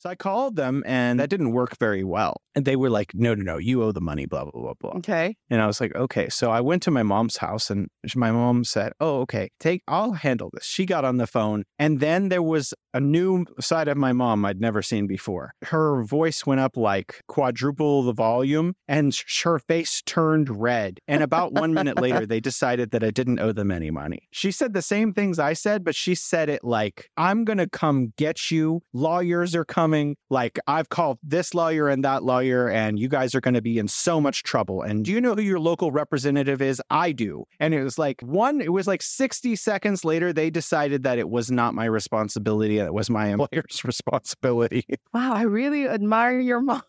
So 0.00 0.08
I 0.08 0.14
called 0.14 0.56
them 0.56 0.82
and 0.86 1.20
that 1.20 1.28
didn't 1.28 1.52
work 1.52 1.76
very 1.78 2.04
well. 2.04 2.40
And 2.54 2.64
they 2.64 2.74
were 2.74 2.88
like, 2.88 3.12
no, 3.14 3.34
no, 3.34 3.42
no, 3.42 3.58
you 3.58 3.82
owe 3.82 3.92
the 3.92 4.00
money, 4.00 4.24
blah, 4.24 4.44
blah, 4.44 4.60
blah, 4.60 4.74
blah. 4.80 4.92
Okay. 4.92 5.36
And 5.50 5.60
I 5.60 5.66
was 5.66 5.78
like, 5.78 5.94
okay. 5.94 6.30
So 6.30 6.50
I 6.50 6.62
went 6.62 6.82
to 6.84 6.90
my 6.90 7.02
mom's 7.02 7.36
house 7.36 7.68
and 7.70 7.88
my 8.16 8.32
mom 8.32 8.64
said, 8.64 8.92
oh, 8.98 9.20
okay, 9.20 9.50
take, 9.60 9.82
I'll 9.86 10.12
handle 10.12 10.48
this. 10.54 10.64
She 10.64 10.86
got 10.86 11.04
on 11.04 11.18
the 11.18 11.26
phone. 11.26 11.64
And 11.78 12.00
then 12.00 12.30
there 12.30 12.42
was 12.42 12.72
a 12.94 13.00
new 13.00 13.44
side 13.60 13.88
of 13.88 13.98
my 13.98 14.12
mom 14.12 14.44
I'd 14.46 14.60
never 14.60 14.80
seen 14.80 15.06
before. 15.06 15.52
Her 15.62 16.02
voice 16.02 16.46
went 16.46 16.60
up 16.60 16.78
like 16.78 17.20
quadruple 17.28 18.02
the 18.02 18.14
volume 18.14 18.74
and 18.88 19.14
sh- 19.14 19.42
her 19.44 19.58
face 19.58 20.02
turned 20.06 20.48
red. 20.48 20.98
And 21.06 21.22
about 21.22 21.52
one 21.52 21.74
minute 21.74 22.00
later, 22.00 22.24
they 22.24 22.40
decided 22.40 22.90
that 22.92 23.04
I 23.04 23.10
didn't 23.10 23.38
owe 23.38 23.52
them 23.52 23.70
any 23.70 23.90
money. 23.90 24.26
She 24.32 24.50
said 24.50 24.72
the 24.72 24.82
same 24.82 25.12
things 25.12 25.38
I 25.38 25.52
said, 25.52 25.84
but 25.84 25.94
she 25.94 26.14
said 26.14 26.48
it 26.48 26.64
like, 26.64 27.10
I'm 27.18 27.44
going 27.44 27.58
to 27.58 27.68
come 27.68 28.14
get 28.16 28.50
you. 28.50 28.80
Lawyers 28.94 29.54
are 29.54 29.64
coming. 29.64 29.89
Like, 30.28 30.58
I've 30.66 30.88
called 30.88 31.18
this 31.22 31.54
lawyer 31.54 31.88
and 31.88 32.04
that 32.04 32.22
lawyer, 32.22 32.68
and 32.68 32.98
you 32.98 33.08
guys 33.08 33.34
are 33.34 33.40
going 33.40 33.54
to 33.54 33.62
be 33.62 33.78
in 33.78 33.88
so 33.88 34.20
much 34.20 34.42
trouble. 34.42 34.82
And 34.82 35.04
do 35.04 35.12
you 35.12 35.20
know 35.20 35.34
who 35.34 35.42
your 35.42 35.60
local 35.60 35.92
representative 35.92 36.62
is? 36.62 36.80
I 36.90 37.12
do. 37.12 37.44
And 37.58 37.74
it 37.74 37.82
was 37.82 37.98
like 37.98 38.20
one, 38.22 38.60
it 38.60 38.72
was 38.72 38.86
like 38.86 39.02
60 39.02 39.56
seconds 39.56 40.04
later, 40.04 40.32
they 40.32 40.50
decided 40.50 41.02
that 41.02 41.18
it 41.18 41.28
was 41.28 41.50
not 41.50 41.74
my 41.74 41.84
responsibility 41.84 42.50
it 42.78 42.94
was 42.94 43.10
my 43.10 43.28
employer's 43.32 43.84
responsibility. 43.84 44.84
Wow. 45.12 45.34
I 45.34 45.42
really 45.42 45.88
admire 45.88 46.38
your 46.38 46.60
mom 46.60 46.82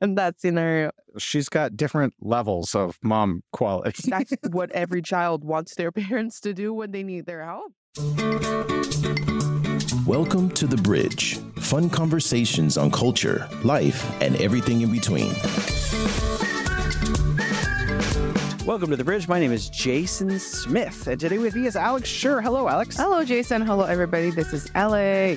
in 0.00 0.14
that 0.16 0.40
scenario. 0.40 0.90
She's 1.18 1.48
got 1.48 1.76
different 1.76 2.14
levels 2.20 2.74
of 2.74 2.98
mom 3.02 3.42
quality. 3.52 4.10
That's 4.10 4.32
what 4.50 4.70
every 4.72 5.02
child 5.02 5.44
wants 5.44 5.74
their 5.74 5.92
parents 5.92 6.40
to 6.40 6.52
do 6.52 6.72
when 6.74 6.92
they 6.92 7.02
need 7.02 7.26
their 7.26 7.44
help. 7.44 7.72
Welcome 10.04 10.50
to 10.50 10.66
The 10.66 10.76
Bridge 10.76 11.38
fun 11.56 11.88
conversations 11.88 12.76
on 12.76 12.90
culture, 12.90 13.48
life, 13.64 14.04
and 14.20 14.36
everything 14.36 14.82
in 14.82 14.92
between. 14.92 15.32
Welcome 18.66 18.90
to 18.90 18.96
The 18.96 19.04
Bridge. 19.04 19.26
My 19.28 19.40
name 19.40 19.52
is 19.52 19.70
Jason 19.70 20.38
Smith, 20.38 21.06
and 21.06 21.20
today 21.20 21.38
with 21.38 21.54
me 21.54 21.66
is 21.66 21.76
Alex 21.76 22.08
Sure. 22.08 22.40
Hello, 22.40 22.68
Alex. 22.68 22.96
Hello, 22.96 23.24
Jason. 23.24 23.62
Hello, 23.62 23.84
everybody. 23.84 24.30
This 24.30 24.52
is 24.52 24.68
LA. 24.74 25.36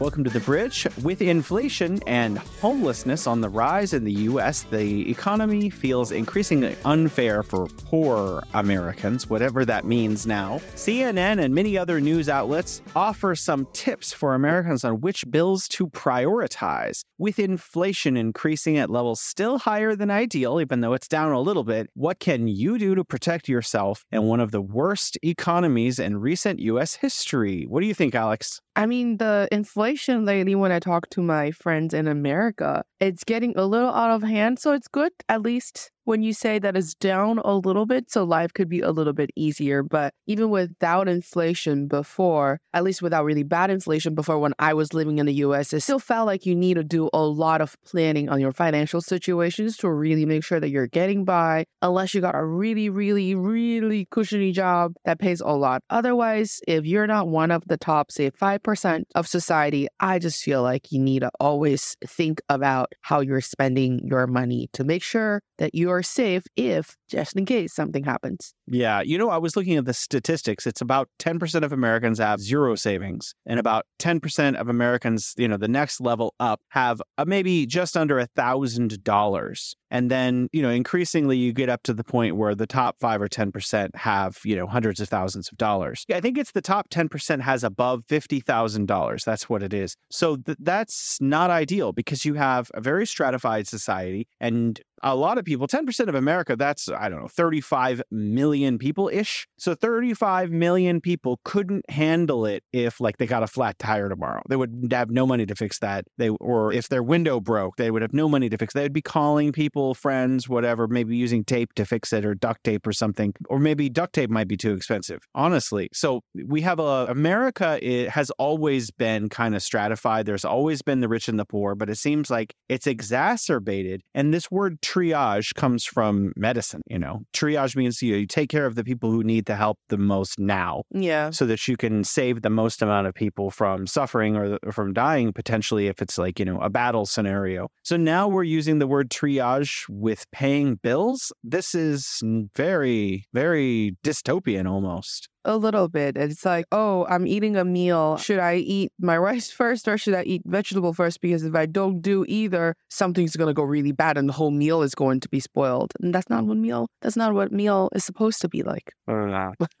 Welcome 0.00 0.24
to 0.24 0.30
the 0.30 0.40
bridge. 0.40 0.88
With 1.04 1.22
inflation 1.22 2.00
and 2.08 2.38
homelessness 2.38 3.28
on 3.28 3.40
the 3.40 3.48
rise 3.48 3.92
in 3.92 4.02
the 4.02 4.12
U.S., 4.12 4.64
the 4.64 5.08
economy 5.08 5.70
feels 5.70 6.10
increasingly 6.10 6.76
unfair 6.84 7.44
for 7.44 7.66
poor 7.66 8.42
Americans, 8.54 9.30
whatever 9.30 9.64
that 9.64 9.84
means 9.84 10.26
now. 10.26 10.58
CNN 10.74 11.40
and 11.40 11.54
many 11.54 11.78
other 11.78 12.00
news 12.00 12.28
outlets 12.28 12.82
offer 12.96 13.36
some 13.36 13.68
tips 13.72 14.12
for 14.12 14.34
Americans 14.34 14.82
on 14.82 15.00
which 15.00 15.24
bills 15.30 15.68
to 15.68 15.86
prioritize. 15.86 17.04
With 17.16 17.38
inflation 17.38 18.16
increasing 18.16 18.76
at 18.78 18.90
levels 18.90 19.20
still 19.20 19.58
higher 19.58 19.94
than 19.94 20.10
ideal, 20.10 20.60
even 20.60 20.80
though 20.80 20.94
it's 20.94 21.06
down 21.06 21.30
a 21.30 21.40
little 21.40 21.64
bit, 21.64 21.88
what 21.94 22.18
can 22.18 22.48
you 22.48 22.78
do 22.78 22.96
to 22.96 23.04
protect 23.04 23.48
yourself 23.48 24.04
in 24.10 24.24
one 24.24 24.40
of 24.40 24.50
the 24.50 24.60
worst 24.60 25.16
economies 25.22 26.00
in 26.00 26.16
recent 26.16 26.58
U.S. 26.58 26.96
history? 26.96 27.64
What 27.68 27.80
do 27.80 27.86
you 27.86 27.94
think, 27.94 28.16
Alex? 28.16 28.60
I 28.76 28.86
mean, 28.86 29.18
the 29.18 29.48
inflation 29.52 30.24
lately, 30.24 30.54
when 30.54 30.72
I 30.72 30.80
talk 30.80 31.08
to 31.10 31.22
my 31.22 31.52
friends 31.52 31.94
in 31.94 32.08
America, 32.08 32.84
it's 33.00 33.22
getting 33.24 33.56
a 33.56 33.66
little 33.66 33.90
out 33.90 34.10
of 34.10 34.22
hand. 34.22 34.58
So 34.58 34.72
it's 34.72 34.88
good, 34.88 35.12
at 35.28 35.42
least 35.42 35.90
when 36.04 36.22
you 36.22 36.32
say 36.32 36.58
that 36.58 36.76
it's 36.76 36.94
down 36.94 37.38
a 37.44 37.56
little 37.56 37.86
bit, 37.86 38.10
so 38.10 38.24
life 38.24 38.52
could 38.52 38.68
be 38.68 38.80
a 38.80 38.90
little 38.90 39.12
bit 39.12 39.30
easier. 39.36 39.82
But 39.82 40.14
even 40.26 40.50
without 40.50 41.08
inflation 41.08 41.86
before, 41.86 42.60
at 42.72 42.84
least 42.84 43.02
without 43.02 43.24
really 43.24 43.42
bad 43.42 43.70
inflation 43.70 44.14
before 44.14 44.38
when 44.38 44.54
I 44.58 44.74
was 44.74 44.94
living 44.94 45.18
in 45.18 45.26
the 45.26 45.34
US, 45.34 45.72
it 45.72 45.80
still 45.80 45.98
felt 45.98 46.26
like 46.26 46.46
you 46.46 46.54
need 46.54 46.74
to 46.74 46.84
do 46.84 47.08
a 47.12 47.22
lot 47.22 47.60
of 47.60 47.76
planning 47.84 48.28
on 48.28 48.40
your 48.40 48.52
financial 48.52 49.00
situations 49.00 49.76
to 49.78 49.90
really 49.90 50.26
make 50.26 50.44
sure 50.44 50.60
that 50.60 50.70
you're 50.70 50.86
getting 50.86 51.24
by, 51.24 51.64
unless 51.82 52.14
you 52.14 52.20
got 52.20 52.34
a 52.34 52.44
really, 52.44 52.88
really, 52.88 53.34
really 53.34 54.06
cushiony 54.10 54.52
job 54.52 54.94
that 55.04 55.18
pays 55.18 55.40
a 55.40 55.52
lot. 55.52 55.82
Otherwise, 55.90 56.60
if 56.68 56.84
you're 56.84 57.06
not 57.06 57.28
one 57.28 57.50
of 57.50 57.62
the 57.66 57.76
top, 57.76 58.10
say, 58.10 58.30
5% 58.30 59.04
of 59.14 59.26
society, 59.26 59.88
I 60.00 60.18
just 60.18 60.42
feel 60.42 60.62
like 60.62 60.92
you 60.92 61.00
need 61.00 61.20
to 61.20 61.30
always 61.40 61.96
think 62.06 62.40
about 62.48 62.92
how 63.02 63.20
you're 63.20 63.40
spending 63.40 64.00
your 64.06 64.26
money 64.26 64.68
to 64.72 64.84
make 64.84 65.02
sure 65.02 65.40
that 65.58 65.74
you're 65.74 65.93
safe 66.02 66.44
if, 66.56 66.96
just 67.08 67.36
in 67.36 67.44
case, 67.44 67.74
something 67.74 68.04
happens. 68.04 68.54
Yeah. 68.66 69.00
You 69.02 69.18
know, 69.18 69.30
I 69.30 69.38
was 69.38 69.56
looking 69.56 69.76
at 69.76 69.84
the 69.84 69.94
statistics. 69.94 70.66
It's 70.66 70.80
about 70.80 71.08
10% 71.18 71.62
of 71.62 71.72
Americans 71.72 72.18
have 72.18 72.40
zero 72.40 72.74
savings, 72.74 73.34
and 73.46 73.58
about 73.58 73.86
10% 73.98 74.56
of 74.56 74.68
Americans, 74.68 75.34
you 75.36 75.48
know, 75.48 75.56
the 75.56 75.68
next 75.68 76.00
level 76.00 76.34
up 76.40 76.60
have 76.68 77.00
uh, 77.18 77.24
maybe 77.26 77.66
just 77.66 77.96
under 77.96 78.18
a 78.18 78.28
$1,000. 78.28 79.74
And 79.90 80.10
then, 80.10 80.48
you 80.52 80.60
know, 80.60 80.70
increasingly 80.70 81.36
you 81.36 81.52
get 81.52 81.68
up 81.68 81.84
to 81.84 81.94
the 81.94 82.02
point 82.02 82.36
where 82.36 82.54
the 82.54 82.66
top 82.66 82.96
five 82.98 83.22
or 83.22 83.28
10% 83.28 83.94
have, 83.94 84.38
you 84.44 84.56
know, 84.56 84.66
hundreds 84.66 84.98
of 84.98 85.08
thousands 85.08 85.48
of 85.52 85.56
dollars. 85.56 86.04
I 86.12 86.20
think 86.20 86.36
it's 86.36 86.50
the 86.50 86.60
top 86.60 86.90
10% 86.90 87.40
has 87.40 87.62
above 87.62 88.02
$50,000. 88.08 89.24
That's 89.24 89.48
what 89.48 89.62
it 89.62 89.72
is. 89.72 89.96
So 90.10 90.36
th- 90.36 90.58
that's 90.60 91.18
not 91.20 91.50
ideal 91.50 91.92
because 91.92 92.24
you 92.24 92.34
have 92.34 92.72
a 92.74 92.80
very 92.80 93.06
stratified 93.06 93.68
society 93.68 94.26
and 94.40 94.80
a 95.04 95.14
lot 95.14 95.38
of 95.38 95.44
people, 95.44 95.68
10% 95.68 96.08
of 96.08 96.14
America, 96.14 96.56
that's, 96.56 96.88
I 96.88 97.08
don't 97.08 97.20
know, 97.20 97.28
35 97.28 98.02
million 98.10 98.78
people 98.78 99.10
ish. 99.12 99.46
So 99.58 99.74
35 99.74 100.50
million 100.50 101.00
people 101.00 101.40
couldn't 101.44 101.88
handle 101.90 102.46
it 102.46 102.64
if, 102.72 103.00
like, 103.00 103.18
they 103.18 103.26
got 103.26 103.42
a 103.42 103.46
flat 103.46 103.78
tire 103.78 104.08
tomorrow. 104.08 104.42
They 104.48 104.56
would 104.56 104.88
have 104.90 105.10
no 105.10 105.26
money 105.26 105.44
to 105.46 105.54
fix 105.54 105.78
that. 105.80 106.06
They, 106.16 106.30
or 106.30 106.72
if 106.72 106.88
their 106.88 107.02
window 107.02 107.38
broke, 107.38 107.76
they 107.76 107.90
would 107.90 108.02
have 108.02 108.14
no 108.14 108.28
money 108.28 108.48
to 108.48 108.56
fix. 108.56 108.74
It. 108.74 108.78
They'd 108.78 108.92
be 108.92 109.02
calling 109.02 109.52
people, 109.52 109.94
friends, 109.94 110.48
whatever, 110.48 110.88
maybe 110.88 111.16
using 111.16 111.44
tape 111.44 111.74
to 111.74 111.84
fix 111.84 112.12
it 112.12 112.24
or 112.24 112.34
duct 112.34 112.64
tape 112.64 112.86
or 112.86 112.92
something. 112.92 113.34
Or 113.48 113.58
maybe 113.58 113.90
duct 113.90 114.14
tape 114.14 114.30
might 114.30 114.48
be 114.48 114.56
too 114.56 114.72
expensive, 114.72 115.20
honestly. 115.34 115.90
So 115.92 116.22
we 116.46 116.62
have 116.62 116.78
a, 116.78 117.06
America 117.10 117.78
it 117.82 118.08
has 118.08 118.30
always 118.32 118.90
been 118.90 119.28
kind 119.28 119.54
of 119.54 119.62
stratified. 119.62 120.24
There's 120.24 120.44
always 120.44 120.80
been 120.80 121.00
the 121.00 121.08
rich 121.08 121.28
and 121.28 121.38
the 121.38 121.44
poor, 121.44 121.74
but 121.74 121.90
it 121.90 121.96
seems 121.96 122.30
like 122.30 122.54
it's 122.70 122.86
exacerbated. 122.86 124.00
And 124.14 124.32
this 124.32 124.50
word 124.50 124.80
triage 124.94 125.54
comes 125.54 125.84
from 125.84 126.32
medicine. 126.36 126.82
You 126.86 126.98
know, 126.98 127.22
triage 127.32 127.76
means 127.76 128.00
you, 128.02 128.12
know, 128.12 128.18
you 128.18 128.26
take 128.26 128.48
care 128.48 128.66
of 128.66 128.74
the 128.74 128.84
people 128.84 129.10
who 129.10 129.22
need 129.22 129.46
the 129.46 129.56
help 129.56 129.78
the 129.88 129.98
most 129.98 130.38
now. 130.38 130.84
Yeah. 130.90 131.30
So 131.30 131.46
that 131.46 131.66
you 131.66 131.76
can 131.76 132.04
save 132.04 132.42
the 132.42 132.50
most 132.50 132.82
amount 132.82 133.06
of 133.06 133.14
people 133.14 133.50
from 133.50 133.86
suffering 133.86 134.36
or, 134.36 134.58
or 134.62 134.72
from 134.72 134.92
dying 134.92 135.32
potentially 135.32 135.88
if 135.88 136.00
it's 136.00 136.18
like, 136.18 136.38
you 136.38 136.44
know, 136.44 136.60
a 136.60 136.70
battle 136.70 137.06
scenario. 137.06 137.68
So 137.82 137.96
now 137.96 138.28
we're 138.28 138.44
using 138.44 138.78
the 138.78 138.86
word 138.86 139.10
triage 139.10 139.84
with 139.88 140.30
paying 140.30 140.76
bills. 140.76 141.32
This 141.42 141.74
is 141.74 142.20
very, 142.54 143.24
very 143.32 143.96
dystopian 144.04 144.70
almost. 144.70 145.28
A 145.44 145.56
little 145.56 145.88
bit. 145.88 146.16
It's 146.16 146.44
like, 146.44 146.66
oh, 146.72 147.06
I'm 147.08 147.26
eating 147.26 147.56
a 147.56 147.64
meal. 147.64 148.16
Should 148.16 148.38
I 148.38 148.56
eat 148.56 148.92
my 148.98 149.16
rice 149.18 149.50
first 149.60 149.86
or 149.88 149.98
should 149.98 150.14
I 150.14 150.22
eat 150.22 150.42
vegetable 150.46 150.92
first? 150.92 151.20
Because 151.20 151.44
if 151.44 151.54
I 151.54 151.66
don't 151.66 152.00
do 152.00 152.24
either, 152.28 152.74
something's 152.88 153.36
gonna 153.36 153.54
go 153.54 153.62
really 153.62 153.92
bad 153.92 154.16
and 154.16 154.28
the 154.28 154.32
whole 154.32 154.50
meal 154.50 154.82
is 154.82 154.94
going 154.94 155.20
to 155.20 155.28
be 155.28 155.40
spoiled. 155.40 155.92
And 156.00 156.14
that's 156.14 156.30
not 156.30 156.44
what 156.44 156.56
meal 156.56 156.88
that's 157.02 157.16
not 157.16 157.34
what 157.34 157.52
meal 157.52 157.90
is 157.94 158.04
supposed 158.04 158.40
to 158.40 158.48
be 158.48 158.62
like. 158.62 158.92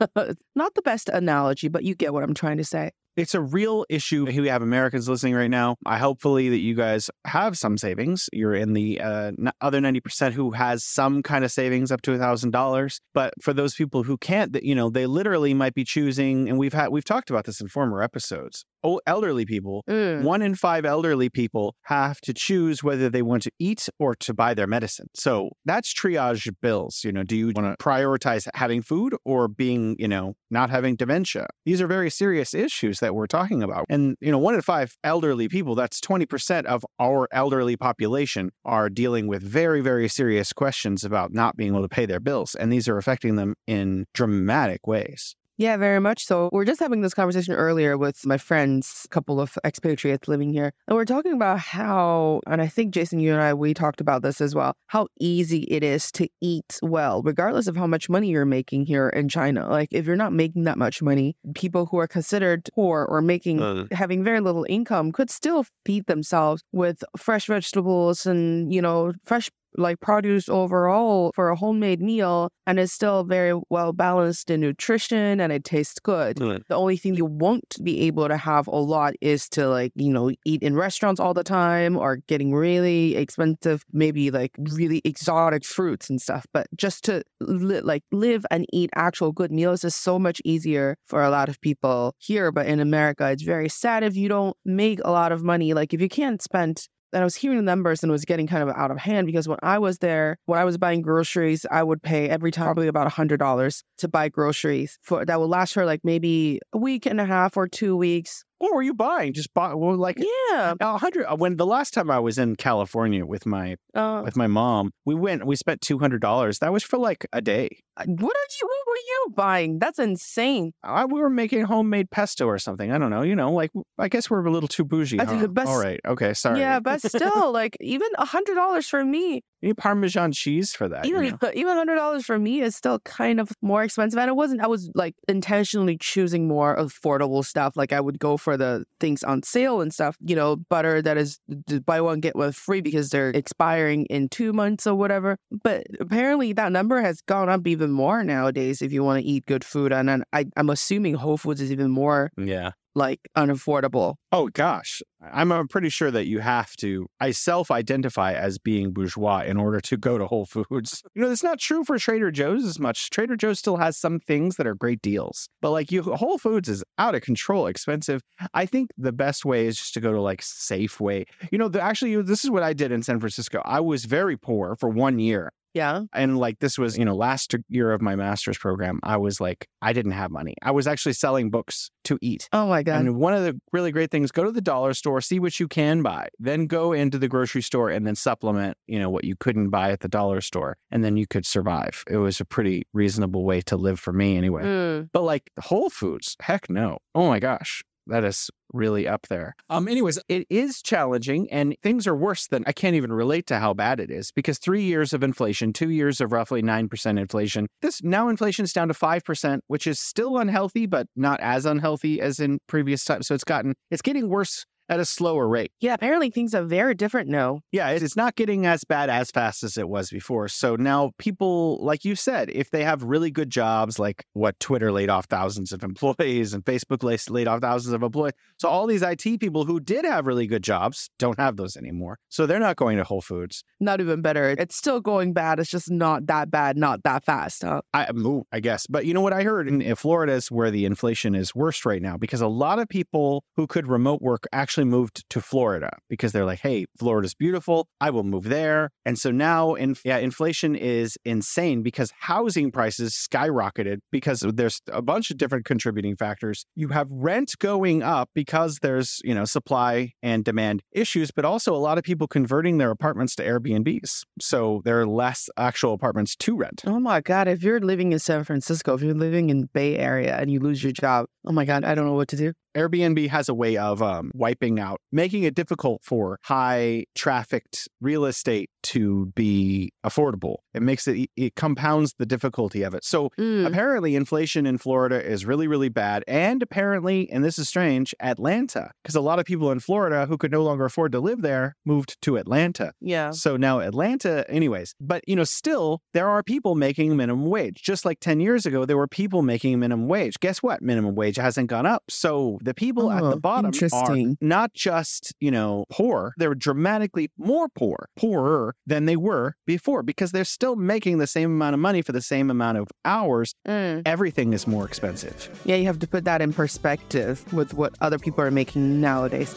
not 0.54 0.74
the 0.74 0.82
best 0.82 1.08
analogy, 1.08 1.68
but 1.68 1.84
you 1.84 1.94
get 1.94 2.12
what 2.12 2.22
I'm 2.22 2.34
trying 2.34 2.58
to 2.58 2.64
say 2.64 2.90
it's 3.16 3.34
a 3.34 3.40
real 3.40 3.84
issue. 3.88 4.24
We 4.26 4.48
have 4.48 4.62
Americans 4.62 5.08
listening 5.08 5.34
right 5.34 5.50
now. 5.50 5.76
I 5.86 5.98
hopefully 5.98 6.48
that 6.48 6.58
you 6.58 6.74
guys 6.74 7.10
have 7.24 7.56
some 7.56 7.78
savings. 7.78 8.28
You're 8.32 8.54
in 8.54 8.72
the 8.72 9.00
uh, 9.00 9.32
other 9.60 9.80
90% 9.80 10.32
who 10.32 10.50
has 10.52 10.84
some 10.84 11.22
kind 11.22 11.44
of 11.44 11.52
savings 11.52 11.92
up 11.92 12.02
to 12.02 12.12
a 12.12 12.18
thousand 12.18 12.50
dollars. 12.50 13.00
But 13.12 13.34
for 13.40 13.52
those 13.52 13.74
people 13.74 14.02
who 14.02 14.16
can't, 14.16 14.52
that 14.52 14.64
you 14.64 14.74
know, 14.74 14.90
they 14.90 15.06
literally 15.06 15.54
might 15.54 15.74
be 15.74 15.84
choosing. 15.84 16.48
And 16.48 16.58
we've 16.58 16.72
had 16.72 16.88
we've 16.88 17.04
talked 17.04 17.30
about 17.30 17.44
this 17.44 17.60
in 17.60 17.68
former 17.68 18.02
episodes. 18.02 18.64
Oh, 18.84 19.00
elderly 19.06 19.46
people, 19.46 19.82
mm. 19.88 20.22
one 20.22 20.42
in 20.42 20.54
five 20.54 20.84
elderly 20.84 21.30
people 21.30 21.74
have 21.84 22.20
to 22.20 22.34
choose 22.34 22.84
whether 22.84 23.08
they 23.08 23.22
want 23.22 23.42
to 23.44 23.50
eat 23.58 23.88
or 23.98 24.14
to 24.16 24.34
buy 24.34 24.52
their 24.52 24.66
medicine. 24.66 25.06
So 25.14 25.50
that's 25.64 25.92
triage 25.94 26.52
bills. 26.60 27.02
You 27.02 27.12
know, 27.12 27.22
do 27.22 27.34
you 27.34 27.52
want 27.54 27.78
to 27.78 27.82
prioritize 27.82 28.46
having 28.54 28.82
food 28.82 29.14
or 29.24 29.48
being, 29.48 29.96
you 29.98 30.06
know, 30.06 30.34
not 30.50 30.68
having 30.68 30.96
dementia? 30.96 31.46
These 31.64 31.80
are 31.80 31.86
very 31.86 32.10
serious 32.10 32.52
issues 32.52 33.00
that 33.00 33.14
we're 33.14 33.26
talking 33.26 33.62
about. 33.62 33.86
And, 33.88 34.16
you 34.20 34.30
know, 34.30 34.38
one 34.38 34.54
in 34.54 34.60
five 34.60 34.94
elderly 35.02 35.48
people, 35.48 35.74
that's 35.74 36.00
20% 36.00 36.66
of 36.66 36.84
our 37.00 37.26
elderly 37.32 37.76
population 37.76 38.50
are 38.64 38.90
dealing 38.90 39.26
with 39.26 39.42
very, 39.42 39.80
very 39.80 40.08
serious 40.08 40.52
questions 40.52 41.04
about 41.04 41.32
not 41.32 41.56
being 41.56 41.72
able 41.72 41.82
to 41.82 41.88
pay 41.88 42.04
their 42.04 42.20
bills. 42.20 42.54
And 42.54 42.70
these 42.70 42.86
are 42.88 42.98
affecting 42.98 43.36
them 43.36 43.54
in 43.66 44.06
dramatic 44.12 44.86
ways. 44.86 45.36
Yeah, 45.56 45.76
very 45.76 46.00
much 46.00 46.26
so. 46.26 46.50
We 46.52 46.62
are 46.62 46.64
just 46.64 46.80
having 46.80 47.02
this 47.02 47.14
conversation 47.14 47.54
earlier 47.54 47.96
with 47.96 48.26
my 48.26 48.38
friends, 48.38 49.02
a 49.04 49.08
couple 49.08 49.40
of 49.40 49.56
expatriates 49.64 50.26
living 50.26 50.52
here. 50.52 50.72
And 50.88 50.96
we're 50.96 51.04
talking 51.04 51.32
about 51.32 51.60
how, 51.60 52.40
and 52.48 52.60
I 52.60 52.66
think 52.66 52.92
Jason, 52.92 53.20
you 53.20 53.32
and 53.32 53.40
I, 53.40 53.54
we 53.54 53.72
talked 53.72 54.00
about 54.00 54.22
this 54.22 54.40
as 54.40 54.52
well, 54.52 54.74
how 54.88 55.06
easy 55.20 55.60
it 55.70 55.84
is 55.84 56.10
to 56.12 56.28
eat 56.40 56.80
well, 56.82 57.22
regardless 57.22 57.68
of 57.68 57.76
how 57.76 57.86
much 57.86 58.08
money 58.08 58.30
you're 58.30 58.44
making 58.44 58.86
here 58.86 59.08
in 59.10 59.28
China. 59.28 59.68
Like 59.68 59.90
if 59.92 60.06
you're 60.06 60.16
not 60.16 60.32
making 60.32 60.64
that 60.64 60.76
much 60.76 61.00
money, 61.00 61.36
people 61.54 61.86
who 61.86 61.98
are 61.98 62.08
considered 62.08 62.68
poor 62.74 63.04
or 63.08 63.22
making, 63.22 63.62
uh. 63.62 63.86
having 63.92 64.24
very 64.24 64.40
little 64.40 64.66
income 64.68 65.12
could 65.12 65.30
still 65.30 65.66
feed 65.86 66.06
themselves 66.06 66.64
with 66.72 67.04
fresh 67.16 67.46
vegetables 67.46 68.26
and, 68.26 68.74
you 68.74 68.82
know, 68.82 69.12
fresh 69.24 69.52
like 69.76 70.00
produce 70.00 70.48
overall 70.48 71.32
for 71.34 71.50
a 71.50 71.56
homemade 71.56 72.00
meal 72.00 72.50
and 72.66 72.78
it's 72.78 72.92
still 72.92 73.24
very 73.24 73.58
well 73.70 73.92
balanced 73.92 74.50
in 74.50 74.60
nutrition 74.60 75.40
and 75.40 75.52
it 75.52 75.64
tastes 75.64 75.98
good. 75.98 76.36
Mm. 76.36 76.62
The 76.68 76.74
only 76.74 76.96
thing 76.96 77.14
you 77.14 77.24
won't 77.24 77.76
be 77.82 78.00
able 78.02 78.28
to 78.28 78.36
have 78.36 78.66
a 78.66 78.76
lot 78.76 79.14
is 79.20 79.48
to 79.50 79.68
like, 79.68 79.92
you 79.94 80.12
know, 80.12 80.30
eat 80.44 80.62
in 80.62 80.76
restaurants 80.76 81.20
all 81.20 81.34
the 81.34 81.44
time 81.44 81.96
or 81.96 82.18
getting 82.28 82.54
really 82.54 83.16
expensive, 83.16 83.84
maybe 83.92 84.30
like 84.30 84.52
really 84.58 85.00
exotic 85.04 85.64
fruits 85.64 86.08
and 86.08 86.20
stuff. 86.20 86.46
But 86.52 86.66
just 86.76 87.04
to 87.04 87.22
li- 87.40 87.80
like 87.80 88.02
live 88.12 88.46
and 88.50 88.66
eat 88.72 88.90
actual 88.94 89.32
good 89.32 89.52
meals 89.52 89.84
is 89.84 89.94
so 89.94 90.18
much 90.18 90.40
easier 90.44 90.96
for 91.06 91.22
a 91.22 91.30
lot 91.30 91.48
of 91.48 91.60
people 91.60 92.14
here. 92.18 92.52
But 92.52 92.66
in 92.66 92.80
America, 92.80 93.30
it's 93.30 93.42
very 93.42 93.68
sad 93.68 94.02
if 94.02 94.16
you 94.16 94.28
don't 94.28 94.56
make 94.64 95.00
a 95.04 95.10
lot 95.10 95.32
of 95.32 95.42
money. 95.42 95.74
Like 95.74 95.92
if 95.92 96.00
you 96.00 96.08
can't 96.08 96.40
spend 96.40 96.86
and 97.14 97.22
I 97.22 97.24
was 97.24 97.36
hearing 97.36 97.56
the 97.56 97.62
numbers 97.62 98.02
and 98.02 98.10
it 98.10 98.12
was 98.12 98.24
getting 98.24 98.46
kind 98.46 98.68
of 98.68 98.76
out 98.76 98.90
of 98.90 98.98
hand 98.98 99.26
because 99.26 99.48
when 99.48 99.58
I 99.62 99.78
was 99.78 99.98
there, 99.98 100.36
when 100.46 100.58
I 100.58 100.64
was 100.64 100.76
buying 100.76 101.00
groceries, 101.00 101.64
I 101.70 101.82
would 101.82 102.02
pay 102.02 102.28
every 102.28 102.50
time 102.50 102.64
probably 102.64 102.88
about 102.88 103.10
hundred 103.10 103.38
dollars 103.38 103.84
to 103.98 104.08
buy 104.08 104.28
groceries 104.28 104.98
for 105.02 105.24
that 105.24 105.40
would 105.40 105.46
last 105.46 105.72
for 105.74 105.86
like 105.86 106.00
maybe 106.02 106.60
a 106.72 106.78
week 106.78 107.06
and 107.06 107.20
a 107.20 107.24
half 107.24 107.56
or 107.56 107.68
two 107.68 107.96
weeks. 107.96 108.44
What 108.64 108.74
were 108.74 108.82
you 108.82 108.94
buying? 108.94 109.34
Just 109.34 109.52
bought 109.52 109.78
well, 109.78 109.94
like 109.94 110.16
yeah, 110.16 110.72
a 110.80 110.96
hundred. 110.96 111.26
Uh, 111.26 111.36
when 111.36 111.58
the 111.58 111.66
last 111.66 111.92
time 111.92 112.10
I 112.10 112.18
was 112.18 112.38
in 112.38 112.56
California 112.56 113.26
with 113.26 113.44
my 113.44 113.76
uh, 113.92 114.22
with 114.24 114.38
my 114.38 114.46
mom, 114.46 114.90
we 115.04 115.14
went. 115.14 115.44
We 115.44 115.54
spent 115.54 115.82
two 115.82 115.98
hundred 115.98 116.22
dollars. 116.22 116.60
That 116.60 116.72
was 116.72 116.82
for 116.82 116.96
like 116.96 117.26
a 117.34 117.42
day. 117.42 117.68
What 117.96 118.08
are 118.08 118.48
you? 118.60 118.66
What 118.66 118.86
were 118.86 118.96
you 118.96 119.26
buying? 119.36 119.78
That's 119.78 119.98
insane. 119.98 120.72
I, 120.82 121.04
we 121.04 121.20
were 121.20 121.28
making 121.28 121.64
homemade 121.64 122.10
pesto 122.10 122.46
or 122.46 122.58
something. 122.58 122.90
I 122.90 122.96
don't 122.96 123.10
know. 123.10 123.20
You 123.20 123.36
know, 123.36 123.52
like 123.52 123.70
I 123.98 124.08
guess 124.08 124.30
we're 124.30 124.44
a 124.44 124.50
little 124.50 124.68
too 124.68 124.84
bougie. 124.84 125.18
Huh? 125.18 125.46
Best, 125.48 125.68
All 125.68 125.78
right. 125.78 126.00
Okay. 126.06 126.32
Sorry. 126.32 126.58
Yeah, 126.58 126.80
but 126.80 127.02
still, 127.02 127.52
like 127.52 127.76
even 127.80 128.08
a 128.16 128.24
hundred 128.24 128.54
dollars 128.54 128.88
for 128.88 129.04
me. 129.04 129.42
You 129.60 129.68
need 129.68 129.76
Parmesan 129.76 130.32
cheese 130.32 130.74
for 130.74 130.88
that. 130.88 131.06
Even 131.06 131.24
you 131.24 131.38
know? 131.40 131.50
even 131.54 131.76
hundred 131.76 131.96
dollars 131.96 132.24
for 132.24 132.38
me 132.38 132.60
is 132.60 132.76
still 132.76 132.98
kind 133.00 133.40
of 133.40 133.50
more 133.62 133.82
expensive. 133.82 134.18
And 134.18 134.28
it 134.28 134.36
wasn't. 134.36 134.62
I 134.62 134.66
was 134.66 134.90
like 134.94 135.14
intentionally 135.28 135.96
choosing 135.98 136.48
more 136.48 136.76
affordable 136.76 137.44
stuff. 137.44 137.76
Like 137.76 137.92
I 137.92 138.00
would 138.00 138.18
go 138.18 138.36
for 138.36 138.53
the 138.56 138.84
things 139.00 139.22
on 139.22 139.42
sale 139.42 139.80
and 139.80 139.92
stuff. 139.92 140.16
You 140.24 140.36
know, 140.36 140.56
butter 140.56 141.02
that 141.02 141.16
is 141.16 141.38
buy 141.84 142.00
one 142.00 142.20
get 142.20 142.36
one 142.36 142.52
free 142.52 142.80
because 142.80 143.10
they're 143.10 143.30
expiring 143.30 144.06
in 144.06 144.28
two 144.28 144.52
months 144.52 144.86
or 144.86 144.94
whatever. 144.94 145.38
But 145.50 145.86
apparently 146.00 146.52
that 146.54 146.72
number 146.72 147.00
has 147.00 147.20
gone 147.22 147.48
up 147.48 147.66
even 147.66 147.90
more 147.90 148.22
nowadays. 148.22 148.82
If 148.82 148.92
you 148.92 149.02
want 149.02 149.22
to 149.22 149.28
eat 149.28 149.46
good 149.46 149.64
food, 149.64 149.92
and, 149.92 150.08
and 150.08 150.24
I, 150.32 150.46
I'm 150.56 150.70
assuming 150.70 151.14
Whole 151.14 151.36
Foods 151.36 151.60
is 151.60 151.72
even 151.72 151.90
more. 151.90 152.30
Yeah 152.36 152.72
like 152.94 153.20
unaffordable. 153.36 154.14
Oh 154.32 154.48
gosh, 154.48 155.02
I'm 155.20 155.52
uh, 155.52 155.64
pretty 155.68 155.88
sure 155.88 156.10
that 156.10 156.26
you 156.26 156.40
have 156.40 156.74
to. 156.76 157.06
I 157.20 157.30
self-identify 157.30 158.32
as 158.34 158.58
being 158.58 158.92
bourgeois 158.92 159.42
in 159.46 159.56
order 159.56 159.80
to 159.80 159.96
go 159.96 160.18
to 160.18 160.26
Whole 160.26 160.46
Foods. 160.46 161.02
You 161.14 161.22
know, 161.22 161.28
that's 161.28 161.44
not 161.44 161.60
true 161.60 161.84
for 161.84 161.96
Trader 161.96 162.32
Joe's 162.32 162.64
as 162.64 162.80
much. 162.80 163.08
Trader 163.10 163.36
Joe's 163.36 163.60
still 163.60 163.76
has 163.76 163.96
some 163.96 164.18
things 164.18 164.56
that 164.56 164.66
are 164.66 164.74
great 164.74 165.00
deals, 165.00 165.48
but 165.62 165.70
like 165.70 165.92
you, 165.92 166.02
Whole 166.02 166.38
Foods 166.38 166.68
is 166.68 166.82
out 166.98 167.14
of 167.14 167.22
control, 167.22 167.68
expensive. 167.68 168.20
I 168.52 168.66
think 168.66 168.90
the 168.98 169.12
best 169.12 169.44
way 169.44 169.66
is 169.66 169.76
just 169.76 169.94
to 169.94 170.00
go 170.00 170.12
to 170.12 170.20
like 170.20 170.40
Safeway. 170.40 171.26
You 171.52 171.58
know, 171.58 171.68
the, 171.68 171.80
actually, 171.80 172.20
this 172.22 172.42
is 172.42 172.50
what 172.50 172.64
I 172.64 172.72
did 172.72 172.90
in 172.90 173.02
San 173.04 173.20
Francisco. 173.20 173.62
I 173.64 173.80
was 173.80 174.06
very 174.06 174.36
poor 174.36 174.74
for 174.74 174.88
one 174.88 175.20
year. 175.20 175.52
Yeah. 175.74 176.02
And 176.12 176.38
like 176.38 176.60
this 176.60 176.78
was, 176.78 176.96
you 176.96 177.04
know, 177.04 177.16
last 177.16 177.54
year 177.68 177.92
of 177.92 178.00
my 178.00 178.14
master's 178.14 178.56
program, 178.56 179.00
I 179.02 179.16
was 179.16 179.40
like, 179.40 179.68
I 179.82 179.92
didn't 179.92 180.12
have 180.12 180.30
money. 180.30 180.54
I 180.62 180.70
was 180.70 180.86
actually 180.86 181.14
selling 181.14 181.50
books 181.50 181.90
to 182.04 182.18
eat. 182.22 182.48
Oh 182.52 182.68
my 182.68 182.82
God. 182.82 183.00
And 183.00 183.16
one 183.16 183.34
of 183.34 183.42
the 183.42 183.60
really 183.72 183.90
great 183.90 184.10
things, 184.10 184.30
go 184.30 184.44
to 184.44 184.52
the 184.52 184.60
dollar 184.60 184.94
store, 184.94 185.20
see 185.20 185.40
what 185.40 185.58
you 185.58 185.66
can 185.66 186.02
buy, 186.02 186.28
then 186.38 186.66
go 186.66 186.92
into 186.92 187.18
the 187.18 187.28
grocery 187.28 187.62
store 187.62 187.90
and 187.90 188.06
then 188.06 188.14
supplement, 188.14 188.76
you 188.86 188.98
know, 188.98 189.10
what 189.10 189.24
you 189.24 189.34
couldn't 189.36 189.70
buy 189.70 189.90
at 189.90 190.00
the 190.00 190.08
dollar 190.08 190.40
store. 190.40 190.76
And 190.90 191.02
then 191.04 191.16
you 191.16 191.26
could 191.26 191.44
survive. 191.44 192.04
It 192.08 192.18
was 192.18 192.40
a 192.40 192.44
pretty 192.44 192.86
reasonable 192.92 193.44
way 193.44 193.60
to 193.62 193.76
live 193.76 193.98
for 193.98 194.12
me 194.12 194.36
anyway. 194.36 194.62
Mm. 194.62 195.08
But 195.12 195.22
like 195.22 195.50
Whole 195.58 195.90
Foods, 195.90 196.36
heck 196.40 196.70
no. 196.70 196.98
Oh 197.14 197.28
my 197.28 197.40
gosh 197.40 197.82
that 198.06 198.24
is 198.24 198.50
really 198.72 199.06
up 199.06 199.26
there. 199.28 199.54
Um, 199.70 199.88
anyways, 199.88 200.18
it 200.28 200.46
is 200.50 200.82
challenging 200.82 201.50
and 201.50 201.76
things 201.82 202.06
are 202.06 202.16
worse 202.16 202.46
than 202.48 202.64
I 202.66 202.72
can't 202.72 202.96
even 202.96 203.12
relate 203.12 203.46
to 203.46 203.58
how 203.58 203.72
bad 203.74 204.00
it 204.00 204.10
is 204.10 204.32
because 204.32 204.58
three 204.58 204.82
years 204.82 205.12
of 205.12 205.22
inflation, 205.22 205.72
two 205.72 205.90
years 205.90 206.20
of 206.20 206.32
roughly 206.32 206.62
9% 206.62 207.18
inflation. 207.18 207.68
This 207.82 208.02
now 208.02 208.28
inflation 208.28 208.64
is 208.64 208.72
down 208.72 208.88
to 208.88 208.94
5%, 208.94 209.60
which 209.68 209.86
is 209.86 210.00
still 210.00 210.38
unhealthy, 210.38 210.86
but 210.86 211.06
not 211.16 211.40
as 211.40 211.66
unhealthy 211.66 212.20
as 212.20 212.40
in 212.40 212.58
previous 212.66 213.04
times. 213.04 213.28
So 213.28 213.34
it's 213.34 213.44
gotten, 213.44 213.74
it's 213.90 214.02
getting 214.02 214.28
worse 214.28 214.64
at 214.88 215.00
a 215.00 215.04
slower 215.04 215.48
rate. 215.48 215.72
Yeah, 215.80 215.94
apparently 215.94 216.30
things 216.30 216.54
are 216.54 216.62
very 216.62 216.94
different 216.94 217.28
now. 217.28 217.60
Yeah, 217.72 217.90
it's 217.90 218.16
not 218.16 218.36
getting 218.36 218.66
as 218.66 218.84
bad 218.84 219.10
as 219.10 219.30
fast 219.30 219.62
as 219.62 219.76
it 219.76 219.88
was 219.88 220.10
before. 220.10 220.48
So 220.48 220.76
now 220.76 221.12
people, 221.18 221.78
like 221.82 222.04
you 222.04 222.14
said, 222.16 222.50
if 222.50 222.70
they 222.70 222.84
have 222.84 223.02
really 223.02 223.30
good 223.30 223.50
jobs, 223.50 223.98
like 223.98 224.24
what 224.32 224.58
Twitter 224.60 224.92
laid 224.92 225.10
off 225.10 225.26
thousands 225.26 225.72
of 225.72 225.82
employees 225.84 226.52
and 226.54 226.64
Facebook 226.64 227.02
laid 227.30 227.48
off 227.48 227.60
thousands 227.60 227.94
of 227.94 228.02
employees. 228.02 228.34
So 228.58 228.68
all 228.68 228.86
these 228.86 229.02
IT 229.02 229.40
people 229.40 229.64
who 229.64 229.80
did 229.80 230.04
have 230.04 230.26
really 230.26 230.46
good 230.46 230.62
jobs 230.62 231.10
don't 231.18 231.38
have 231.38 231.56
those 231.56 231.76
anymore. 231.76 232.18
So 232.28 232.46
they're 232.46 232.58
not 232.58 232.76
going 232.76 232.96
to 232.98 233.04
Whole 233.04 233.20
Foods. 233.20 233.64
Not 233.80 234.00
even 234.00 234.22
better. 234.22 234.50
It's 234.50 234.76
still 234.76 235.00
going 235.00 235.32
bad. 235.32 235.58
It's 235.58 235.70
just 235.70 235.90
not 235.90 236.26
that 236.26 236.50
bad, 236.50 236.76
not 236.76 237.02
that 237.04 237.24
fast. 237.24 237.62
Huh? 237.62 237.82
I, 237.92 238.08
I 238.52 238.60
guess. 238.60 238.86
But 238.86 239.06
you 239.06 239.14
know 239.14 239.20
what 239.20 239.32
I 239.32 239.42
heard 239.42 239.68
in, 239.68 239.80
in 239.80 239.94
Florida 239.96 240.32
is 240.32 240.50
where 240.50 240.70
the 240.70 240.84
inflation 240.84 241.34
is 241.34 241.54
worst 241.54 241.84
right 241.86 242.02
now 242.02 242.16
because 242.16 242.40
a 242.40 242.48
lot 242.48 242.78
of 242.78 242.88
people 242.88 243.44
who 243.56 243.66
could 243.66 243.86
remote 243.86 244.22
work 244.22 244.46
actually 244.52 244.73
actually 244.74 244.90
moved 244.90 245.24
to 245.30 245.40
Florida 245.40 245.88
because 246.08 246.32
they're 246.32 246.44
like, 246.44 246.58
hey, 246.58 246.84
Florida's 246.98 247.32
beautiful. 247.32 247.86
I 248.00 248.10
will 248.10 248.24
move 248.24 248.48
there. 248.48 248.90
And 249.06 249.16
so 249.16 249.30
now, 249.30 249.74
in, 249.74 249.94
yeah, 250.04 250.16
inflation 250.16 250.74
is 250.74 251.16
insane 251.24 251.84
because 251.84 252.12
housing 252.18 252.72
prices 252.72 253.14
skyrocketed 253.14 253.98
because 254.10 254.40
there's 254.40 254.80
a 254.90 255.00
bunch 255.00 255.30
of 255.30 255.36
different 255.36 255.64
contributing 255.64 256.16
factors. 256.16 256.66
You 256.74 256.88
have 256.88 257.06
rent 257.08 257.54
going 257.60 258.02
up 258.02 258.30
because 258.34 258.80
there's, 258.82 259.20
you 259.22 259.32
know, 259.32 259.44
supply 259.44 260.10
and 260.24 260.44
demand 260.44 260.82
issues, 260.90 261.30
but 261.30 261.44
also 261.44 261.72
a 261.72 261.78
lot 261.78 261.96
of 261.96 262.02
people 262.02 262.26
converting 262.26 262.78
their 262.78 262.90
apartments 262.90 263.36
to 263.36 263.44
Airbnbs. 263.44 264.22
So 264.40 264.82
there 264.84 265.00
are 265.00 265.06
less 265.06 265.48
actual 265.56 265.92
apartments 265.92 266.34
to 266.34 266.56
rent. 266.56 266.82
Oh 266.84 266.98
my 266.98 267.20
God. 267.20 267.46
If 267.46 267.62
you're 267.62 267.78
living 267.78 268.10
in 268.10 268.18
San 268.18 268.42
Francisco, 268.42 268.94
if 268.94 269.02
you're 269.02 269.14
living 269.14 269.50
in 269.50 269.68
Bay 269.72 269.98
Area 269.98 270.36
and 270.36 270.50
you 270.50 270.58
lose 270.58 270.82
your 270.82 270.92
job, 270.92 271.26
oh 271.46 271.52
my 271.52 271.64
God, 271.64 271.84
I 271.84 271.94
don't 271.94 272.06
know 272.06 272.14
what 272.14 272.26
to 272.28 272.36
do. 272.36 272.54
Airbnb 272.74 273.28
has 273.28 273.48
a 273.48 273.54
way 273.54 273.76
of 273.76 274.02
um, 274.02 274.30
wiping 274.34 274.78
out, 274.80 275.00
making 275.12 275.44
it 275.44 275.54
difficult 275.54 276.02
for 276.02 276.38
high 276.44 277.04
trafficked 277.14 277.88
real 278.00 278.24
estate 278.24 278.70
to 278.82 279.32
be 279.34 279.92
affordable. 280.04 280.56
It 280.74 280.82
makes 280.82 281.08
it, 281.08 281.30
it 281.36 281.54
compounds 281.54 282.14
the 282.18 282.26
difficulty 282.26 282.82
of 282.82 282.94
it. 282.94 283.04
So 283.04 283.30
mm. 283.38 283.66
apparently, 283.66 284.14
inflation 284.14 284.66
in 284.66 284.78
Florida 284.78 285.24
is 285.24 285.46
really, 285.46 285.66
really 285.66 285.88
bad. 285.88 286.24
And 286.28 286.62
apparently, 286.62 287.30
and 287.30 287.44
this 287.44 287.58
is 287.58 287.68
strange, 287.68 288.14
Atlanta, 288.20 288.90
because 289.02 289.14
a 289.14 289.20
lot 289.20 289.38
of 289.38 289.46
people 289.46 289.70
in 289.70 289.80
Florida 289.80 290.26
who 290.26 290.36
could 290.36 290.52
no 290.52 290.62
longer 290.62 290.84
afford 290.84 291.12
to 291.12 291.20
live 291.20 291.42
there 291.42 291.76
moved 291.84 292.20
to 292.22 292.36
Atlanta. 292.36 292.92
Yeah. 293.00 293.30
So 293.30 293.56
now 293.56 293.80
Atlanta, 293.80 294.44
anyways, 294.50 294.94
but 295.00 295.26
you 295.26 295.36
know, 295.36 295.44
still, 295.44 296.00
there 296.12 296.28
are 296.28 296.42
people 296.42 296.74
making 296.74 297.16
minimum 297.16 297.46
wage. 297.46 297.82
Just 297.82 298.04
like 298.04 298.20
10 298.20 298.40
years 298.40 298.66
ago, 298.66 298.84
there 298.84 298.96
were 298.96 299.08
people 299.08 299.42
making 299.42 299.78
minimum 299.78 300.08
wage. 300.08 300.38
Guess 300.40 300.62
what? 300.62 300.82
Minimum 300.82 301.14
wage 301.14 301.36
hasn't 301.36 301.68
gone 301.68 301.86
up. 301.86 302.02
So 302.10 302.58
the 302.64 302.74
people 302.74 303.08
oh, 303.08 303.12
at 303.12 303.20
the 303.20 303.36
oh, 303.36 303.38
bottom 303.38 303.72
are 303.92 304.34
not 304.40 304.72
just, 304.72 305.34
you 305.38 305.50
know, 305.50 305.84
poor, 305.90 306.32
they're 306.38 306.54
dramatically 306.54 307.30
more 307.36 307.68
poor, 307.68 308.08
poorer 308.16 308.74
than 308.86 309.04
they 309.04 309.16
were 309.16 309.56
before 309.66 310.02
because 310.02 310.32
they're 310.32 310.44
still 310.44 310.74
making 310.74 311.18
the 311.18 311.26
same 311.26 311.50
amount 311.50 311.74
of 311.74 311.80
money 311.80 312.00
for 312.00 312.12
the 312.12 312.22
same 312.22 312.50
amount 312.50 312.78
of 312.78 312.88
hours. 313.04 313.54
Mm. 313.66 314.02
Everything 314.06 314.52
is 314.54 314.66
more 314.66 314.86
expensive. 314.86 315.48
Yeah, 315.64 315.76
you 315.76 315.84
have 315.86 315.98
to 315.98 316.06
put 316.06 316.24
that 316.24 316.40
in 316.40 316.52
perspective 316.52 317.52
with 317.52 317.74
what 317.74 317.94
other 318.00 318.18
people 318.18 318.42
are 318.42 318.50
making 318.50 319.00
nowadays. 319.00 319.54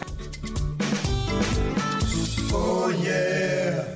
Oh, 2.52 2.90
yeah. 3.02 3.96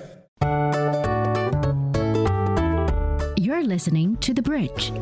You're 3.37 3.63
listening 3.63 4.15
to 4.17 4.33
The 4.33 4.41
Bridge. 4.41 4.93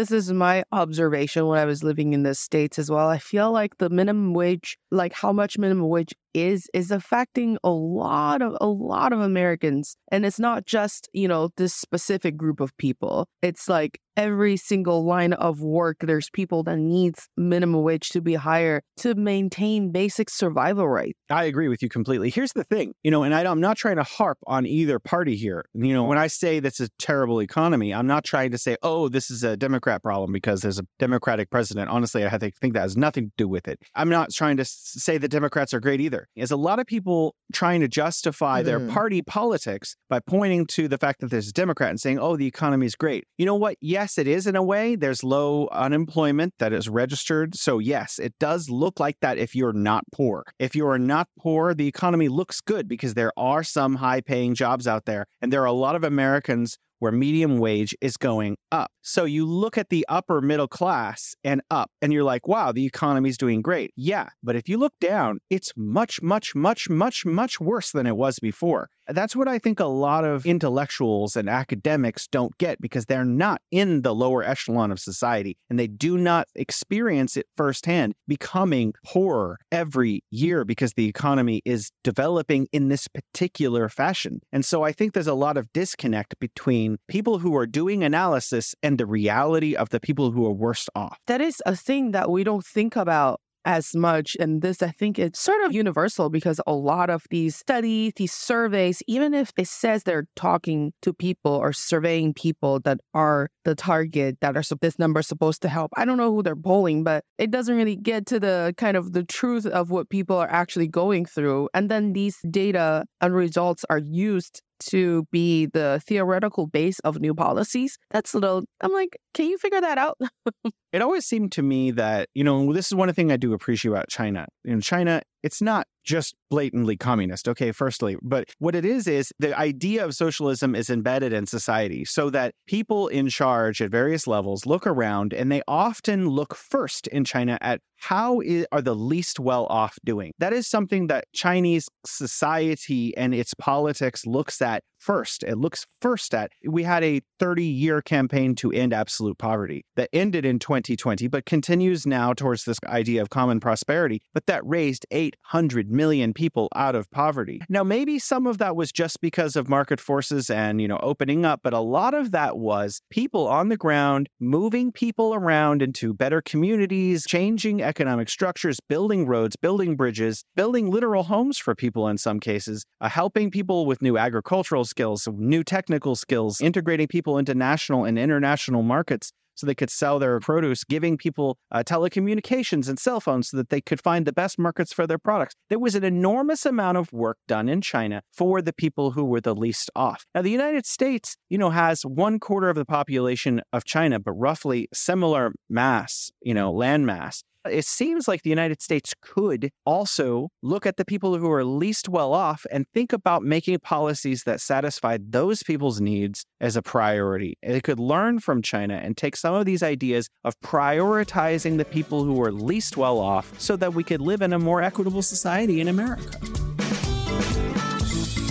This 0.00 0.12
is 0.12 0.32
my 0.32 0.64
observation 0.72 1.46
when 1.46 1.58
I 1.58 1.66
was 1.66 1.84
living 1.84 2.14
in 2.14 2.22
the 2.22 2.34
States 2.34 2.78
as 2.78 2.90
well. 2.90 3.06
I 3.06 3.18
feel 3.18 3.52
like 3.52 3.76
the 3.76 3.90
minimum 3.90 4.32
wage, 4.32 4.78
like 4.90 5.12
how 5.12 5.32
much 5.32 5.58
minimum 5.58 5.88
wage 5.88 6.14
is 6.34 6.68
is 6.72 6.90
affecting 6.90 7.58
a 7.64 7.70
lot 7.70 8.42
of 8.42 8.56
a 8.60 8.66
lot 8.66 9.12
of 9.12 9.20
Americans. 9.20 9.96
And 10.12 10.24
it's 10.24 10.38
not 10.38 10.66
just, 10.66 11.08
you 11.12 11.28
know, 11.28 11.50
this 11.56 11.74
specific 11.74 12.36
group 12.36 12.60
of 12.60 12.76
people. 12.76 13.26
It's 13.42 13.68
like 13.68 14.00
every 14.16 14.56
single 14.56 15.04
line 15.04 15.32
of 15.32 15.62
work 15.62 15.96
there's 16.00 16.28
people 16.30 16.62
that 16.62 16.76
needs 16.76 17.28
minimum 17.36 17.82
wage 17.82 18.10
to 18.10 18.20
be 18.20 18.34
higher 18.34 18.82
to 18.96 19.14
maintain 19.14 19.92
basic 19.92 20.28
survival 20.28 20.88
rights. 20.88 21.18
I 21.30 21.44
agree 21.44 21.68
with 21.68 21.82
you 21.82 21.88
completely. 21.88 22.28
Here's 22.28 22.52
the 22.52 22.64
thing, 22.64 22.92
you 23.02 23.10
know, 23.10 23.22
and 23.22 23.34
I, 23.34 23.44
I'm 23.44 23.60
not 23.60 23.76
trying 23.76 23.96
to 23.96 24.02
harp 24.02 24.38
on 24.46 24.66
either 24.66 24.98
party 24.98 25.36
here. 25.36 25.64
You 25.74 25.94
know, 25.94 26.04
when 26.04 26.18
I 26.18 26.26
say 26.26 26.60
that's 26.60 26.80
a 26.80 26.88
terrible 26.98 27.40
economy, 27.40 27.94
I'm 27.94 28.06
not 28.06 28.24
trying 28.24 28.50
to 28.50 28.58
say, 28.58 28.76
oh, 28.82 29.08
this 29.08 29.30
is 29.30 29.42
a 29.42 29.56
Democrat 29.56 30.02
problem 30.02 30.32
because 30.32 30.60
there's 30.60 30.78
a 30.78 30.86
Democratic 30.98 31.50
president. 31.50 31.88
Honestly, 31.88 32.26
I 32.26 32.36
think 32.36 32.74
that 32.74 32.80
has 32.80 32.96
nothing 32.96 33.26
to 33.26 33.32
do 33.38 33.48
with 33.48 33.68
it. 33.68 33.78
I'm 33.94 34.10
not 34.10 34.32
trying 34.32 34.58
to 34.58 34.64
say 34.80 35.18
that 35.18 35.28
Democrats 35.28 35.74
are 35.74 35.80
great 35.80 36.00
either. 36.00 36.28
There's 36.36 36.50
a 36.50 36.56
lot 36.56 36.78
of 36.78 36.86
people 36.86 37.34
trying 37.52 37.80
to 37.80 37.88
justify 37.88 38.60
mm-hmm. 38.60 38.66
their 38.66 38.80
party 38.88 39.22
politics 39.22 39.96
by 40.08 40.20
pointing 40.20 40.66
to 40.66 40.88
the 40.88 40.98
fact 40.98 41.20
that 41.20 41.30
there's 41.30 41.48
a 41.48 41.52
Democrat 41.52 41.90
and 41.90 42.00
saying, 42.00 42.18
oh, 42.18 42.36
the 42.36 42.46
economy 42.46 42.86
is 42.86 42.94
great. 42.94 43.24
You 43.38 43.46
know 43.46 43.54
what? 43.54 43.76
Yes, 43.80 44.18
it 44.18 44.26
is 44.26 44.46
in 44.46 44.56
a 44.56 44.62
way. 44.62 44.96
There's 44.96 45.22
low 45.22 45.68
unemployment 45.68 46.54
that 46.58 46.72
is 46.72 46.88
registered. 46.88 47.54
So, 47.54 47.78
yes, 47.78 48.18
it 48.18 48.34
does 48.38 48.70
look 48.70 49.00
like 49.00 49.16
that 49.20 49.38
if 49.38 49.54
you're 49.54 49.72
not 49.72 50.04
poor. 50.12 50.44
If 50.58 50.74
you 50.74 50.86
are 50.88 50.98
not 50.98 51.28
poor, 51.38 51.74
the 51.74 51.86
economy 51.86 52.28
looks 52.28 52.60
good 52.60 52.88
because 52.88 53.14
there 53.14 53.32
are 53.36 53.62
some 53.62 53.96
high 53.96 54.20
paying 54.20 54.54
jobs 54.54 54.86
out 54.86 55.04
there. 55.04 55.26
And 55.40 55.52
there 55.52 55.62
are 55.62 55.66
a 55.66 55.72
lot 55.72 55.96
of 55.96 56.04
Americans 56.04 56.78
where 57.00 57.12
medium 57.12 57.58
wage 57.58 57.94
is 58.00 58.16
going 58.16 58.56
up. 58.70 58.90
So 59.02 59.24
you 59.24 59.44
look 59.44 59.76
at 59.76 59.88
the 59.88 60.06
upper 60.08 60.40
middle 60.40 60.68
class 60.68 61.34
and 61.42 61.60
up, 61.70 61.90
and 62.00 62.12
you're 62.12 62.24
like, 62.24 62.46
wow, 62.46 62.70
the 62.72 62.86
economy's 62.86 63.36
doing 63.36 63.60
great. 63.60 63.92
Yeah. 63.96 64.28
But 64.42 64.54
if 64.54 64.68
you 64.68 64.78
look 64.78 64.94
down, 65.00 65.40
it's 65.50 65.72
much, 65.76 66.22
much, 66.22 66.54
much, 66.54 66.88
much, 66.88 67.26
much 67.26 67.60
worse 67.60 67.90
than 67.90 68.06
it 68.06 68.16
was 68.16 68.38
before. 68.38 68.88
That's 69.12 69.34
what 69.34 69.48
I 69.48 69.58
think 69.58 69.80
a 69.80 69.86
lot 69.86 70.24
of 70.24 70.46
intellectuals 70.46 71.36
and 71.36 71.48
academics 71.48 72.26
don't 72.28 72.56
get 72.58 72.80
because 72.80 73.06
they're 73.06 73.24
not 73.24 73.60
in 73.70 74.02
the 74.02 74.14
lower 74.14 74.42
echelon 74.42 74.90
of 74.90 75.00
society 75.00 75.56
and 75.68 75.78
they 75.78 75.86
do 75.86 76.16
not 76.16 76.48
experience 76.54 77.36
it 77.36 77.46
firsthand, 77.56 78.14
becoming 78.28 78.94
poorer 79.04 79.58
every 79.72 80.22
year 80.30 80.64
because 80.64 80.94
the 80.94 81.06
economy 81.06 81.62
is 81.64 81.90
developing 82.04 82.68
in 82.72 82.88
this 82.88 83.08
particular 83.08 83.88
fashion. 83.88 84.40
And 84.52 84.64
so 84.64 84.82
I 84.82 84.92
think 84.92 85.12
there's 85.12 85.26
a 85.26 85.34
lot 85.34 85.56
of 85.56 85.72
disconnect 85.72 86.38
between 86.40 86.98
people 87.08 87.38
who 87.38 87.56
are 87.56 87.66
doing 87.66 88.04
analysis 88.04 88.74
and 88.82 88.98
the 88.98 89.06
reality 89.06 89.74
of 89.74 89.90
the 89.90 90.00
people 90.00 90.30
who 90.30 90.46
are 90.46 90.52
worst 90.52 90.88
off. 90.94 91.18
That 91.26 91.40
is 91.40 91.62
a 91.66 91.76
thing 91.76 92.12
that 92.12 92.30
we 92.30 92.44
don't 92.44 92.64
think 92.64 92.96
about 92.96 93.40
as 93.64 93.94
much. 93.94 94.36
And 94.38 94.62
this, 94.62 94.82
I 94.82 94.90
think, 94.90 95.18
it's 95.18 95.40
sort 95.40 95.64
of 95.64 95.72
universal 95.72 96.30
because 96.30 96.60
a 96.66 96.72
lot 96.72 97.10
of 97.10 97.24
these 97.30 97.56
studies, 97.56 98.12
these 98.16 98.32
surveys, 98.32 99.02
even 99.06 99.34
if 99.34 99.52
it 99.56 99.68
says 99.68 100.02
they're 100.02 100.26
talking 100.36 100.92
to 101.02 101.12
people 101.12 101.52
or 101.52 101.72
surveying 101.72 102.34
people 102.34 102.80
that 102.80 103.00
are 103.14 103.50
the 103.64 103.74
target 103.74 104.38
that 104.40 104.56
are 104.56 104.62
this 104.80 104.98
number 104.98 105.22
supposed 105.22 105.62
to 105.62 105.68
help, 105.68 105.90
I 105.96 106.04
don't 106.04 106.16
know 106.18 106.32
who 106.32 106.42
they're 106.42 106.56
polling, 106.56 107.04
but 107.04 107.24
it 107.38 107.50
doesn't 107.50 107.76
really 107.76 107.96
get 107.96 108.26
to 108.26 108.40
the 108.40 108.74
kind 108.76 108.96
of 108.96 109.12
the 109.12 109.24
truth 109.24 109.66
of 109.66 109.90
what 109.90 110.10
people 110.10 110.36
are 110.36 110.50
actually 110.50 110.88
going 110.88 111.26
through. 111.26 111.68
And 111.74 111.90
then 111.90 112.12
these 112.12 112.38
data 112.50 113.04
and 113.20 113.34
results 113.34 113.84
are 113.90 113.98
used 113.98 114.62
to 114.86 115.26
be 115.30 115.66
the 115.66 116.02
theoretical 116.06 116.66
base 116.66 116.98
of 117.00 117.20
new 117.20 117.34
policies. 117.34 117.98
That's 118.10 118.34
a 118.34 118.38
little, 118.38 118.64
I'm 118.80 118.92
like, 118.92 119.18
can 119.34 119.46
you 119.46 119.58
figure 119.58 119.80
that 119.80 119.98
out? 119.98 120.18
it 120.92 121.02
always 121.02 121.26
seemed 121.26 121.52
to 121.52 121.62
me 121.62 121.90
that, 121.92 122.28
you 122.34 122.44
know, 122.44 122.72
this 122.72 122.86
is 122.86 122.94
one 122.94 123.12
thing 123.12 123.30
I 123.30 123.36
do 123.36 123.52
appreciate 123.52 123.90
about 123.90 124.08
China. 124.08 124.46
In 124.64 124.80
China, 124.80 125.22
it's 125.42 125.62
not 125.62 125.86
just 126.04 126.34
blatantly 126.50 126.96
communist, 126.96 127.48
okay, 127.48 127.72
firstly. 127.72 128.16
But 128.22 128.50
what 128.58 128.74
it 128.74 128.84
is, 128.84 129.06
is 129.06 129.32
the 129.38 129.56
idea 129.56 130.04
of 130.04 130.14
socialism 130.14 130.74
is 130.74 130.90
embedded 130.90 131.32
in 131.32 131.46
society 131.46 132.04
so 132.04 132.30
that 132.30 132.54
people 132.66 133.08
in 133.08 133.28
charge 133.28 133.80
at 133.80 133.90
various 133.90 134.26
levels 134.26 134.66
look 134.66 134.86
around 134.86 135.32
and 135.32 135.50
they 135.50 135.62
often 135.68 136.28
look 136.28 136.54
first 136.54 137.06
in 137.08 137.24
China 137.24 137.58
at 137.60 137.80
how 138.00 138.40
are 138.72 138.80
the 138.80 138.94
least 138.94 139.38
well 139.38 139.66
off 139.66 139.98
doing? 140.04 140.32
That 140.38 140.52
is 140.52 140.66
something 140.66 141.08
that 141.08 141.26
Chinese 141.34 141.88
society 142.06 143.14
and 143.16 143.34
its 143.34 143.52
politics 143.54 144.26
looks 144.26 144.62
at 144.62 144.82
first. 144.98 145.42
It 145.42 145.56
looks 145.56 145.86
first 146.00 146.34
at. 146.34 146.52
We 146.66 146.82
had 146.82 147.04
a 147.04 147.20
30 147.38 147.64
year 147.64 148.00
campaign 148.00 148.54
to 148.56 148.72
end 148.72 148.92
absolute 148.92 149.38
poverty 149.38 149.84
that 149.96 150.08
ended 150.12 150.44
in 150.44 150.58
2020, 150.58 151.28
but 151.28 151.44
continues 151.46 152.06
now 152.06 152.32
towards 152.32 152.64
this 152.64 152.78
idea 152.86 153.20
of 153.20 153.30
common 153.30 153.60
prosperity. 153.60 154.22
But 154.32 154.46
that 154.46 154.66
raised 154.66 155.06
800 155.10 155.89
million 155.90 156.32
people 156.32 156.68
out 156.74 156.94
of 156.94 157.10
poverty. 157.10 157.60
Now, 157.68 157.82
maybe 157.82 158.18
some 158.18 158.46
of 158.46 158.58
that 158.58 158.76
was 158.76 158.92
just 158.92 159.20
because 159.20 159.56
of 159.56 159.68
market 159.68 160.00
forces 160.00 160.50
and, 160.50 160.80
you 160.80 160.88
know, 160.88 160.98
opening 161.02 161.44
up, 161.44 161.60
but 161.62 161.72
a 161.72 161.80
lot 161.80 162.14
of 162.14 162.32
that 162.32 162.58
was 162.58 163.00
people 163.10 163.48
on 163.48 163.68
the 163.68 163.76
ground 163.76 164.28
moving 164.38 164.92
people 164.92 165.34
around 165.34 165.82
into 165.82 166.14
better 166.14 166.40
communities, 166.40 167.24
changing 167.26 167.82
economic 167.82 168.28
structures, 168.28 168.78
building 168.88 169.26
roads, 169.26 169.56
building 169.56 169.96
bridges, 169.96 170.44
building 170.56 170.90
literal 170.90 171.24
homes 171.24 171.58
for 171.58 171.74
people 171.74 172.08
in 172.08 172.18
some 172.18 172.40
cases, 172.40 172.84
uh, 173.00 173.08
helping 173.08 173.50
people 173.50 173.86
with 173.86 174.02
new 174.02 174.16
agricultural 174.16 174.84
skills, 174.84 175.28
new 175.32 175.64
technical 175.64 176.14
skills, 176.14 176.60
integrating 176.60 177.08
people 177.08 177.38
into 177.38 177.54
national 177.54 178.04
and 178.04 178.18
international 178.18 178.82
markets 178.82 179.32
so 179.60 179.66
they 179.66 179.74
could 179.74 179.90
sell 179.90 180.18
their 180.18 180.40
produce, 180.40 180.84
giving 180.84 181.16
people 181.16 181.58
uh, 181.70 181.82
telecommunications 181.84 182.88
and 182.88 182.98
cell 182.98 183.20
phones 183.20 183.50
so 183.50 183.56
that 183.58 183.68
they 183.68 183.80
could 183.80 184.00
find 184.00 184.26
the 184.26 184.32
best 184.32 184.58
markets 184.58 184.92
for 184.92 185.06
their 185.06 185.18
products. 185.18 185.54
There 185.68 185.78
was 185.78 185.94
an 185.94 186.04
enormous 186.04 186.64
amount 186.64 186.96
of 186.96 187.12
work 187.12 187.36
done 187.46 187.68
in 187.68 187.80
China 187.80 188.22
for 188.32 188.62
the 188.62 188.72
people 188.72 189.12
who 189.12 189.24
were 189.24 189.40
the 189.40 189.54
least 189.54 189.90
off. 189.94 190.24
Now, 190.34 190.42
the 190.42 190.50
United 190.50 190.86
States, 190.86 191.36
you 191.48 191.58
know, 191.58 191.70
has 191.70 192.02
one 192.02 192.40
quarter 192.40 192.70
of 192.70 192.76
the 192.76 192.84
population 192.84 193.60
of 193.72 193.84
China, 193.84 194.18
but 194.18 194.32
roughly 194.32 194.88
similar 194.92 195.52
mass, 195.68 196.30
you 196.40 196.54
know, 196.54 196.72
land 196.72 197.06
mass. 197.06 197.42
It 197.68 197.84
seems 197.84 198.26
like 198.26 198.42
the 198.42 198.50
United 198.50 198.80
States 198.80 199.12
could 199.20 199.70
also 199.84 200.48
look 200.62 200.86
at 200.86 200.96
the 200.96 201.04
people 201.04 201.36
who 201.36 201.50
are 201.50 201.64
least 201.64 202.08
well 202.08 202.32
off 202.32 202.64
and 202.70 202.86
think 202.94 203.12
about 203.12 203.42
making 203.42 203.78
policies 203.80 204.44
that 204.44 204.62
satisfy 204.62 205.18
those 205.20 205.62
people's 205.62 206.00
needs 206.00 206.46
as 206.60 206.74
a 206.74 206.82
priority. 206.82 207.58
It 207.62 207.82
could 207.82 208.00
learn 208.00 208.38
from 208.38 208.62
China 208.62 208.94
and 208.94 209.14
take 209.14 209.36
some 209.36 209.52
of 209.54 209.66
these 209.66 209.82
ideas 209.82 210.28
of 210.42 210.58
prioritizing 210.60 211.76
the 211.76 211.84
people 211.84 212.24
who 212.24 212.42
are 212.42 212.50
least 212.50 212.96
well 212.96 213.18
off 213.18 213.52
so 213.60 213.76
that 213.76 213.92
we 213.92 214.04
could 214.04 214.22
live 214.22 214.40
in 214.40 214.54
a 214.54 214.58
more 214.58 214.80
equitable 214.80 215.22
society 215.22 215.82
in 215.82 215.88
America. 215.88 216.30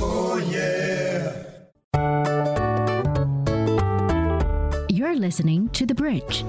Oh, 0.01 0.37
yeah. 0.51 1.45
You're 4.87 5.15
listening 5.15 5.69
to 5.69 5.87
The 5.87 5.95
Bridge. 5.95 6.45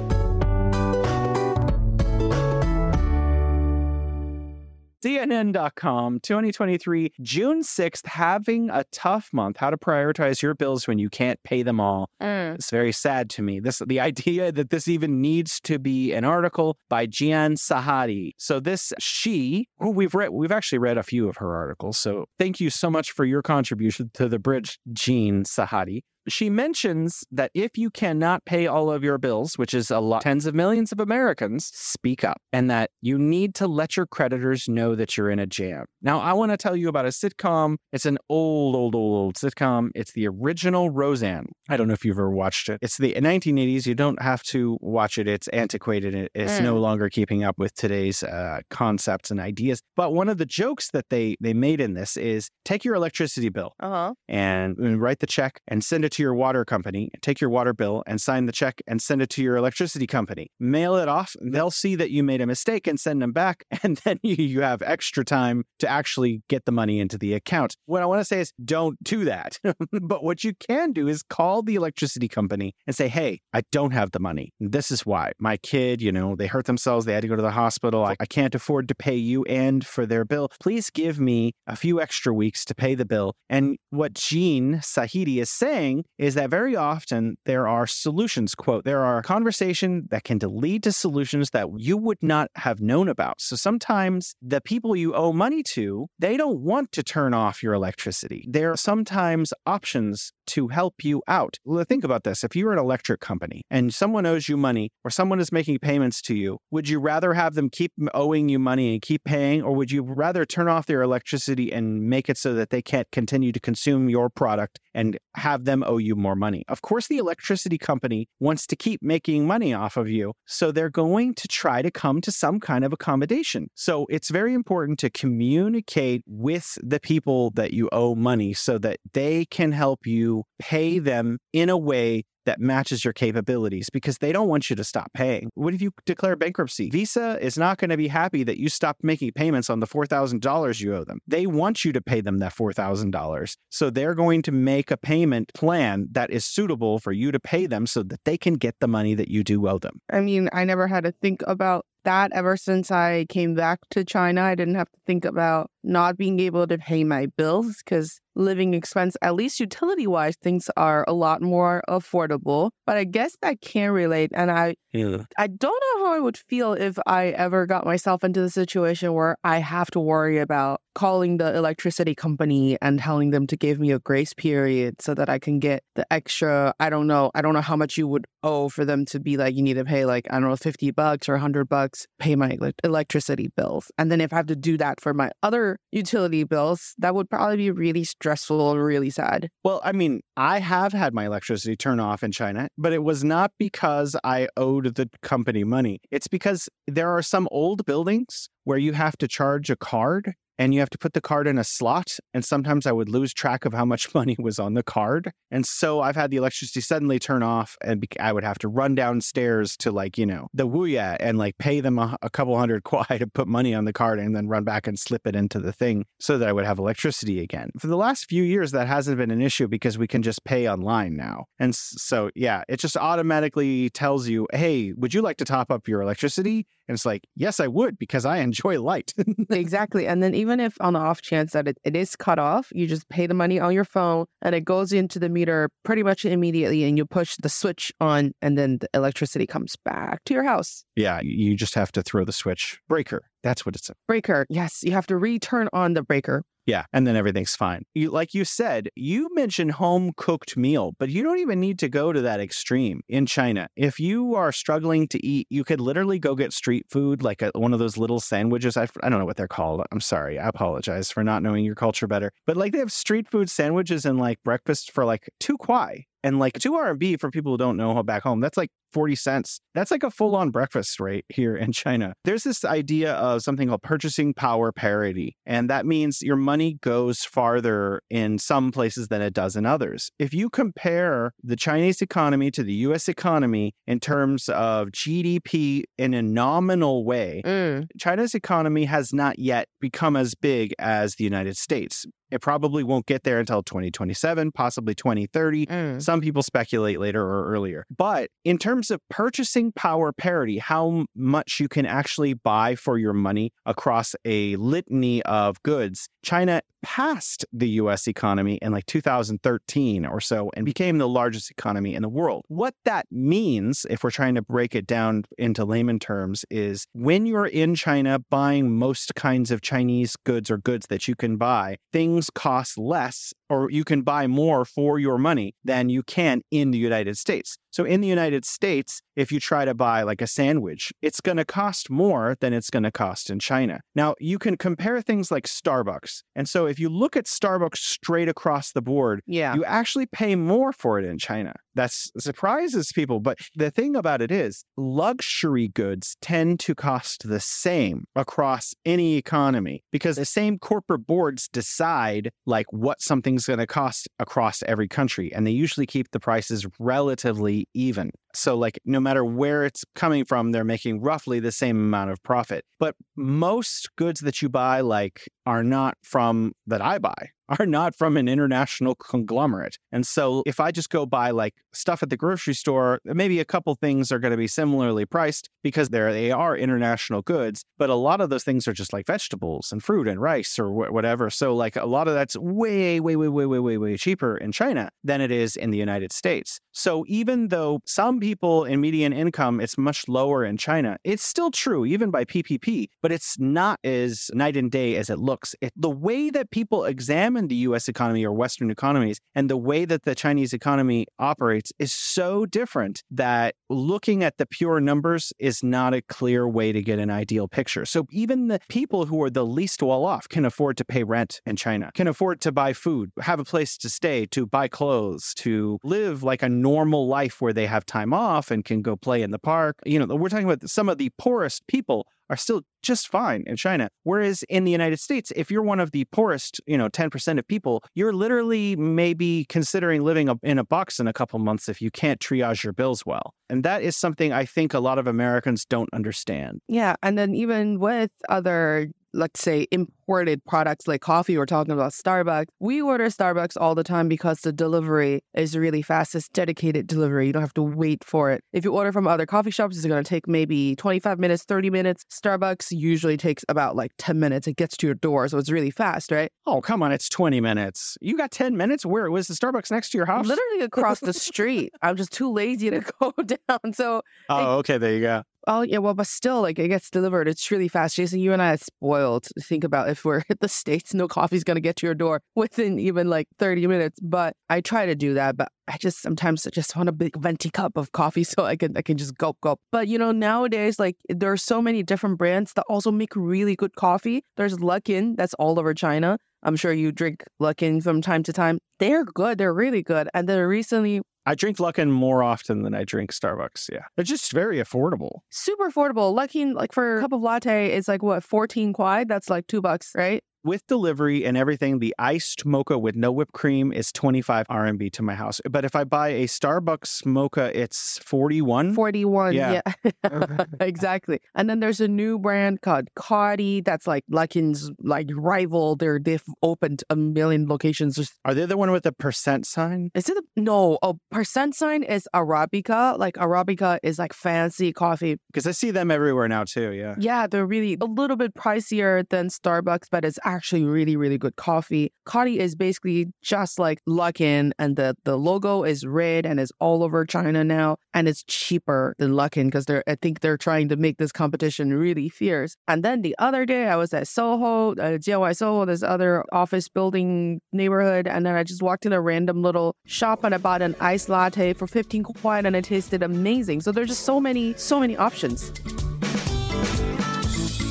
CNN.com 5.02 6.21
2023, 6.21 7.12
June 7.23 7.62
6th, 7.62 8.07
having 8.07 8.71
a 8.71 8.85
tough 8.92 9.30
month. 9.33 9.57
How 9.57 9.71
to 9.71 9.76
prioritize 9.76 10.42
your 10.42 10.54
bills 10.54 10.87
when 10.87 10.99
you 10.99 11.09
can't 11.09 11.42
pay 11.42 11.62
them 11.62 11.80
all. 11.80 12.09
Mm. 12.21 12.54
It's 12.57 12.71
very 12.71 12.92
sad 12.92 13.30
to 13.30 13.42
me. 13.42 13.61
This 13.61 13.80
the 13.87 14.00
idea 14.00 14.52
that 14.52 14.71
this 14.71 14.88
even 14.88 15.21
needs 15.21 15.61
to 15.61 15.78
be 15.78 16.12
an 16.12 16.25
article 16.25 16.76
by 16.88 17.07
Jeanne 17.07 17.54
Sahadi. 17.54 18.33
So 18.37 18.61
this 18.61 18.92
she, 18.99 19.69
who 19.78 19.90
we've 19.90 20.14
read, 20.14 20.30
we've 20.30 20.52
actually 20.52 20.78
read 20.78 20.99
a 20.99 21.02
few 21.02 21.28
of 21.28 21.37
her 21.38 21.57
articles. 21.57 21.99
So 21.99 22.26
thank 22.38 22.61
you 22.61 22.71
so 22.71 22.90
much 22.90 23.11
for 23.12 23.25
your 23.25 23.42
contribution 23.42 24.11
to 24.14 24.28
the 24.28 24.38
bridge, 24.38 24.78
Jeanne 24.92 25.45
Sahadi 25.45 26.02
she 26.28 26.50
mentions 26.50 27.24
that 27.30 27.50
if 27.54 27.76
you 27.76 27.90
cannot 27.90 28.44
pay 28.44 28.66
all 28.66 28.90
of 28.90 29.02
your 29.02 29.18
bills, 29.18 29.58
which 29.58 29.74
is 29.74 29.90
a 29.90 30.00
lot, 30.00 30.22
tens 30.22 30.46
of 30.46 30.54
millions 30.54 30.92
of 30.92 31.00
Americans, 31.00 31.70
speak 31.74 32.24
up 32.24 32.40
and 32.52 32.70
that 32.70 32.90
you 33.00 33.18
need 33.18 33.54
to 33.56 33.66
let 33.66 33.96
your 33.96 34.06
creditors 34.06 34.68
know 34.68 34.94
that 34.94 35.16
you're 35.16 35.30
in 35.30 35.38
a 35.38 35.46
jam. 35.46 35.84
Now, 36.02 36.20
I 36.20 36.32
want 36.32 36.52
to 36.52 36.56
tell 36.56 36.76
you 36.76 36.88
about 36.88 37.06
a 37.06 37.08
sitcom. 37.08 37.76
It's 37.92 38.06
an 38.06 38.18
old, 38.28 38.74
old, 38.74 38.94
old, 38.94 39.14
old 39.14 39.34
sitcom. 39.36 39.90
It's 39.94 40.12
the 40.12 40.28
original 40.28 40.90
Roseanne. 40.90 41.46
I 41.68 41.76
don't 41.76 41.88
know 41.88 41.94
if 41.94 42.04
you've 42.04 42.16
ever 42.16 42.30
watched 42.30 42.68
it. 42.68 42.78
It's 42.82 42.96
the 42.96 43.14
1980s. 43.14 43.86
You 43.86 43.94
don't 43.94 44.20
have 44.22 44.42
to 44.44 44.78
watch 44.80 45.18
it. 45.18 45.28
It's 45.28 45.48
antiquated. 45.48 46.30
It's 46.34 46.52
mm. 46.52 46.62
no 46.62 46.78
longer 46.78 47.08
keeping 47.08 47.44
up 47.44 47.58
with 47.58 47.74
today's 47.74 48.22
uh, 48.22 48.60
concepts 48.70 49.30
and 49.30 49.40
ideas. 49.40 49.82
But 49.96 50.12
one 50.12 50.28
of 50.28 50.38
the 50.38 50.46
jokes 50.46 50.90
that 50.92 51.06
they 51.10 51.36
they 51.40 51.54
made 51.54 51.80
in 51.80 51.94
this 51.94 52.16
is 52.16 52.50
take 52.64 52.84
your 52.84 52.94
electricity 52.94 53.48
bill 53.48 53.74
uh-huh. 53.80 54.14
and, 54.28 54.76
and 54.78 55.00
write 55.00 55.20
the 55.20 55.26
check 55.26 55.60
and 55.68 55.82
send 55.84 56.04
it 56.04 56.10
it 56.11 56.17
to 56.17 56.23
your 56.23 56.35
water 56.35 56.64
company, 56.64 57.11
take 57.23 57.40
your 57.40 57.50
water 57.50 57.73
bill 57.73 58.02
and 58.07 58.21
sign 58.21 58.47
the 58.47 58.52
check 58.52 58.83
and 58.87 59.00
send 59.00 59.23
it 59.23 59.31
to 59.31 59.43
your 59.43 59.57
electricity 59.57 60.07
company. 60.07 60.50
Mail 60.59 60.97
it 60.97 61.09
off. 61.09 61.35
Mm-hmm. 61.38 61.52
They'll 61.52 61.71
see 61.71 61.95
that 61.97 62.11
you 62.11 62.23
made 62.23 62.40
a 62.40 62.47
mistake 62.47 62.87
and 62.87 62.99
send 62.99 63.23
them 63.23 63.33
back. 63.33 63.64
And 63.83 63.97
then 64.05 64.19
you 64.23 64.61
have 64.61 64.83
extra 64.83 65.25
time 65.25 65.64
to 65.79 65.88
actually 65.88 66.43
get 66.49 66.67
the 66.67 66.73
money 66.73 67.00
into 67.00 67.17
the 67.17 67.33
account. 67.33 67.76
What 67.87 68.02
I 68.02 68.07
want 68.07 68.21
to 68.21 68.26
say 68.26 68.40
is 68.40 68.52
don't 68.62 69.02
do 69.02 69.25
that. 69.25 69.59
but 70.02 70.23
what 70.23 70.45
you 70.45 70.52
can 70.55 70.93
do 70.93 71.09
is 71.09 71.23
call 71.23 71.62
the 71.62 71.76
electricity 71.76 72.29
company 72.29 72.75
and 72.87 72.95
say, 72.95 73.09
hey, 73.09 73.40
I 73.55 73.62
don't 73.73 73.93
have 73.93 74.11
the 74.11 74.21
money. 74.21 74.52
This 74.61 74.90
is 74.90 75.07
why. 75.07 75.33
My 75.38 75.57
kid, 75.57 76.02
you 76.02 76.12
know, 76.12 76.37
they 76.37 76.47
hurt 76.47 76.67
themselves. 76.67 77.07
They 77.07 77.14
had 77.14 77.23
to 77.23 77.29
go 77.29 77.37
to 77.37 77.43
the 77.43 77.50
hospital. 77.50 78.05
I, 78.05 78.17
I 78.21 78.26
can't 78.26 78.55
afford 78.55 78.87
to 78.88 78.95
pay 78.95 79.17
you 79.17 79.45
and 79.45 79.85
for 79.85 80.05
their 80.05 80.26
bill. 80.26 80.50
Please 80.61 80.90
give 80.90 81.19
me 81.19 81.52
a 81.67 81.75
few 81.75 82.02
extra 82.02 82.35
weeks 82.35 82.67
to 82.67 82.75
pay 82.75 82.95
the 82.95 83.07
bill. 83.07 83.35
And 83.49 83.79
what 83.88 84.12
Jeanne 84.12 84.81
Sahadi 84.81 85.38
is 85.38 85.50
saying 85.50 86.00
is 86.19 86.35
that 86.35 86.50
very 86.50 86.76
often 86.76 87.37
there 87.45 87.66
are 87.69 87.87
solutions, 87.87 88.54
quote, 88.54 88.85
there 88.85 89.04
are 89.04 89.23
conversation 89.23 90.07
that 90.11 90.25
can 90.25 90.38
lead 90.42 90.83
to 90.85 90.92
solutions 90.92 91.50
that 91.50 91.69
you 91.76 91.97
would 91.97 92.23
not 92.23 92.50
have 92.57 92.80
known 92.80 93.09
about. 93.09 93.40
So 93.40 93.57
sometimes 93.57 94.35
the 94.42 94.61
people 94.61 94.97
you 94.97 95.14
owe 95.14 95.33
money 95.33 95.62
to, 95.75 96.07
they 96.19 96.37
don't 96.37 96.61
want 96.61 96.92
to 96.92 97.02
turn 97.02 97.35
off 97.35 97.62
your 97.62 97.75
electricity. 97.75 98.47
There 98.49 98.73
are 98.73 98.76
sometimes 98.76 99.52
options 99.66 100.33
to 100.49 100.69
help 100.69 101.04
you 101.04 101.23
out. 101.28 101.57
Think 101.88 102.02
about 102.02 102.25
this. 102.25 102.42
If 102.42 102.57
you're 102.57 102.73
an 102.73 102.78
electric 102.78 103.21
company 103.21 103.62
and 103.71 103.95
someone 103.95 104.26
owes 104.26 104.49
you 104.49 104.57
money 104.57 104.90
or 105.04 105.11
someone 105.11 105.38
is 105.38 105.52
making 105.52 105.78
payments 105.78 106.21
to 106.23 106.35
you, 106.35 106.59
would 106.73 106.88
you 106.88 106.99
rather 106.99 107.35
have 107.35 107.54
them 107.54 107.71
keep 107.71 107.92
owing 108.14 108.49
you 108.49 108.59
money 108.59 108.92
and 108.92 109.02
keep 109.02 109.23
paying, 109.25 109.62
or 109.62 109.73
would 109.75 109.92
you 109.92 110.02
rather 110.02 110.45
turn 110.45 110.69
off 110.69 110.87
their 110.87 111.02
electricity 111.02 111.73
and 111.73 112.02
make 112.09 112.28
it 112.28 112.37
so 112.37 112.54
that 112.54 112.71
they 112.71 112.83
can't 112.83 113.09
continue 113.12 113.52
to 113.52 113.61
consume 113.61 114.09
your 114.09 114.28
product 114.28 114.80
and 114.92 115.19
have 115.37 115.64
them 115.64 115.85
owe 115.90 115.99
you 115.99 116.14
more 116.14 116.37
money? 116.37 116.64
Of 116.68 116.82
course, 116.82 117.09
the 117.09 117.18
electricity 117.18 117.78
company 117.78 118.28
wants 118.38 118.66
to 118.68 118.76
keep 118.76 119.02
making 119.02 119.47
money 119.47 119.75
off 119.75 119.97
of 119.97 120.09
you. 120.09 120.32
So 120.47 120.70
they're 120.70 120.88
going 120.88 121.35
to 121.35 121.49
try 121.49 121.82
to 121.82 121.90
come 121.90 122.20
to 122.23 122.32
some 122.32 122.61
kind 122.61 122.85
of 122.85 122.92
accommodation. 122.92 123.68
So 123.75 124.06
it's 124.09 124.30
very 124.30 124.54
important 124.54 124.99
to 125.00 125.11
communicate 125.11 126.23
with 126.26 126.78
the 126.82 127.00
people 127.00 127.50
that 127.52 127.73
you 127.73 127.88
owe 127.92 128.14
money 128.14 128.52
so 128.52 128.78
that 128.78 128.99
they 129.12 129.44
can 129.47 129.73
help 129.73 130.06
you 130.06 130.44
pay 130.59 131.00
them 131.00 131.38
in 131.52 131.68
a 131.68 131.76
way 131.76 132.25
that 132.50 132.59
matches 132.59 133.04
your 133.04 133.12
capabilities 133.12 133.88
because 133.90 134.19
they 134.19 134.33
don't 134.33 134.49
want 134.49 134.69
you 134.69 134.75
to 134.75 134.83
stop 134.83 135.12
paying. 135.12 135.50
What 135.54 135.73
if 135.73 135.80
you 135.80 135.92
declare 136.04 136.35
bankruptcy? 136.35 136.90
Visa 136.90 137.38
is 137.40 137.57
not 137.57 137.78
going 137.78 137.90
to 137.90 137.97
be 137.97 138.09
happy 138.09 138.42
that 138.42 138.59
you 138.59 138.69
stopped 138.69 139.04
making 139.04 139.30
payments 139.37 139.71
on 139.71 139.78
the 139.78 139.87
$4,000 139.87 140.80
you 140.80 140.97
owe 140.97 141.04
them. 141.04 141.21
They 141.28 141.47
want 141.47 141.85
you 141.85 141.92
to 141.92 142.00
pay 142.00 142.21
them 142.21 142.40
that 142.40 142.52
$4,000. 142.52 143.57
So 143.69 143.88
they're 143.88 144.16
going 144.16 144.42
to 144.42 144.50
make 144.50 144.90
a 144.90 144.97
payment 144.97 145.52
plan 145.54 146.09
that 146.11 146.33
is 146.33 146.45
suitable 146.45 146.99
for 146.99 147.12
you 147.12 147.30
to 147.30 147.38
pay 147.38 147.66
them 147.66 147.87
so 147.87 148.02
that 148.02 148.19
they 148.25 148.37
can 148.37 148.54
get 148.54 148.75
the 148.80 148.88
money 148.88 149.14
that 149.14 149.28
you 149.28 149.45
do 149.45 149.69
owe 149.69 149.78
them. 149.78 150.00
I 150.11 150.21
mean, 150.21 150.49
I 150.52 150.64
never 150.64 150.88
had 150.88 151.04
to 151.04 151.12
think 151.23 151.45
about 151.47 151.87
that 152.04 152.33
ever 152.35 152.57
since 152.57 152.90
I 152.90 153.26
came 153.28 153.54
back 153.54 153.78
to 153.90 154.04
China. 154.04 154.42
I 154.42 154.54
didn't 154.54 154.75
have 154.75 154.90
to 154.90 154.99
think 155.07 155.25
about 155.25 155.71
not 155.85 156.16
being 156.16 156.40
able 156.40 156.66
to 156.66 156.78
pay 156.78 157.04
my 157.04 157.26
bills 157.26 157.76
because 157.85 158.21
living 158.34 158.75
expense, 158.75 159.16
at 159.22 159.34
least 159.34 159.60
utility 159.60 160.06
wise, 160.06 160.37
things 160.42 160.70
are 160.76 161.04
a 161.08 161.12
lot 161.12 161.42
more 161.42 161.82
affordable. 161.88 162.70
But 162.87 162.96
I 162.96 163.04
guess 163.04 163.37
I 163.42 163.56
can 163.56 163.90
relate. 163.90 164.30
And 164.34 164.50
I 164.50 164.76
Yeah. 164.92 165.25
I 165.38 165.46
don't 165.46 165.82
know 165.94 166.06
how 166.06 166.14
I 166.14 166.20
would 166.20 166.37
feel 166.37 166.72
if 166.72 166.99
I 167.06 167.26
ever 167.28 167.66
got 167.66 167.84
myself 167.84 168.25
into 168.25 168.40
the 168.40 168.50
situation 168.50 169.12
where 169.14 169.37
I 169.44 169.58
have 169.58 169.90
to 169.92 170.00
worry 170.00 170.38
about 170.38 170.80
calling 170.94 171.37
the 171.38 171.54
electricity 171.56 172.14
company 172.14 172.76
and 172.82 172.99
telling 172.99 173.30
them 173.30 173.46
to 173.46 173.56
give 173.56 173.78
me 173.78 173.92
a 173.92 174.00
grace 174.00 174.34
period 174.34 175.00
so 175.00 175.14
that 175.14 175.28
I 175.28 175.38
can 175.38 175.60
get 175.60 175.84
the 175.94 176.04
extra. 176.12 176.75
I 176.80 176.90
don't 176.90 177.06
know. 177.06 177.30
I 177.34 177.42
don't 177.42 177.54
know 177.54 177.60
how 177.60 177.76
much 177.76 177.96
you 177.96 178.08
would 178.08 178.26
owe 178.42 178.68
for 178.68 178.84
them 178.84 179.04
to 179.06 179.20
be 179.20 179.37
like, 179.37 179.54
you 179.54 179.62
need 179.62 179.75
to 179.75 179.84
pay 179.84 180.04
like, 180.04 180.26
I 180.30 180.40
don't 180.40 180.49
know, 180.49 180.56
50 180.56 180.90
bucks 180.90 181.28
or 181.28 181.34
100 181.34 181.68
bucks, 181.68 182.06
pay 182.18 182.34
my 182.34 182.58
electricity 182.82 183.50
bills. 183.56 183.92
And 183.99 184.10
then 184.10 184.20
if 184.20 184.32
I 184.32 184.37
have 184.37 184.46
to 184.46 184.56
do 184.56 184.76
that 184.78 185.00
for 185.00 185.14
my 185.14 185.30
other 185.42 185.78
utility 185.92 186.42
bills, 186.44 186.94
that 186.99 187.14
would 187.14 187.30
probably 187.30 187.56
be 187.56 187.70
really 187.70 188.04
stressful 188.20 188.78
really 188.78 189.08
sad. 189.08 189.48
Well, 189.64 189.80
I 189.82 189.92
mean, 189.92 190.20
I 190.36 190.58
have 190.58 190.92
had 190.92 191.14
my 191.14 191.24
electricity 191.24 191.74
turn 191.74 192.00
off 192.00 192.22
in 192.22 192.32
China, 192.32 192.68
but 192.76 192.92
it 192.92 193.02
was 193.02 193.24
not 193.24 193.52
because 193.58 194.14
I 194.24 194.48
owed 194.58 194.94
the 194.96 195.08
company 195.22 195.64
money. 195.64 196.00
It's 196.10 196.28
because 196.28 196.68
there 196.86 197.10
are 197.10 197.22
some 197.22 197.48
old 197.50 197.86
buildings 197.86 198.50
where 198.64 198.79
you 198.79 198.93
have 198.93 199.17
to 199.19 199.29
charge 199.29 199.71
a 199.71 199.76
card 199.76 200.35
and 200.61 200.75
you 200.75 200.81
have 200.81 200.90
to 200.90 200.99
put 200.99 201.14
the 201.14 201.23
card 201.23 201.47
in 201.47 201.57
a 201.57 201.64
slot. 201.64 202.19
And 202.35 202.45
sometimes 202.45 202.85
I 202.85 202.93
would 202.93 203.09
lose 203.09 203.33
track 203.33 203.64
of 203.64 203.73
how 203.73 203.87
much 203.87 204.14
money 204.14 204.37
was 204.38 204.59
on 204.59 204.75
the 204.75 204.83
card. 204.83 205.33
And 205.50 205.64
so 205.64 206.02
I've 206.02 206.17
had 206.17 206.31
the 206.31 206.37
electricity 206.37 206.83
suddenly 206.83 207.19
turn 207.19 207.43
off 207.43 207.79
and 207.83 208.07
I 208.21 208.35
would 208.35 208.45
have 208.45 208.59
to 208.59 208.69
run 208.69 208.95
downstairs 208.95 209.75
to 209.79 209.90
like, 209.90 210.19
you 210.19 210.26
know, 210.26 210.49
the 210.52 210.69
wuye 210.69 211.17
and 211.19 211.38
like 211.38 211.57
pay 211.57 211.81
them 211.81 211.99
a, 211.99 212.19
a 212.21 212.29
couple 212.29 212.59
hundred 212.59 212.85
kwai 212.85 213.07
to 213.19 213.26
put 213.26 213.49
money 213.49 213.73
on 213.73 213.87
the 213.87 213.93
card 213.95 214.19
and 214.19 214.37
then 214.37 214.49
run 214.49 214.64
back 214.64 214.87
and 214.87 214.99
slip 214.99 215.26
it 215.26 215.35
into 215.35 215.61
the 215.61 215.73
thing 215.73 216.05
so 216.21 216.37
that 216.37 216.47
I 216.47 216.52
would 216.52 216.67
have 216.67 216.79
electricity 216.79 217.40
again. 217.40 217.71
For 217.79 217.87
the 217.87 217.97
last 217.97 218.26
few 218.29 218.43
years, 218.43 218.73
that 218.73 218.87
hasn't 218.87 219.17
been 219.17 219.31
an 219.31 219.40
issue 219.40 219.67
because 219.67 219.97
we 219.97 220.07
can 220.07 220.23
just 220.23 220.45
pay 220.45 220.69
online 220.69 221.17
now. 221.17 221.47
And 221.59 221.75
so, 221.75 222.29
yeah, 222.35 222.64
it 222.69 222.81
just 222.81 222.99
automatically 222.99 223.88
tells 223.88 224.29
you, 224.29 224.47
hey, 224.52 224.93
would 224.95 225.14
you 225.14 225.23
like 225.23 225.38
to 225.38 225.47
top 225.47 225.71
up 225.71 225.88
your 225.88 226.02
electricity? 226.02 226.67
And 226.90 226.97
it's 226.97 227.06
like, 227.06 227.25
yes, 227.37 227.61
I 227.61 227.68
would 227.68 227.97
because 228.00 228.25
I 228.25 228.38
enjoy 228.38 228.82
light. 228.82 229.14
exactly. 229.50 230.09
And 230.09 230.24
then 230.24 230.35
even 230.35 230.59
if 230.59 230.76
on 230.81 230.94
the 230.94 230.98
off 230.98 231.22
chance 231.22 231.53
that 231.53 231.68
it, 231.68 231.79
it 231.85 231.94
is 231.94 232.16
cut 232.16 232.40
off, 232.40 232.72
you 232.74 232.88
just 232.88 233.09
pay 233.09 233.29
the 233.29 233.35
money 233.35 233.61
on 233.61 233.72
your 233.72 233.85
phone 233.85 234.26
and 234.42 234.57
it 234.57 234.64
goes 234.64 234.92
into 234.92 235.20
the 235.20 235.29
meter 235.29 235.70
pretty 235.85 236.03
much 236.03 236.24
immediately 236.24 236.83
and 236.83 236.98
you 236.98 237.07
push 237.07 237.37
the 237.37 237.48
switch 237.48 237.92
on 238.00 238.33
and 238.42 238.59
then 238.59 238.79
the 238.79 238.88
electricity 238.92 239.46
comes 239.46 239.76
back 239.85 240.24
to 240.24 240.35
your 240.35 240.42
house. 240.42 240.85
yeah, 240.96 241.20
you 241.22 241.57
just 241.57 241.76
have 241.76 241.92
to 241.92 242.03
throw 242.03 242.24
the 242.24 242.33
switch 242.33 242.81
breaker. 242.88 243.22
That's 243.44 243.64
what 243.64 243.76
it's. 243.76 243.88
A 243.88 243.94
breaker. 244.09 244.44
Yes, 244.50 244.83
you 244.83 244.90
have 244.90 245.07
to 245.07 245.16
return 245.16 245.68
on 245.72 245.94
the 245.94 246.03
breaker. 246.03 246.42
Yeah, 246.70 246.85
and 246.92 247.04
then 247.04 247.16
everything's 247.16 247.56
fine. 247.56 247.83
You, 247.94 248.11
like 248.11 248.33
you 248.33 248.44
said, 248.44 248.90
you 248.94 249.28
mentioned 249.35 249.72
home 249.72 250.12
cooked 250.16 250.56
meal, 250.56 250.94
but 251.00 251.09
you 251.09 251.24
don't 251.24 251.40
even 251.40 251.59
need 251.59 251.80
to 251.80 251.88
go 251.88 252.12
to 252.12 252.20
that 252.20 252.38
extreme 252.38 253.00
in 253.09 253.26
China. 253.26 253.66
If 253.74 253.98
you 253.98 254.37
are 254.37 254.52
struggling 254.52 255.09
to 255.09 255.26
eat, 255.26 255.48
you 255.50 255.64
could 255.64 255.80
literally 255.80 256.20
go 256.20 256.37
get 256.37 256.52
street 256.52 256.87
food, 256.88 257.24
like 257.24 257.42
a, 257.42 257.50
one 257.56 257.72
of 257.72 257.80
those 257.80 257.96
little 257.96 258.20
sandwiches. 258.20 258.76
I, 258.76 258.87
I 259.02 259.09
don't 259.09 259.18
know 259.18 259.24
what 259.24 259.37
they're 259.37 259.48
called. 259.48 259.83
I'm 259.90 260.00
sorry. 260.00 260.38
I 260.38 260.46
apologize 260.46 261.11
for 261.11 261.24
not 261.24 261.42
knowing 261.42 261.64
your 261.64 261.74
culture 261.74 262.06
better. 262.06 262.30
But 262.46 262.56
like 262.56 262.72
they 262.72 262.78
have 262.78 262.92
street 262.92 263.28
food 263.28 263.50
sandwiches 263.50 264.04
and 264.04 264.20
like 264.20 264.40
breakfast 264.44 264.92
for 264.92 265.04
like 265.04 265.28
two 265.40 265.59
kwai. 265.59 266.06
And 266.22 266.38
like 266.38 266.59
two 266.59 266.72
RMB 266.72 267.20
for 267.20 267.30
people 267.30 267.52
who 267.52 267.59
don't 267.59 267.76
know 267.76 268.00
back 268.02 268.22
home, 268.22 268.40
that's 268.40 268.56
like 268.56 268.70
40 268.92 269.14
cents. 269.14 269.61
That's 269.74 269.90
like 269.90 270.02
a 270.02 270.11
full 270.11 270.35
on 270.35 270.50
breakfast 270.50 270.98
rate 271.00 271.24
here 271.28 271.56
in 271.56 271.72
China. 271.72 272.14
There's 272.24 272.42
this 272.42 272.64
idea 272.64 273.12
of 273.14 273.42
something 273.42 273.68
called 273.68 273.83
purchasing 273.83 274.35
power 274.35 274.72
parity. 274.72 275.37
And 275.46 275.70
that 275.70 275.87
means 275.87 276.22
your 276.22 276.37
money 276.37 276.78
goes 276.83 277.20
farther 277.24 278.00
in 278.11 278.38
some 278.38 278.72
places 278.72 279.09
than 279.09 279.22
it 279.22 279.33
does 279.33 279.56
in 279.56 279.66
others. 279.66 280.11
If 280.18 280.35
you 280.35 280.50
compare 280.50 281.33
the 281.42 281.56
Chinese 281.56 282.02
economy 282.02 282.50
to 282.52 282.62
the 282.62 282.72
US 282.74 283.09
economy 283.09 283.74
in 283.87 284.00
terms 284.00 284.48
of 284.48 284.88
GDP 284.88 285.85
in 285.98 286.14
a 286.14 286.22
nominal 286.22 287.04
way, 287.04 287.42
Mm. 287.44 287.88
China's 287.98 288.35
economy 288.35 288.85
has 288.85 289.12
not 289.12 289.38
yet 289.38 289.68
become 289.80 290.16
as 290.16 290.35
big 290.35 290.74
as 290.78 291.16
the 291.16 291.24
United 291.24 291.56
States. 291.56 292.06
It 292.31 292.40
probably 292.40 292.85
won't 292.85 293.07
get 293.07 293.25
there 293.25 293.38
until 293.38 293.62
2027, 293.62 294.53
possibly 294.53 294.95
2030. 294.95 295.66
Mm. 295.66 296.03
Some 296.03 296.21
people 296.21 296.43
speculate 296.43 297.01
later 297.01 297.23
or 297.23 297.51
earlier. 297.51 297.87
But 297.95 298.31
in 298.45 298.59
terms 298.59 298.90
of 298.90 299.01
purchasing 299.09 299.73
power 299.73 300.12
parity, 300.12 300.59
how 300.59 301.07
much 301.14 301.61
you 301.61 301.69
can 301.69 301.87
actually 301.87 302.35
buy 302.35 302.75
for 302.75 302.99
your 302.99 303.12
money 303.12 303.53
across 303.66 304.14
a 304.25 304.57
litany 304.57 305.23
of 305.23 305.62
goods, 305.62 306.09
China 306.23 306.62
passed 306.83 307.45
the 307.53 307.69
US 307.71 308.07
economy 308.07 308.59
in 308.62 308.73
like 308.73 308.87
2013 308.87 310.07
or 310.07 310.21
so 310.21 310.51
and 310.55 310.64
became 310.64 310.99
the 310.99 311.09
largest 311.09 311.51
economy 311.51 311.95
in 311.95 312.03
the 312.03 312.09
world. 312.09 312.45
What 312.49 312.75
that 312.85 313.07
means, 313.11 313.87
if 313.90 314.05
we're 314.05 314.11
trying 314.11 314.35
to 314.35 314.43
break 314.43 314.75
it 314.75 314.87
down 314.87 315.25
into 315.38 315.64
layman 315.64 315.99
terms, 315.99 316.45
is 316.51 316.87
when 316.93 317.27
you're 317.27 317.47
in 317.47 317.75
China 317.75 318.19
buying 318.31 318.71
most 318.77 319.14
kinds 319.14 319.51
of 319.51 319.61
Chinese 319.61 320.16
goods 320.25 320.51
or 320.51 320.59
goods 320.59 320.87
that 320.88 321.09
you 321.09 321.14
can 321.14 321.37
buy, 321.37 321.77
things 321.93 322.31
cost 322.31 322.79
less 322.79 323.33
or 323.50 323.70
you 323.70 323.84
can 323.84 324.02
buy 324.02 324.26
more 324.26 324.64
for 324.64 324.98
your 324.98 325.18
money 325.18 325.54
than 325.64 325.88
you 325.90 326.02
can 326.02 326.40
in 326.50 326.70
the 326.70 326.78
United 326.78 327.18
States. 327.18 327.58
So 327.72 327.84
in 327.84 328.00
the 328.00 328.08
United 328.08 328.44
States, 328.44 329.00
if 329.14 329.30
you 329.30 329.38
try 329.38 329.64
to 329.64 329.74
buy 329.74 330.02
like 330.02 330.20
a 330.22 330.26
sandwich, 330.26 330.92
it's 331.02 331.20
going 331.20 331.36
to 331.36 331.44
cost 331.44 331.88
more 331.90 332.36
than 332.40 332.52
it's 332.52 332.70
going 332.70 332.82
to 332.82 332.90
cost 332.90 333.30
in 333.30 333.38
China. 333.38 333.80
Now, 333.94 334.14
you 334.18 334.38
can 334.38 334.56
compare 334.56 335.00
things 335.02 335.30
like 335.30 335.46
Starbucks. 335.46 336.22
And 336.34 336.48
so 336.48 336.66
if 336.66 336.80
you 336.80 336.88
look 336.88 337.16
at 337.16 337.26
Starbucks 337.26 337.76
straight 337.76 338.28
across 338.28 338.72
the 338.72 338.82
board, 338.82 339.20
Yeah. 339.26 339.54
you 339.54 339.64
actually 339.64 340.06
pay 340.06 340.34
more 340.34 340.72
for 340.72 340.98
it 340.98 341.04
in 341.04 341.18
China. 341.18 341.54
That 341.76 341.92
surprises 342.18 342.90
people. 342.92 343.20
But 343.20 343.38
the 343.54 343.70
thing 343.70 343.94
about 343.94 344.20
it 344.20 344.32
is, 344.32 344.64
luxury 344.76 345.68
goods 345.68 346.16
tend 346.20 346.58
to 346.60 346.74
cost 346.74 347.28
the 347.28 347.38
same 347.40 348.04
across 348.16 348.74
any 348.84 349.16
economy 349.16 349.84
because 349.92 350.16
the 350.16 350.24
same 350.24 350.58
corporate 350.58 351.06
boards 351.06 351.48
decide 351.48 352.30
like 352.46 352.66
what 352.72 353.00
something's 353.00 353.39
going 353.46 353.59
to 353.59 353.66
cost 353.66 354.09
across 354.18 354.62
every 354.64 354.88
country. 354.88 355.33
And 355.33 355.46
they 355.46 355.50
usually 355.50 355.87
keep 355.87 356.11
the 356.11 356.20
prices 356.20 356.66
relatively 356.79 357.68
even. 357.74 358.11
So, 358.35 358.57
like, 358.57 358.81
no 358.85 359.01
matter 359.01 359.25
where 359.25 359.64
it's 359.64 359.85
coming 359.95 360.25
from, 360.25 360.53
they're 360.53 360.64
making 360.64 361.01
roughly 361.01 361.40
the 361.40 361.53
same 361.53 361.77
amount 361.77 362.11
of 362.11 362.23
profit. 362.23 362.64
But 362.79 362.95
most 363.16 363.95
goods 363.97 364.21
that 364.21 364.40
you 364.40 364.49
buy, 364.49 364.81
like, 364.81 365.29
are 365.47 365.64
not 365.64 365.97
from 366.03 366.53
that 366.66 366.81
I 366.81 366.99
buy, 366.99 367.31
are 367.59 367.66
not 367.66 367.97
from 367.97 368.16
an 368.16 368.29
international 368.29 368.95
conglomerate. 368.95 369.79
And 369.90 370.07
so, 370.07 370.43
if 370.47 370.61
I 370.61 370.71
just 370.71 370.90
go 370.90 371.07
buy 371.07 371.31
like 371.31 371.55
stuff 371.73 372.03
at 372.03 372.11
the 372.11 372.16
grocery 372.16 372.55
store, 372.55 373.01
maybe 373.05 373.40
a 373.40 373.45
couple 373.45 373.75
things 373.75 374.12
are 374.12 374.19
going 374.19 374.31
to 374.31 374.37
be 374.37 374.47
similarly 374.47 375.05
priced 375.05 375.51
because 375.62 375.88
they're, 375.88 376.12
they 376.12 376.31
are 376.31 376.57
international 376.57 377.23
goods. 377.23 377.64
But 377.79 377.90
a 377.90 377.95
lot 377.95 378.21
of 378.21 378.31
those 378.31 378.45
things 378.45 378.69
are 378.69 378.73
just 378.73 378.93
like 378.93 379.07
vegetables 379.07 379.73
and 379.73 379.83
fruit 379.83 380.07
and 380.07 380.21
rice 380.21 380.59
or 380.59 380.69
wh- 380.69 380.93
whatever. 380.93 381.31
So, 381.31 381.55
like, 381.55 381.77
a 381.77 381.87
lot 381.87 382.07
of 382.07 382.14
that's 382.14 382.37
way, 382.37 383.01
way, 383.01 383.16
way, 383.16 383.29
way, 383.29 383.47
way, 383.47 383.59
way, 383.59 383.79
way 383.79 383.97
cheaper 383.97 384.37
in 384.37 384.53
China 384.53 384.90
than 385.03 385.21
it 385.21 385.33
is 385.33 385.57
in 385.57 385.71
the 385.71 385.79
United 385.79 386.12
States. 386.12 386.61
So, 386.73 387.05
even 387.09 387.49
though 387.49 387.81
some 387.85 388.19
people 388.20 388.64
in 388.64 388.80
median 388.80 389.12
income, 389.12 389.61
it's 389.61 389.78
much 389.78 390.09
lower 390.09 390.44
in 390.44 390.56
China, 390.56 390.98
it's 391.04 391.22
still 391.22 391.50
true, 391.50 391.85
even 391.85 392.11
by 392.11 392.24
PPP, 392.24 392.88
but 393.02 393.11
it's 393.12 393.38
not 393.38 393.80
as 393.85 394.30
night 394.35 394.56
and 394.56 394.70
day 394.70 394.96
as 394.96 395.11
it 395.11 395.18
looks. 395.18 395.54
It, 395.61 395.72
the 395.76 395.90
way 395.90 396.30
that 396.30 396.50
people 396.50 396.85
examine 396.85 397.48
the 397.48 397.56
US 397.56 397.88
economy 397.88 398.24
or 398.24 398.33
Western 398.33 398.70
economies 398.70 399.20
and 399.35 399.48
the 399.48 399.56
way 399.56 399.85
that 399.85 400.04
the 400.04 400.14
Chinese 400.14 400.52
economy 400.52 401.06
operates 401.18 401.72
is 401.78 401.92
so 401.92 402.46
different 402.46 403.02
that 403.11 403.54
looking 403.68 404.22
at 404.22 404.37
the 404.38 404.46
pure 404.46 404.80
numbers 404.80 405.33
is 405.38 405.62
not 405.62 405.94
a 405.94 406.02
clear 406.02 406.48
way 406.48 406.72
to 406.72 406.83
get 406.83 406.98
an 406.98 407.11
ideal 407.11 407.48
picture. 407.48 407.85
So 407.85 408.06
even 408.11 408.48
the 408.48 408.61
people 408.68 409.06
who 409.06 409.22
are 409.22 409.30
the 409.30 409.46
least 409.46 409.83
well 409.83 410.04
off 410.04 410.28
can 410.28 410.44
afford 410.44 410.76
to 410.78 410.85
pay 410.85 411.04
rent 411.04 411.40
in 411.46 411.56
China, 411.56 411.90
can 411.94 412.06
afford 412.06 412.40
to 412.42 412.52
buy 412.52 412.72
food, 412.72 413.11
have 413.20 413.40
a 413.40 413.44
place 413.44 413.78
to 413.78 413.88
stay, 413.88 414.26
to 414.26 414.46
buy 414.46 414.68
clothes, 414.68 415.35
to 415.35 415.78
live 415.83 416.22
like 416.22 416.42
a 416.42 416.48
normal 416.48 417.06
life 417.06 417.40
where 417.40 417.52
they 417.52 417.66
have 417.66 417.87
time 417.87 418.10
off 418.12 418.51
and 418.51 418.64
can 418.64 418.83
go 418.83 418.96
play 418.96 419.23
in 419.23 419.31
the 419.31 419.38
park. 419.38 419.79
You 419.85 419.99
know, 419.99 420.14
we're 420.14 420.29
talking 420.29 420.51
about 420.51 420.68
some 420.68 420.88
of 420.88 420.99
the 420.99 421.11
poorest 421.18 421.66
people 421.66 422.07
are 422.31 422.37
still 422.37 422.62
just 422.83 423.09
fine 423.09 423.42
in 423.46 423.57
China. 423.57 423.90
Whereas 424.05 424.44
in 424.44 424.64
the 424.64 424.70
United 424.70 425.01
States, 425.01 425.33
if 425.35 425.51
you're 425.51 425.64
one 425.64 425.81
of 425.81 425.90
the 425.90 426.05
poorest, 426.07 426.61
you 426.64 426.79
know, 426.79 426.88
10% 426.88 427.38
of 427.38 427.49
people, 427.49 427.83
you're 427.94 428.12
literally 428.12 428.77
maybe 428.77 429.46
considering 429.49 430.03
living 430.03 430.31
in 430.44 430.59
a 430.59 430.64
box 430.64 431.01
in 431.01 431.09
a 431.09 431.12
couple 431.12 431.40
months 431.40 431.68
if 431.68 431.83
you 431.83 431.90
can't 431.90 432.20
triage 432.20 432.62
your 432.62 432.73
bills 432.73 433.05
well. 433.05 433.35
And 433.49 433.64
that 433.64 433.83
is 433.83 433.96
something 433.96 434.33
I 434.33 434.44
think 434.44 434.73
a 434.73 434.79
lot 434.79 434.99
of 434.99 435.09
Americans 435.09 435.64
don't 435.64 435.92
understand. 435.92 436.61
Yeah. 436.68 436.94
And 437.03 437.18
then 437.18 437.35
even 437.35 437.81
with 437.81 438.12
other 438.29 438.90
let's 439.12 439.40
say 439.40 439.66
imported 439.70 440.44
products 440.44 440.87
like 440.87 441.01
coffee 441.01 441.38
we're 441.38 441.46
talking 441.46 441.73
about 441.73 441.92
starbucks 441.92 442.46
we 442.61 442.81
order 442.81 443.07
starbucks 443.07 443.57
all 443.61 443.75
the 443.75 443.85
time 443.85 444.09
because 444.09 444.40
the 444.40 444.53
delivery 444.53 445.23
is 445.35 445.57
really 445.57 445.83
fast 445.83 446.14
it's 446.14 446.29
dedicated 446.29 446.87
delivery 446.87 447.27
you 447.27 447.33
don't 447.33 447.42
have 447.42 447.55
to 447.55 447.62
wait 447.62 448.05
for 448.05 448.31
it. 448.31 448.42
If 448.53 448.64
you 448.64 448.75
order 448.75 448.92
from 448.92 449.07
other 449.07 449.27
coffee 449.27 449.51
shops 449.51 449.77
it's 449.77 449.87
going 449.87 450.03
to 450.03 450.09
take 450.09 450.27
maybe 450.27 450.77
25 450.77 451.18
minutes 451.18 451.44
30 451.44 451.70
minutes. 451.70 452.05
Starbucks 452.11 452.68
usually 452.70 453.16
takes 453.16 453.44
about 453.49 453.77
like 453.77 453.92
10 453.99 454.18
minutes 454.18 454.46
it 454.46 454.57
gets 454.57 454.77
to 454.79 454.87
your 454.87 454.94
door 454.94 455.29
so 455.29 455.38
it's 455.38 455.51
really 455.51 455.70
fast 455.70 456.11
right? 456.11 456.31
Oh 456.46 456.61
come 456.61 456.83
on 456.83 456.92
it's 456.92 457.09
20 457.09 457.40
minutes. 457.40 457.96
You 458.01 458.16
got 458.16 458.31
10 458.31 458.57
minutes? 458.57 458.85
Where 458.85 459.11
was 459.11 459.29
the 459.29 459.35
starbucks 459.35 459.70
next 459.70 459.90
to 459.90 459.99
your 459.99 460.07
house? 460.07 460.27
Literally 460.27 460.62
across 460.62 461.01
the 461.01 461.12
street. 461.29 461.73
I'm 461.83 461.96
just 461.96 462.12
too 462.12 462.33
lazy 462.33 462.70
to 462.70 462.81
go 463.01 463.12
down 463.23 463.73
so 463.73 464.03
oh 464.29 464.59
okay 464.59 464.79
there 464.79 464.94
you 464.94 465.01
go 465.01 465.23
Oh 465.46 465.62
yeah, 465.62 465.79
well, 465.79 465.94
but 465.94 466.07
still, 466.07 466.42
like 466.42 466.59
it 466.59 466.68
gets 466.68 466.90
delivered. 466.90 467.26
It's 467.29 467.50
really 467.50 467.68
fast. 467.68 467.96
Jason, 467.96 468.20
you 468.20 468.33
and 468.33 468.42
I 468.42 468.53
are 468.53 468.57
spoiled. 468.59 469.26
Think 469.40 469.64
about 469.64 469.88
if 469.88 470.05
we're 470.05 470.22
at 470.29 470.38
the 470.40 470.48
states, 470.48 470.92
no 470.92 471.09
coffee's 471.09 471.44
gonna 471.44 471.61
get 471.61 471.76
to 471.76 471.87
your 471.87 471.94
door 471.94 472.20
within 472.35 472.79
even 472.79 473.09
like 473.09 473.29
thirty 473.38 473.66
minutes. 473.66 473.98
But 474.00 474.35
I 474.48 474.61
try 474.61 474.87
to 474.87 474.94
do 474.94 475.14
that, 475.14 475.37
but 475.37 475.50
I 475.68 475.79
just 475.79 476.03
sometimes 476.03 476.46
just 476.53 476.76
want 476.76 476.88
a 476.88 476.92
big 476.92 477.16
venti 477.16 477.50
cup 477.50 477.76
of 477.76 477.92
coffee 477.92 478.24
so 478.33 478.44
I 478.44 478.57
can 478.57 478.76
I 478.76 478.83
can 478.83 478.96
just 478.98 479.16
gulp 479.16 479.38
gulp. 479.40 479.61
But 479.72 479.88
you 479.88 479.98
know, 479.98 480.12
nowadays 480.12 480.79
like 480.79 480.96
there 481.09 481.33
are 481.33 481.37
so 481.37 481.62
many 481.62 481.83
different 481.83 482.18
brands 482.18 482.53
that 482.55 482.64
also 482.68 482.90
make 482.90 483.16
really 483.16 483.57
good 483.57 483.74
coffee. 483.76 484.24
There's 484.37 484.57
Luckin 484.57 485.16
that's 485.16 485.35
all 485.35 485.59
over 485.59 485.74
China. 485.74 486.18
I'm 486.42 486.57
sure 486.57 486.72
you 486.72 486.90
drink 486.90 487.22
Luckin 487.40 487.83
from 487.83 488.00
time 488.00 488.22
to 488.24 488.33
time. 488.33 488.59
They're 488.79 489.05
good. 489.05 489.38
They're 489.38 489.53
really 489.53 489.83
good. 489.83 490.09
And 490.14 490.29
then 490.29 490.38
recently 490.40 491.03
I 491.26 491.35
drink 491.35 491.59
Luckin 491.59 491.90
more 491.90 492.22
often 492.22 492.62
than 492.62 492.74
I 492.74 492.85
drink 492.85 493.12
Starbucks. 493.12 493.68
Yeah. 493.70 493.85
They're 493.96 494.04
just 494.04 494.33
very 494.33 494.59
affordable. 494.59 495.20
Super 495.30 495.70
affordable. 495.70 496.14
Luckin, 496.14 496.54
like 496.54 496.72
for 496.72 496.98
a 496.98 497.00
cup 497.00 497.12
of 497.12 497.20
latte, 497.20 497.72
it's 497.72 497.88
like 497.88 498.02
what, 498.02 498.24
14 498.24 498.72
kwai? 498.72 499.04
That's 499.04 499.28
like 499.28 499.46
two 499.46 499.61
bucks, 499.61 499.92
right? 499.94 500.24
With 500.42 500.66
delivery 500.66 501.26
and 501.26 501.37
everything, 501.37 501.81
the 501.81 501.94
iced 501.98 502.46
mocha 502.46 502.79
with 502.79 502.96
no 502.96 503.12
whipped 503.12 503.35
cream 503.35 503.72
is 503.72 503.92
25 503.92 504.48
RMB 504.48 504.90
to 504.92 505.03
my 505.03 505.14
house. 505.14 505.38
But 505.50 505.66
if 505.66 505.76
I 505.76 505.85
buy 505.85 506.09
a 506.09 506.24
Starbucks 506.24 507.05
mocha, 507.05 507.50
it's 507.55 507.98
41. 507.98 508.74
41. 508.74 509.35
Yeah. 509.35 509.61
yeah. 509.85 510.44
exactly. 510.61 511.20
And 511.35 511.50
then 511.50 511.61
there's 511.61 511.81
a 511.81 511.88
new 511.88 512.18
brand 512.18 512.62
called 512.62 512.88
Cotti 512.96 513.62
that's 513.62 513.87
like 513.87 514.05
Luckin's 514.09 514.70
like 514.83 515.11
rival. 515.12 515.76
They're 515.76 515.98
they've 515.98 516.24
opened 516.42 516.85
a 516.88 516.96
million 516.96 517.46
locations. 517.46 517.98
Are 518.24 518.33
they 518.33 518.46
the 518.46 518.57
one 518.57 518.70
with 518.70 518.85
the 518.85 518.92
percent 518.92 519.46
sign? 519.46 519.90
Is 519.94 520.09
it 520.09 520.14
the, 520.14 520.22
no, 520.40 520.79
a 520.83 520.94
percent 521.11 521.55
sign 521.55 521.83
is 521.83 522.09
Arabica. 522.14 522.98
Like 522.98 523.16
Arabica 523.16 523.79
is 523.83 523.98
like 523.98 524.14
fancy 524.14 524.72
coffee. 524.72 525.18
Because 525.31 525.46
I 525.46 525.50
see 525.50 525.70
them 525.70 525.90
everywhere 525.90 526.29
now 526.29 526.44
too. 526.44 526.72
Yeah. 526.72 526.94
Yeah, 526.98 527.26
they're 527.26 527.46
really 527.46 527.76
a 527.79 527.85
little 527.85 528.16
bit 528.16 528.35
pricier 528.35 529.07
than 529.11 529.29
Starbucks, 529.29 529.88
but 529.90 530.07
it's 530.07 530.18
actually 530.35 530.64
really, 530.64 530.97
really 530.97 531.19
good 531.19 531.37
coffee. 531.37 531.93
Cotti 532.07 532.38
is 532.38 532.55
basically 532.55 533.12
just 533.23 533.59
like 533.59 533.81
Luckin, 533.88 534.53
and 534.59 534.77
the, 534.77 534.97
the 535.05 535.16
logo 535.16 535.64
is 535.64 535.87
red 535.87 536.27
and 536.27 536.40
is 536.40 536.53
all 536.61 536.83
over 536.83 537.05
China 537.05 537.45
now. 537.45 537.77
And 537.95 538.09
it's 538.09 538.23
cheaper 538.25 538.95
than 538.99 539.12
Luckin 539.12 539.47
because 539.47 539.66
they're 539.66 539.85
I 539.87 539.97
think 539.97 540.21
they're 540.21 540.37
trying 540.38 540.69
to 540.69 540.77
make 540.77 540.99
this 540.99 541.12
competition 541.12 541.75
really 541.75 542.09
fierce. 542.09 542.57
And 542.69 542.85
then 542.85 543.03
the 543.03 543.14
other 543.19 543.45
day 543.45 543.66
I 543.66 543.77
was 543.77 543.93
at 543.93 544.07
Soho, 544.09 544.75
uh, 544.77 545.33
Soho, 545.33 545.64
this 545.64 545.83
other 545.83 546.25
office 546.33 546.69
building 546.69 547.40
neighborhood, 547.53 548.07
and 548.07 548.25
then 548.25 548.35
I 548.35 548.45
just 548.45 548.62
walked 548.62 548.87
in 548.87 548.93
a 548.93 549.01
random 549.01 549.43
little 549.43 549.77
shop 549.87 550.25
and 550.25 550.35
I 550.35 550.38
bought 550.38 550.62
an 550.62 550.77
iced 550.81 551.09
latte 551.09 551.53
for 551.53 551.66
15 551.66 552.05
kwai 552.05 552.38
and 552.38 552.57
it 552.57 552.64
tasted 552.64 553.03
amazing. 553.03 553.61
So 553.61 553.73
there's 553.73 553.88
just 553.88 554.05
so 554.05 554.21
many, 554.21 554.55
so 554.55 554.81
many 554.81 554.97
options. 554.97 555.53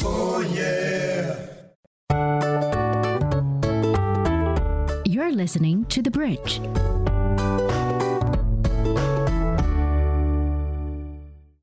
Oh 0.02 0.41
yeah. 0.54 0.98
You're 5.06 5.32
listening 5.32 5.86
to 5.86 6.02
The 6.02 6.12
Bridge. 6.12 6.60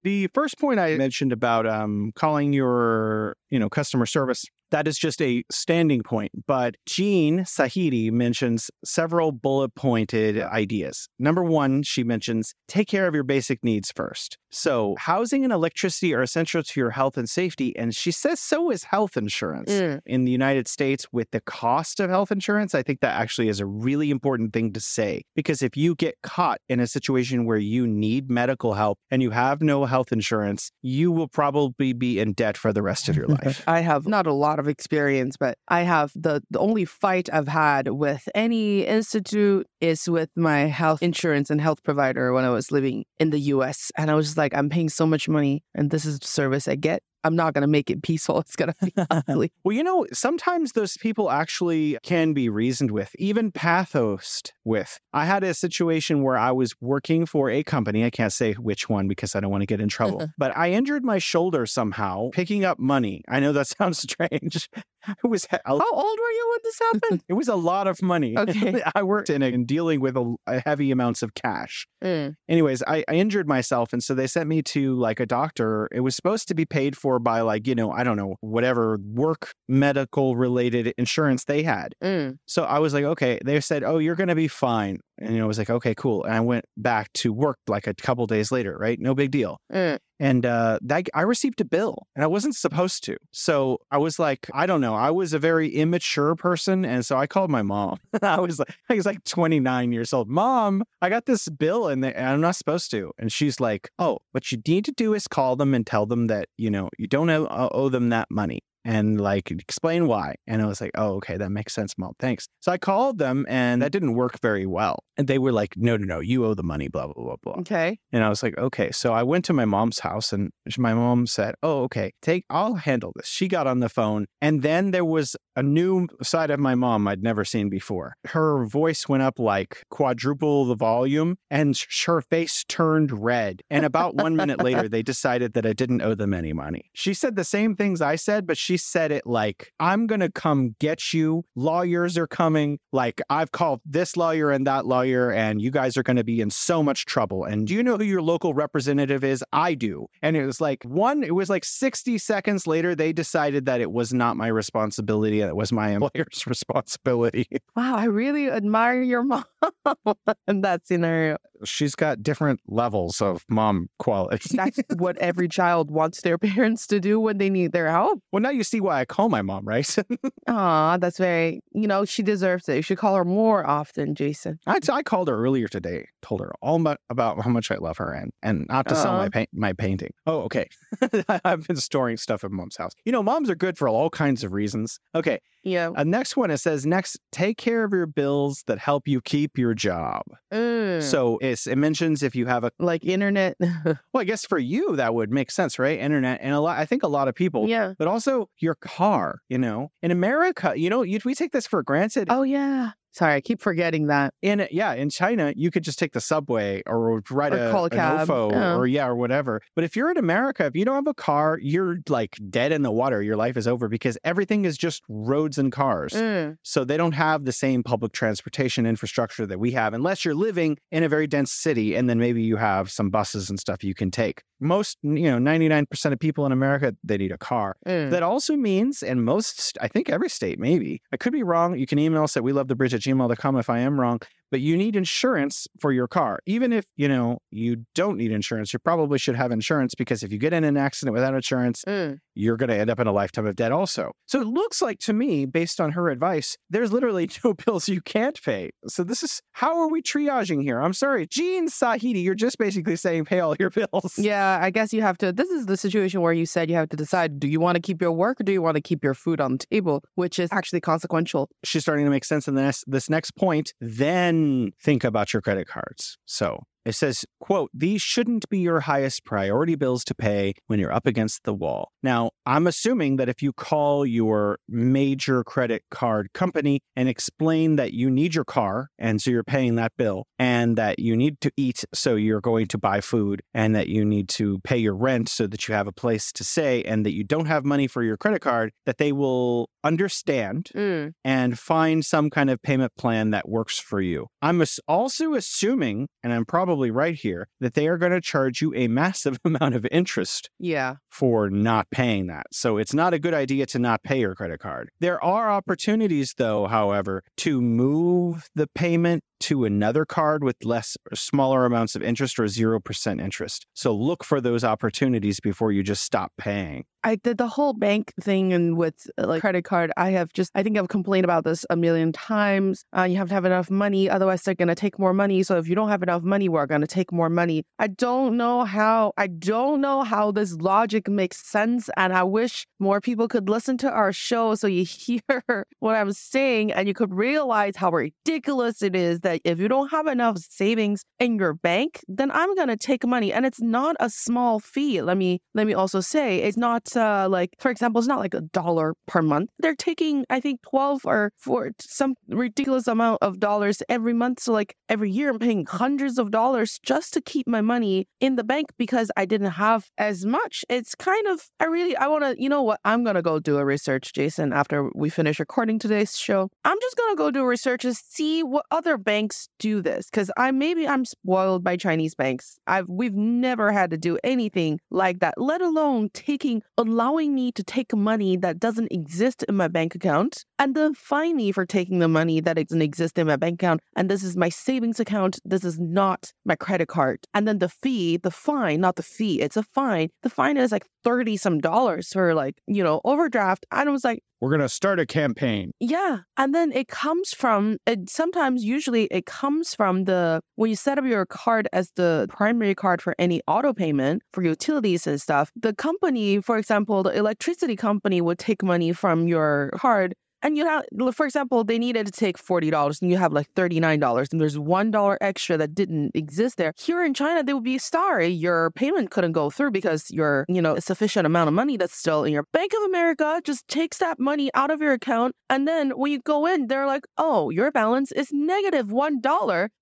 The 0.05 0.29
first 0.35 0.59
point 0.59 0.79
I 0.79 0.97
mentioned 0.97 1.33
about 1.33 1.67
um, 1.67 2.13
calling 2.15 2.53
your, 2.53 3.37
you 3.51 3.59
know, 3.59 3.69
customer 3.69 4.07
service 4.07 4.45
that 4.71 4.89
is 4.89 4.99
just 4.99 5.23
a 5.23 5.45
standing 5.51 6.03
point. 6.03 6.33
But 6.47 6.77
Jeanne 6.87 7.41
Sahadi 7.41 8.11
mentions 8.11 8.71
several 8.85 9.33
bullet 9.33 9.75
pointed 9.75 10.41
ideas. 10.41 11.09
Number 11.19 11.43
one, 11.45 11.83
she 11.83 12.05
mentions 12.05 12.55
take 12.69 12.89
care 12.89 13.07
of 13.07 13.15
your 13.15 13.25
basic 13.25 13.63
needs 13.63 13.93
first. 13.95 14.39
So, 14.51 14.95
housing 14.99 15.45
and 15.45 15.53
electricity 15.53 16.15
are 16.15 16.23
essential 16.23 16.63
to 16.63 16.81
your 16.81 16.91
health 16.91 17.17
and 17.17 17.29
safety. 17.29 17.77
And 17.77 17.95
she 17.95 18.11
says 18.11 18.41
so 18.41 18.71
is 18.71 18.85
health 18.85 19.17
insurance. 19.17 19.73
Mm. 19.73 20.01
In 20.07 20.25
the 20.25 20.33
United 20.33 20.69
States, 20.69 21.07
with 21.13 21.31
the 21.31 21.41
cost 21.41 22.01
of 22.01 22.11
health 22.11 22.31
insurance, 22.31 22.75
I 22.75 22.83
think 22.83 23.01
that 23.01 23.21
actually 23.21 23.49
is 23.49 23.61
a 23.61 23.67
really 23.67 24.11
important 24.11 24.53
thing 24.53 24.73
to 24.73 24.81
say. 24.81 25.23
Because 25.35 25.63
if 25.63 25.77
you 25.77 25.95
get 25.95 26.15
caught 26.23 26.61
in 26.69 26.81
a 26.81 26.87
situation 26.87 27.45
where 27.45 27.59
you 27.59 27.87
need 27.87 28.31
medical 28.31 28.75
help 28.75 28.99
and 29.11 29.23
you 29.23 29.31
have 29.31 29.63
no 29.63 29.85
health 29.85 30.13
insurance, 30.13 30.71
you 30.83 31.11
will 31.11 31.29
probably 31.29 31.93
be 31.93 32.19
in 32.19 32.33
debt 32.33 32.57
for 32.57 32.73
the 32.73 32.83
rest 32.83 33.09
of 33.09 33.17
your 33.17 33.27
life. 33.45 33.63
I 33.67 33.81
have 33.81 34.07
not 34.07 34.27
a 34.27 34.33
lot 34.33 34.59
of 34.59 34.69
experience, 34.69 35.37
but 35.37 35.59
I 35.69 35.83
have 35.83 36.13
the, 36.15 36.43
the 36.51 36.59
only 36.61 36.85
fight 36.85 37.29
I've 37.33 37.49
had 37.49 37.89
with 37.89 38.29
any 38.35 38.87
institute 38.87 39.67
is 39.81 40.09
with 40.09 40.31
my 40.37 40.61
health 40.61 41.03
insurance 41.03 41.51
and 41.51 41.61
health 41.61 41.83
provider 41.83 42.33
when 42.33 42.45
I 42.45 42.51
was 42.51 42.71
living 42.71 43.05
in 43.19 43.31
the 43.31 43.41
US. 43.41 43.91
And 43.97 44.11
I 44.11 44.15
was 44.15 44.36
like, 44.37 44.55
I'm 44.55 44.69
paying 44.69 44.89
so 44.89 45.07
much 45.07 45.29
money 45.29 45.65
and 45.75 45.91
this 45.91 46.05
is 46.05 46.19
the 46.19 46.27
service 46.27 46.69
I 46.69 46.77
get. 46.77 47.03
I'm 47.27 47.37
not 47.37 47.55
going 47.55 47.63
to 47.63 47.69
make 47.69 47.91
it 47.91 48.03
peaceful. 48.03 48.37
It's 48.47 48.55
going 48.55 48.73
to 48.73 48.87
be 48.87 48.93
ugly. 49.11 49.51
well, 49.65 49.75
you 49.75 49.83
know, 49.83 50.07
sometimes 50.13 50.73
those 50.73 50.97
people 50.97 51.31
actually 51.31 51.99
can 52.05 52.33
be 52.33 52.49
reasoned 52.49 52.93
with, 52.93 53.15
even 53.19 53.51
pathos 53.51 54.43
with. 54.65 55.01
I 55.13 55.25
had 55.25 55.43
a 55.43 55.53
situation 55.53 56.23
where 56.23 56.39
I 56.39 56.53
was 56.53 56.75
working 56.81 57.27
for 57.27 57.51
a 57.51 57.65
company. 57.65 58.05
I 58.05 58.11
can't 58.11 58.33
say 58.33 58.53
which 58.53 58.89
one 58.89 59.09
because 59.09 59.35
I 59.35 59.41
don't 59.41 59.51
want 59.51 59.63
to 59.63 59.67
get 59.67 59.81
in 59.81 59.89
trouble, 59.89 60.29
but 60.39 60.57
I 60.57 60.71
injured 60.71 61.05
my 61.05 61.19
shoulder 61.19 61.67
somehow 61.67 62.31
picking 62.33 62.65
up 62.65 62.79
money. 62.79 63.25
I 63.29 63.41
know 63.41 63.53
that 63.53 63.67
sounds 63.67 63.99
strange. 63.99 64.69
It 65.09 65.27
was 65.27 65.47
how 65.51 65.79
old 65.79 66.19
were 66.19 66.31
you 66.31 66.49
when 66.51 66.59
this 66.65 66.79
happened? 66.79 67.23
it 67.29 67.35
was 67.35 67.49
a 67.49 67.55
lot 67.55 67.87
of 67.87 68.03
money. 68.03 68.37
Okay. 68.37 68.83
I 68.95 69.03
worked 69.03 69.31
in, 69.31 69.43
in 69.43 69.65
dealing 69.65 70.01
with 70.01 70.17
a, 70.17 70.35
a 70.47 70.61
heavy 70.61 70.91
amounts 70.91 71.23
of 71.23 71.35
cash. 71.35 71.87
Mm. 72.03 72.35
Anyways, 72.49 72.83
I, 72.87 73.05
I 73.09 73.15
injured 73.15 73.47
myself, 73.47 73.93
and 73.93 74.03
so 74.03 74.15
they 74.15 74.27
sent 74.27 74.49
me 74.49 74.63
to 74.63 74.95
like 74.97 75.21
a 75.21 75.27
doctor. 75.27 75.89
It 75.93 76.01
was 76.01 76.17
supposed 76.17 76.49
to 76.49 76.55
be 76.55 76.65
paid 76.65 76.97
for 76.97 77.16
by 77.19 77.41
like 77.41 77.67
you 77.67 77.75
know 77.75 77.91
I 77.91 78.05
don't 78.05 78.17
know 78.17 78.37
whatever 78.41 78.99
work 79.13 79.53
medical 79.69 80.37
related 80.37 80.93
insurance 80.99 81.45
they 81.45 81.63
had. 81.63 81.95
Mm. 82.03 82.39
So 82.47 82.65
I 82.65 82.79
was 82.79 82.95
like, 82.95 83.05
okay. 83.05 83.39
They 83.45 83.61
said, 83.61 83.83
oh, 83.83 83.99
you're 83.99 84.15
going 84.15 84.29
to 84.29 84.35
be 84.35 84.49
fine. 84.49 85.01
And 85.19 85.35
you 85.35 85.43
I 85.43 85.47
was 85.47 85.59
like, 85.59 85.71
okay, 85.71 85.95
cool. 85.95 86.25
And 86.25 86.35
I 86.35 86.41
went 86.41 86.65
back 86.77 87.13
to 87.15 87.33
work 87.33 87.59
like 87.69 87.87
a 87.87 87.95
couple 87.95 88.27
days 88.27 88.53
later, 88.53 88.77
right? 88.79 88.99
No 89.01 89.15
big 89.15 89.31
deal. 89.31 89.61
Mm. 89.73 89.99
And 90.19 90.47
uh, 90.47 90.79
that 90.83 91.09
I 91.15 91.23
received 91.23 91.61
a 91.61 91.65
bill, 91.65 92.07
and 92.15 92.25
I 92.25 92.27
wasn't 92.27 92.57
supposed 92.57 93.05
to. 93.05 93.19
So 93.33 93.81
I 93.91 93.99
was 93.99 94.19
like, 94.19 94.49
I 94.55 94.65
don't 94.65 94.81
know. 94.81 94.95
I 94.95 95.11
was 95.11 95.35
a 95.35 95.39
very 95.39 95.69
immature 95.69 96.35
person, 96.35 96.85
and 96.85 97.05
so 97.05 97.17
I 97.19 97.27
called 97.27 97.51
my 97.51 97.63
mom. 97.63 97.99
I 98.23 98.41
was 98.41 98.59
like, 98.59 98.75
I 98.89 98.95
was 98.95 99.05
like 99.05 99.23
29 99.25 99.93
years 99.93 100.13
old. 100.15 100.29
Mom, 100.29 100.85
I 101.03 101.11
got 101.11 101.27
this 101.27 101.49
bill, 101.49 101.89
and, 101.89 102.03
they, 102.03 102.15
and 102.15 102.27
I'm 102.29 102.41
not 102.41 102.57
supposed 102.57 102.91
to. 102.93 103.13
And 103.19 103.31
she's 103.31 103.61
like, 103.61 103.91
Oh, 103.99 104.19
what 104.33 104.51
you 104.51 104.59
need 104.67 104.87
to 104.87 104.93
do 104.93 105.13
is 105.13 105.29
call 105.29 105.57
them 105.57 105.75
and 105.75 105.87
tell 105.87 106.07
them 106.07 106.29
that 106.29 106.49
you 106.57 106.71
know 106.71 106.89
you 106.99 107.07
don't 107.07 107.31
owe 107.31 107.89
them 107.89 108.09
that 108.09 108.31
money 108.31 108.63
and 108.87 109.21
like 109.21 109.51
explain 109.51 110.07
why. 110.07 110.37
And 110.47 110.63
I 110.63 110.67
was 110.67 110.81
like, 110.81 110.93
oh, 110.95 111.15
okay, 111.17 111.37
that 111.37 111.51
makes 111.51 111.75
sense, 111.75 111.99
mom. 111.99 112.13
Thanks. 112.21 112.47
So 112.61 112.71
I 112.71 112.79
called 112.79 113.19
them 113.19 113.45
and 113.49 113.83
that 113.83 113.91
didn't 113.91 114.15
work 114.15 114.41
very 114.41 114.65
well. 114.65 115.03
And 115.17 115.27
they 115.27 115.39
were 115.39 115.53
like, 115.53 115.77
no, 115.77 115.97
no, 115.97 116.05
no, 116.05 116.21
you 116.21 116.45
owe 116.45 116.55
the 116.55 116.63
money, 116.63 116.89
blah, 116.89 117.07
blah, 117.07 117.25
blah, 117.25 117.37
blah. 117.43 117.61
Okay. 117.61 117.99
And 118.13 118.23
I 118.23 118.29
was 118.29 118.43
like, 118.43 118.57
okay. 118.57 118.93
So 118.93 119.13
I 119.13 119.25
went 119.25 119.45
to 119.47 119.53
my 119.53 119.65
mom's 119.65 119.99
house 119.99 120.33
and 120.33 120.53
my 120.79 120.95
mom 120.95 121.27
said, 121.27 121.57
oh, 121.63 121.83
okay, 121.85 122.13
take, 122.23 122.45
I'll 122.49 122.75
handle 122.75 123.13
this. 123.17 123.27
She 123.27 123.49
got 123.49 123.67
on 123.67 123.81
the 123.81 123.89
phone. 123.89 124.27
And 124.41 124.63
then 124.63 124.93
there 124.93 125.05
was 125.05 125.35
a 125.57 125.63
new 125.63 126.07
side 126.23 126.51
of 126.51 126.61
my 126.61 126.75
mom 126.75 127.09
I'd 127.09 127.23
never 127.23 127.45
seen 127.45 127.69
before. 127.69 128.15
Her 128.27 128.67
voice 128.67 129.09
went 129.09 129.23
up 129.23 129.39
like 129.39 129.83
quadruple 129.91 130.67
the 130.67 130.77
volume 130.77 131.39
and 131.51 131.77
sh- 131.77 132.05
her 132.07 132.21
face 132.21 132.65
turned 132.69 133.11
red. 133.11 133.63
And 133.71 133.85
about 133.85 134.15
one 134.15 134.37
minute 134.37 134.63
later, 134.63 134.89
they 134.89 135.03
decided 135.03 135.55
that 135.55 135.67
I 135.67 135.73
didn't 135.73 136.03
owe 136.03 136.15
them 136.15 136.35
any 136.35 136.53
money. 136.53 136.91
She 136.93 137.15
said 137.15 137.37
the 137.37 137.45
same 137.45 137.75
things 137.75 138.01
I 138.01 138.17
said, 138.17 138.47
but 138.47 138.59
she 138.59 138.76
said 138.77 139.13
it 139.13 139.27
like, 139.27 139.73
I'm 139.81 140.07
going 140.07 140.21
to 140.21 140.31
come 140.31 140.77
get 140.79 141.13
you. 141.13 141.45
Lawyers 141.55 142.17
are 142.19 142.27
coming. 142.27 142.79
Like, 142.93 143.21
I've 143.31 143.53
called 143.53 143.81
this 143.85 144.17
lawyer 144.17 144.51
and 144.51 144.67
that 144.67 144.87
lawyer, 144.87 145.33
and 145.33 145.61
you 145.61 145.71
guys 145.71 145.97
are 145.97 146.03
going 146.03 146.17
to 146.17 146.25
be 146.25 146.41
in 146.41 146.51
so 146.51 146.83
much 146.83 147.07
trouble. 147.07 147.45
And 147.45 147.67
do 147.67 147.75
you 147.75 147.83
know 147.83 147.97
who 147.97 148.05
your 148.05 148.23
local 148.23 148.55
representative 148.55 149.25
is? 149.25 149.45
I 149.53 149.75
do. 149.75 150.07
And 150.23 150.37
it 150.37 150.47
was 150.47 150.61
like 150.61 150.83
one, 150.85 151.23
it 151.23 151.35
was 151.35 151.51
like 151.51 151.65
60 151.65 152.19
seconds 152.19 152.67
later, 152.67 152.95
they 152.95 153.13
decided 153.13 153.67
that 153.67 153.81
it 153.81 153.93
was 153.93 154.13
not 154.13 154.37
my 154.37 154.49
responsibility 154.49 155.41
and 155.41 155.49
it 155.49 155.57
was 155.57 155.73
my 155.73 155.91
employer's 155.97 156.47
responsibility. 156.47 157.47
Wow, 157.75 157.97
I 157.97 158.05
really 158.05 158.51
admire 158.51 159.03
your 159.03 159.23
mom 159.23 159.45
in 160.49 160.63
that 160.63 160.87
scenario. 160.87 161.37
She's 161.65 161.95
got 161.95 162.23
different 162.23 162.61
levels 162.67 163.23
of 163.23 163.45
mom 163.49 163.89
quality. 163.99 164.57
That's 164.57 164.79
what 164.97 165.17
every 165.19 165.49
child 165.49 165.91
wants 165.91 166.21
their 166.23 166.39
parents 166.57 166.87
to 166.89 167.01
do 167.01 167.19
when 167.19 167.39
they 167.39 167.51
need 167.51 167.73
their 167.73 167.91
help. 167.91 168.21
well, 168.33 168.43
now 168.43 168.51
you 168.51 168.65
see 168.69 168.81
why 168.81 169.01
I 169.01 169.05
call 169.05 169.29
my 169.29 169.43
mom, 169.43 169.65
right? 169.65 169.97
Aw, 170.49 170.97
that's 170.99 171.19
very, 171.19 171.61
you 171.73 171.87
know, 171.87 172.05
she 172.05 172.23
deserves 172.23 172.69
it. 172.69 172.77
You 172.77 172.83
should 172.83 172.99
call 172.99 173.15
her 173.15 173.25
more 173.25 173.67
often, 173.67 174.15
Jason. 174.15 174.59
I, 174.67 174.79
I 174.91 175.03
called 175.03 175.29
her 175.29 175.37
earlier 175.37 175.69
today, 175.69 176.09
told 176.23 176.41
her 176.41 176.53
all 176.63 176.77
about, 176.77 177.01
about 177.11 177.43
how 177.43 177.51
much 177.51 177.71
I 177.71 177.77
love 177.77 177.99
her 177.99 178.13
and, 178.13 178.33
and 178.43 178.67
not 178.69 178.89
to 178.89 178.95
sell 178.95 179.17
my 179.17 179.29
paint, 179.29 179.51
my 179.53 179.73
painting. 179.73 180.13
Oh, 180.27 180.41
okay. 180.43 180.69
I've 181.45 181.67
been 181.67 181.77
storing 181.77 182.17
stuff 182.17 182.45
at 182.45 182.51
mom's 182.51 182.77
house. 182.77 182.93
You 183.05 183.13
know, 183.13 183.23
moms 183.23 183.51
are 183.51 183.55
good 183.55 183.79
for 183.79 183.89
all 183.89 184.11
kinds 184.11 184.45
of 184.45 184.53
reasons. 184.53 184.99
Okay. 185.15 185.41
Yeah. 185.67 185.91
Uh, 185.97 186.05
next 186.05 186.37
one, 186.37 186.53
it 186.53 186.59
says, 186.59 186.87
next, 186.87 187.19
take 187.33 187.59
care 187.59 187.83
of 187.83 187.93
your 187.93 188.07
bills 188.07 188.63
that 188.69 188.79
help 188.79 189.09
you 189.09 189.21
keep 189.21 189.59
your 189.59 189.75
job. 189.75 190.23
Mm. 190.53 191.03
So 191.03 191.39
it's, 191.39 191.67
it 191.67 191.77
mentions 191.77 192.23
if 192.23 192.37
you 192.37 192.47
have 192.47 192.63
a, 192.63 192.71
like 192.79 193.05
internet. 193.05 193.57
well, 193.61 193.97
I 194.15 194.25
guess 194.25 194.45
for 194.47 194.59
you, 194.59 194.95
that 194.95 195.13
would 195.13 195.33
make 195.33 195.51
sense, 195.51 195.77
right? 195.77 195.99
Internet. 195.99 196.39
And 196.41 196.55
a 196.55 196.61
lot, 196.61 196.79
I 196.79 196.87
think 196.87 197.03
a 197.03 197.09
lot 197.09 197.27
of 197.27 197.35
people, 197.35 197.69
yeah. 197.69 197.95
but 197.99 198.07
also 198.07 198.49
your 198.59 198.75
car, 198.75 199.41
you 199.49 199.59
know, 199.59 199.91
in 200.03 200.11
America, 200.11 200.75
you 200.77 200.91
know, 200.91 201.03
you, 201.03 201.19
we 201.25 201.35
take 201.35 201.53
this 201.53 201.67
for 201.67 201.83
granted. 201.83 202.29
Oh, 202.31 202.43
yeah. 202.43 202.93
Sorry, 203.17 203.35
I 203.35 203.41
keep 203.41 203.61
forgetting 203.63 204.09
that. 204.09 204.35
in 204.43 204.69
yeah 204.71 204.93
in 204.93 205.09
china 205.11 205.53
you 205.57 205.71
could 205.71 205.83
just 205.83 205.99
take 205.99 206.13
the 206.13 206.21
subway 206.21 206.83
or 206.87 207.23
ride 207.31 207.53
Or 207.55 207.69
a, 207.69 207.71
call 207.71 207.85
a 207.87 207.91
cab. 207.91 208.29
ofo 208.29 208.77
or 208.77 208.87
yeah 208.87 209.07
or 209.09 209.15
whatever 209.17 209.63
but 209.75 209.85
if 209.85 209.97
you're 209.97 210.11
in 210.11 210.19
america 210.19 210.67
if 210.67 210.77
you 210.77 210.85
don't 210.85 210.95
have 211.03 211.07
a 211.07 211.15
car 211.15 211.59
you're 211.63 211.97
like 212.09 212.37
dead 212.51 212.73
in 212.73 212.83
the 212.83 212.91
water 212.91 213.23
your 213.23 213.37
life 213.37 213.57
is 213.57 213.67
over 213.67 213.89
because 213.89 214.19
everything 214.25 214.65
is 214.67 214.77
just 214.77 215.03
roads 215.09 215.57
and 215.59 215.73
cars 215.73 216.13
Mm. 216.13 216.57
so 216.63 216.85
they 216.85 216.97
don't 216.99 217.13
have 217.27 217.45
the 217.45 217.53
same 217.53 217.83
public 217.83 218.13
transportation 218.13 218.85
infrastructure 218.87 219.47
that 219.47 219.59
we 219.59 219.71
have 219.73 219.95
unless 219.95 220.25
you're 220.25 220.35
living 220.35 220.77
in 220.91 221.03
a 221.03 221.09
very 221.09 221.27
dense 221.27 221.53
city 221.53 221.95
and 221.97 222.09
then 222.11 222.19
maybe 222.19 222.43
you 222.43 222.57
have 222.57 222.91
some 222.91 223.09
buses 223.11 223.49
and 223.51 223.59
stuff 223.59 223.83
you 223.83 223.95
can 223.95 224.11
take 224.11 224.43
most 224.61 224.99
you 225.03 225.31
know 225.31 225.39
99% 225.39 226.13
of 226.13 226.19
people 226.19 226.45
in 226.47 226.53
america 226.53 226.95
they 227.03 227.17
need 227.17 227.33
a 227.33 227.39
car 227.39 227.77
Mm. 227.87 228.11
that 228.11 228.23
also 228.23 228.57
means, 228.57 229.03
in 229.03 229.23
most, 229.23 229.79
I 229.81 229.89
think 229.89 230.09
every 230.11 230.29
state, 230.29 230.59
maybe, 230.59 231.01
I 231.13 231.17
could 231.17 231.33
be 231.33 231.43
wrong. 231.45 231.79
You 231.79 231.87
can 231.87 231.99
email 231.99 232.25
us 232.25 232.37
at 232.37 232.43
we 232.43 232.53
love 232.53 232.67
the 232.69 232.75
bridge 232.75 232.95
at 232.95 233.01
gmail.com 233.07 233.57
if 233.57 233.71
I 233.71 233.79
am 233.79 234.01
wrong, 234.01 234.21
but 234.51 234.61
you 234.61 234.77
need 234.77 234.97
insurance 234.97 235.67
for 235.81 235.93
your 235.93 236.07
car. 236.09 236.39
Even 236.47 236.73
if, 236.73 236.85
you 236.97 237.09
know, 237.09 237.39
you 237.51 237.85
don't 237.95 238.17
need 238.17 238.31
insurance, 238.33 238.73
you 238.73 238.79
probably 238.79 239.19
should 239.19 239.37
have 239.37 239.51
insurance 239.51 239.95
because 239.95 240.23
if 240.23 240.33
you 240.33 240.39
get 240.39 240.53
in 240.53 240.65
an 240.65 240.77
accident 240.77 241.15
without 241.15 241.35
insurance, 241.35 241.83
Mm. 241.87 242.19
you're 242.35 242.57
going 242.57 242.69
to 242.69 242.77
end 242.77 242.91
up 242.91 243.01
in 243.01 243.07
a 243.07 243.13
lifetime 243.13 243.47
of 243.47 243.57
debt 243.57 243.73
also. 243.73 244.13
So 244.27 244.41
it 244.41 244.47
looks 244.47 244.81
like 244.83 244.99
to 245.01 245.13
me, 245.13 245.47
based 245.47 245.81
on 245.81 245.93
her 245.93 246.09
advice, 246.09 246.57
there's 246.71 246.93
literally 246.93 247.29
no 247.45 247.55
bills 247.55 247.89
you 247.89 248.01
can't 248.01 248.41
pay. 248.43 248.71
So 248.87 249.05
this 249.05 249.23
is, 249.23 249.41
how 249.53 249.79
are 249.81 249.89
we 249.89 250.03
triaging 250.03 250.63
here? 250.63 250.81
I'm 250.81 250.93
sorry. 250.93 251.27
Jeanne 251.27 251.69
Sahadi, 251.69 252.23
you're 252.23 252.35
just 252.35 252.59
basically 252.59 252.97
saying 252.97 253.25
pay 253.25 253.41
all 253.41 253.57
your 253.59 253.71
bills. 253.79 254.19
Yeah, 254.19 254.59
I 254.61 254.71
guess 254.71 254.93
you 254.93 255.03
have 255.03 255.19
to. 255.19 255.33
This 255.33 255.49
is 255.51 255.67
the 255.67 255.77
situation 255.77 256.21
where 256.21 256.33
you 256.33 256.47
said 256.47 256.71
you 256.71 256.77
have 256.77 256.89
to 256.91 256.97
decide 256.97 257.39
do 257.41 257.49
you 257.49 257.61
want 257.61 257.77
to 257.77 257.81
keep 257.83 258.01
your 258.01 258.13
work 258.13 258.41
or 258.41 258.45
do 258.45 258.53
you 258.53 258.63
want 258.63 258.77
to 258.77 258.81
keep 258.83 259.03
your 259.05 259.15
food 259.15 259.41
on 259.41 259.53
the 259.53 259.59
table, 259.71 260.03
which 260.15 260.39
is 260.39 260.49
actually 260.53 260.81
consequential. 260.81 261.49
she's 261.65 261.83
starting 261.83 262.05
to 262.05 262.11
make 262.11 262.25
sense 262.25 262.49
in 262.49 262.55
this 262.55 262.85
this 262.87 263.09
next 263.11 263.33
point 263.37 263.73
then 263.81 264.36
think 264.81 265.05
about 265.05 265.33
your 265.33 265.43
credit 265.43 265.69
cards. 265.69 266.19
So 266.27 266.63
it 266.87 266.95
says 266.95 267.25
quote 267.41 267.71
these 267.75 268.01
shouldn't 268.01 268.49
be 268.49 268.59
your 268.61 268.81
highest 268.81 269.25
priority 269.25 269.75
bills 269.75 270.05
to 270.05 270.15
pay 270.15 270.55
when 270.69 270.79
you're 270.79 270.93
up 270.93 271.07
against 271.07 271.43
the 271.45 271.53
wall 271.53 271.91
now 272.03 272.31
i'm 272.47 272.67
assuming 272.67 273.17
that 273.17 273.29
if 273.29 273.43
you 273.43 273.53
call 273.53 274.07
your 274.07 274.59
major 274.69 275.45
credit 275.45 275.83
card 275.91 276.33
company 276.33 276.81
and 276.95 277.09
explain 277.09 277.77
that 277.77 277.93
you 277.93 278.09
need 278.11 278.35
your 278.35 278.45
car 278.45 278.89
and 278.99 279.21
so 279.21 279.31
you're 279.31 279.45
paying 279.45 279.75
that 279.75 279.93
bill 279.99 280.25
and 280.39 280.77
that 280.77 280.99
you 280.99 281.17
need 281.17 281.41
to 281.41 281.51
eat 281.57 281.85
so 281.93 282.15
you're 282.15 282.41
going 282.41 282.67
to 282.67 282.79
buy 282.79 283.01
food 283.01 283.43
and 283.53 283.75
that 283.75 283.89
you 283.89 284.05
need 284.05 284.29
to 284.29 284.59
pay 284.61 284.79
your 284.79 284.95
rent 284.95 285.29
so 285.29 285.47
that 285.47 285.67
you 285.69 285.75
have 285.75 285.87
a 285.87 285.93
place 285.93 286.33
to 286.33 286.45
stay 286.45 286.83
and 286.85 287.05
that 287.05 287.13
you 287.13 287.25
don't 287.25 287.47
have 287.47 287.65
money 287.65 287.87
for 287.87 288.03
your 288.03 288.17
credit 288.17 288.41
card 288.41 288.71
that 288.87 288.99
they 288.99 289.13
will 289.13 289.69
understand 289.85 290.71
Mm. 290.75 291.13
and 291.25 291.59
find 291.59 292.05
some 292.05 292.29
kind 292.29 292.51
of 292.51 292.61
payment 292.63 292.93
plan 292.97 293.31
that 293.31 293.49
works 293.49 293.79
for 293.79 294.01
you. 294.01 294.27
I'm 294.43 294.63
also 294.89 295.35
assuming, 295.35 296.09
and 296.23 296.33
I'm 296.33 296.45
probably 296.45 296.76
right 296.91 297.15
here, 297.15 297.49
that 297.61 297.75
they 297.75 297.89
are 297.89 297.99
going 297.99 298.13
to 298.13 298.21
charge 298.21 298.61
you 298.61 298.73
a 298.75 298.89
massive 298.89 299.39
amount 299.45 299.75
of 299.75 299.87
interest 299.91 300.51
Yeah. 300.59 300.97
for 301.11 301.51
not 301.51 301.91
paying 301.91 302.27
that. 302.29 302.47
So 302.53 302.77
it's 302.79 302.95
not 302.95 303.15
a 303.15 303.19
good 303.19 303.35
idea 303.35 303.67
to 303.67 303.79
not 303.79 304.03
pay 304.03 304.21
your 304.21 304.35
credit 304.35 304.61
card. 304.61 304.91
There 305.01 305.23
are 305.23 305.51
opportunities, 305.51 306.35
though, 306.37 306.67
however, 306.67 307.23
to 307.39 307.61
move 307.61 308.49
the 308.55 308.67
payment 308.69 309.25
to 309.39 309.65
another 309.65 310.05
card 310.07 310.43
with 310.43 310.57
less 310.65 310.97
smaller 311.15 311.67
amounts 311.67 311.95
of 311.95 312.03
interest 312.03 312.39
or 312.39 312.45
0% 312.45 313.21
interest. 313.21 313.67
So 313.75 313.95
look 313.95 314.25
for 314.25 314.41
those 314.41 314.65
opportunities 314.65 315.41
before 315.41 315.73
you 315.73 315.83
just 315.83 316.03
stop 316.05 316.33
paying. 316.39 316.85
I 317.07 317.15
did 317.15 317.39
the 317.39 317.47
whole 317.47 317.73
bank 317.73 318.13
thing 318.21 318.53
and 318.53 318.77
with 318.77 319.09
uh, 319.17 319.29
like 319.29 319.41
credit 319.41 319.65
card. 319.65 319.93
I 319.97 320.11
have 320.11 320.33
just, 320.33 320.51
I 320.57 320.65
think 320.65 320.77
I've 320.77 320.89
complained 320.89 321.25
about 321.25 321.45
this 321.45 321.65
a 321.71 321.77
million 321.77 322.11
times. 322.11 322.85
Uh, 322.97 323.05
you 323.05 323.17
have 323.17 323.29
to 323.29 323.35
have 323.35 323.45
enough 323.45 323.71
money, 323.71 324.11
otherwise 324.11 324.43
they're 324.43 324.57
going 324.57 324.67
to 324.67 324.75
take 324.75 324.99
more 324.99 325.15
money. 325.15 325.45
So 325.45 325.57
if 325.57 325.69
you 325.69 325.77
don't 325.77 325.89
have 325.89 326.03
enough 326.03 326.25
money, 326.25 326.49
we're 326.49 326.67
going 326.67 326.81
to 326.81 326.87
take 326.89 327.13
more 327.13 327.29
money. 327.29 327.63
I 327.79 327.87
don't 327.87 328.37
know 328.37 328.65
how. 328.65 329.13
I 329.17 329.29
don't 329.29 329.81
know 329.81 330.03
how 330.03 330.33
this 330.33 330.55
logic 330.55 331.09
makes 331.09 331.47
sense, 331.47 331.89
and 331.97 332.13
I 332.13 332.25
wish 332.25 332.67
more 332.81 333.01
people 333.01 333.29
could 333.29 333.49
listen 333.49 333.79
to 333.79 333.91
our 333.91 334.13
show 334.13 334.57
so 334.57 334.67
you 334.67 334.85
hear 334.89 335.65
what 335.79 335.95
I'm 335.95 336.11
saying 336.11 336.73
and 336.73 336.89
you 336.89 336.95
could 336.95 337.15
realize 337.15 337.77
how 337.77 337.93
ridiculous 337.93 338.83
it 338.83 338.97
is 338.97 339.21
that 339.21 339.43
if 339.45 339.61
you 339.61 339.69
don't 339.69 339.93
have 339.93 340.09
enough 340.09 340.39
savings 340.39 341.05
in 341.21 341.37
your 341.37 341.55
bank, 341.55 342.01
then 342.09 342.33
I'm 342.33 342.53
going 342.57 342.67
to 342.67 342.77
take 342.77 343.07
money, 343.07 343.33
and 343.33 343.47
it's 343.47 343.63
not 343.63 343.95
a 344.01 344.11
small 344.11 344.59
fee. 344.59 345.03
Let 345.03 345.17
me 345.17 345.41
let 345.55 345.69
me 345.69 345.75
also 345.75 346.01
say 346.01 346.39
it's 346.39 346.57
not 346.57 346.96
uh, 346.97 347.29
like, 347.29 347.55
for 347.59 347.71
example, 347.71 347.99
it's 347.99 348.09
not 348.09 348.19
like 348.19 348.35
a 348.35 348.41
dollar 348.41 348.95
per 349.07 349.23
month. 349.23 349.51
They're 349.59 349.75
taking, 349.75 350.25
I 350.31 350.41
think, 350.41 350.63
12 350.63 351.03
or 351.05 351.33
for 351.37 351.71
some 351.81 352.15
ridiculous 352.29 352.87
amount 352.87 353.19
of 353.23 353.41
dollars 353.41 353.83
every 353.89 354.13
month. 354.13 354.41
So, 354.41 354.53
like, 354.53 354.77
every 354.89 355.11
year 355.11 355.31
I'm 355.31 355.39
paying 355.39 355.67
hundreds 355.67 356.19
of 356.19 356.31
dollars 356.31 356.79
just 356.83 357.13
to 357.15 357.21
keep 357.21 357.47
my 357.47 357.61
money 357.61 358.09
in 358.21 358.37
the 358.37 358.45
bank 358.45 358.71
because 358.79 359.11
I 359.17 359.25
didn't 359.25 359.53
have 359.53 359.89
as 359.99 360.25
much. 360.25 360.65
It's 360.69 360.95
kind 360.95 361.27
of, 361.29 361.49
I 361.61 361.65
really, 361.65 361.97
I 361.97 362.07
want 362.09 362.25
to, 362.25 362.41
you 362.43 362.49
know 362.49 362.63
what? 362.63 362.81
I'm 362.85 363.05
to 363.05 363.23
go 363.23 363.39
do 363.39 363.59
a 363.59 363.65
research, 363.65 364.13
Jason, 364.13 364.53
after 364.53 364.91
we 364.95 365.09
finish 365.09 365.39
recording 365.39 365.79
today's 365.79 366.17
show. 366.17 366.51
I'm 366.65 366.79
just 366.81 366.97
to 366.97 367.17
go 367.17 367.31
do 367.31 367.45
research 367.45 367.85
and 367.85 367.97
see 367.97 368.43
what 368.43 368.67
other 368.71 368.99
banks 368.99 369.49
do 369.59 369.81
this 369.81 370.09
because 370.11 370.31
I 370.37 370.51
maybe 370.51 370.87
I'm 370.87 371.05
spoiled 371.05 371.63
by 371.63 371.77
Chinese 371.77 372.15
banks. 372.15 372.59
I've, 372.67 372.89
we've 372.89 373.15
never 373.15 373.73
had 373.73 373.91
to 373.91 373.97
do 373.97 374.19
anything 374.25 374.81
like 374.91 375.21
that, 375.21 375.35
let 375.37 375.61
alone 375.61 376.11
taking 376.13 376.63
allowing 376.87 377.35
me 377.35 377.53
to 377.53 377.63
take 377.63 377.95
money 377.95 378.37
that 378.37 378.59
doesn't 378.59 378.93
exist 378.93 379.43
in 379.49 379.57
my 379.57 379.69
bank 379.69 379.95
account 379.95 380.45
and 380.59 380.75
then 380.75 380.95
fine 380.95 381.37
me 381.37 381.53
for 381.53 381.67
taking 381.67 381.99
the 381.99 382.09
money 382.09 382.41
that 382.41 382.57
doesn't 382.57 382.83
exist 382.83 383.19
in 383.19 383.27
my 383.27 383.37
bank 383.37 383.63
account. 383.63 383.81
And 383.97 384.09
this 384.09 384.23
is 384.23 384.37
my 384.37 384.49
savings 384.49 385.01
account. 385.01 385.39
This 385.45 385.65
is 385.65 385.79
not 385.79 386.33
my 386.45 386.57
credit 386.57 386.89
card. 386.89 387.21
And 387.35 387.47
then 387.47 387.59
the 387.59 387.69
fee, 387.69 388.17
the 388.17 388.31
fine, 388.31 388.81
not 388.81 388.97
the 388.97 389.03
fee, 389.03 389.41
it's 389.41 389.57
a 389.57 389.63
fine. 389.63 390.09
The 390.23 390.31
fine 390.31 390.57
is 390.57 390.73
like 390.73 390.87
30 391.05 391.37
some 391.37 391.61
dollars 391.61 392.13
for 392.13 392.35
like, 392.35 392.57
you 392.67 392.83
know, 392.83 393.01
overdraft. 393.05 393.67
And 393.71 393.89
I 393.89 393.93
was 393.93 394.05
like, 394.05 394.23
we're 394.41 394.51
going 394.51 394.61
to 394.61 394.69
start 394.69 395.01
a 395.01 395.07
campaign. 395.07 395.73
Yeah. 395.81 396.19
And 396.37 396.55
then 396.55 396.73
it 396.73 396.89
comes 396.89 397.33
from, 397.33 397.79
it 397.87 398.11
sometimes, 398.11 398.65
usually, 398.65 399.05
it 399.05 399.27
comes 399.27 399.75
from 399.75 400.05
the, 400.05 400.41
when 400.57 400.71
you 400.71 400.77
set 400.77 400.99
up 400.99 401.05
your 401.05 401.27
card 401.27 401.69
as 401.73 401.91
the 401.97 402.27
primary 402.29 402.75
card 402.75 403.01
for 403.01 403.15
any 403.19 403.41
auto 403.47 403.73
payment 403.73 404.23
for 404.33 404.43
utilities 404.43 405.07
and 405.07 405.21
stuff, 405.21 405.51
the 405.57 405.75
company, 405.75 406.41
for 406.41 406.59
example, 406.59 407.03
the 407.03 407.17
electricity 407.17 407.77
company 407.77 408.21
would 408.21 408.39
take 408.39 408.63
money 408.63 408.93
from 408.93 409.27
your 409.27 409.71
card 409.75 410.15
and 410.43 410.57
you 410.57 410.67
have, 410.67 410.85
for 411.15 411.27
example, 411.27 411.65
they 411.65 411.79
needed 411.79 412.07
to 412.07 412.13
take 412.13 412.39
$40 412.39 413.03
and 413.03 413.11
you 413.11 413.17
have 413.17 413.33
like 413.33 413.53
$39 413.55 414.33
and 414.33 414.41
there's 414.41 414.57
$1 414.57 415.17
extra 415.21 415.57
that 415.57 415.75
didn't 415.75 416.13
exist 416.15 416.57
there. 416.57 416.73
Here 416.79 417.05
in 417.05 417.15
China, 417.15 417.43
they 417.43 417.55
would 417.55 417.65
be 417.65 417.79
sorry 417.79 418.29
your 418.29 418.71
payment 418.73 419.11
couldn't 419.11 419.33
go 419.33 419.51
through 419.51 419.71
because 419.71 420.11
your, 420.11 420.45
you 420.49 420.63
know, 420.63 420.79
sufficient 420.79 421.27
amount 421.27 421.49
of 421.49 421.55
money 421.55 421.77
that's 421.77 421.97
still 421.97 422.25
in 422.25 422.33
your 422.33 422.45
Bank 422.53 422.73
of 422.75 422.83
America 422.85 423.41
just 423.45 423.67
takes 423.69 423.99
that 423.99 424.19
money 424.19 424.51
out 424.55 424.71
of 424.71 424.81
your 424.81 424.93
account. 424.93 425.35
And 425.51 425.67
then 425.67 425.91
when 425.91 426.13
you 426.13 426.21
go 426.21 426.47
in, 426.47 426.67
they're 426.67 426.87
like, 426.87 427.05
oh, 427.19 427.51
your 427.51 427.71
balance 427.71 428.13
is 428.13 428.29
negative 428.33 428.93
1. 428.93 429.21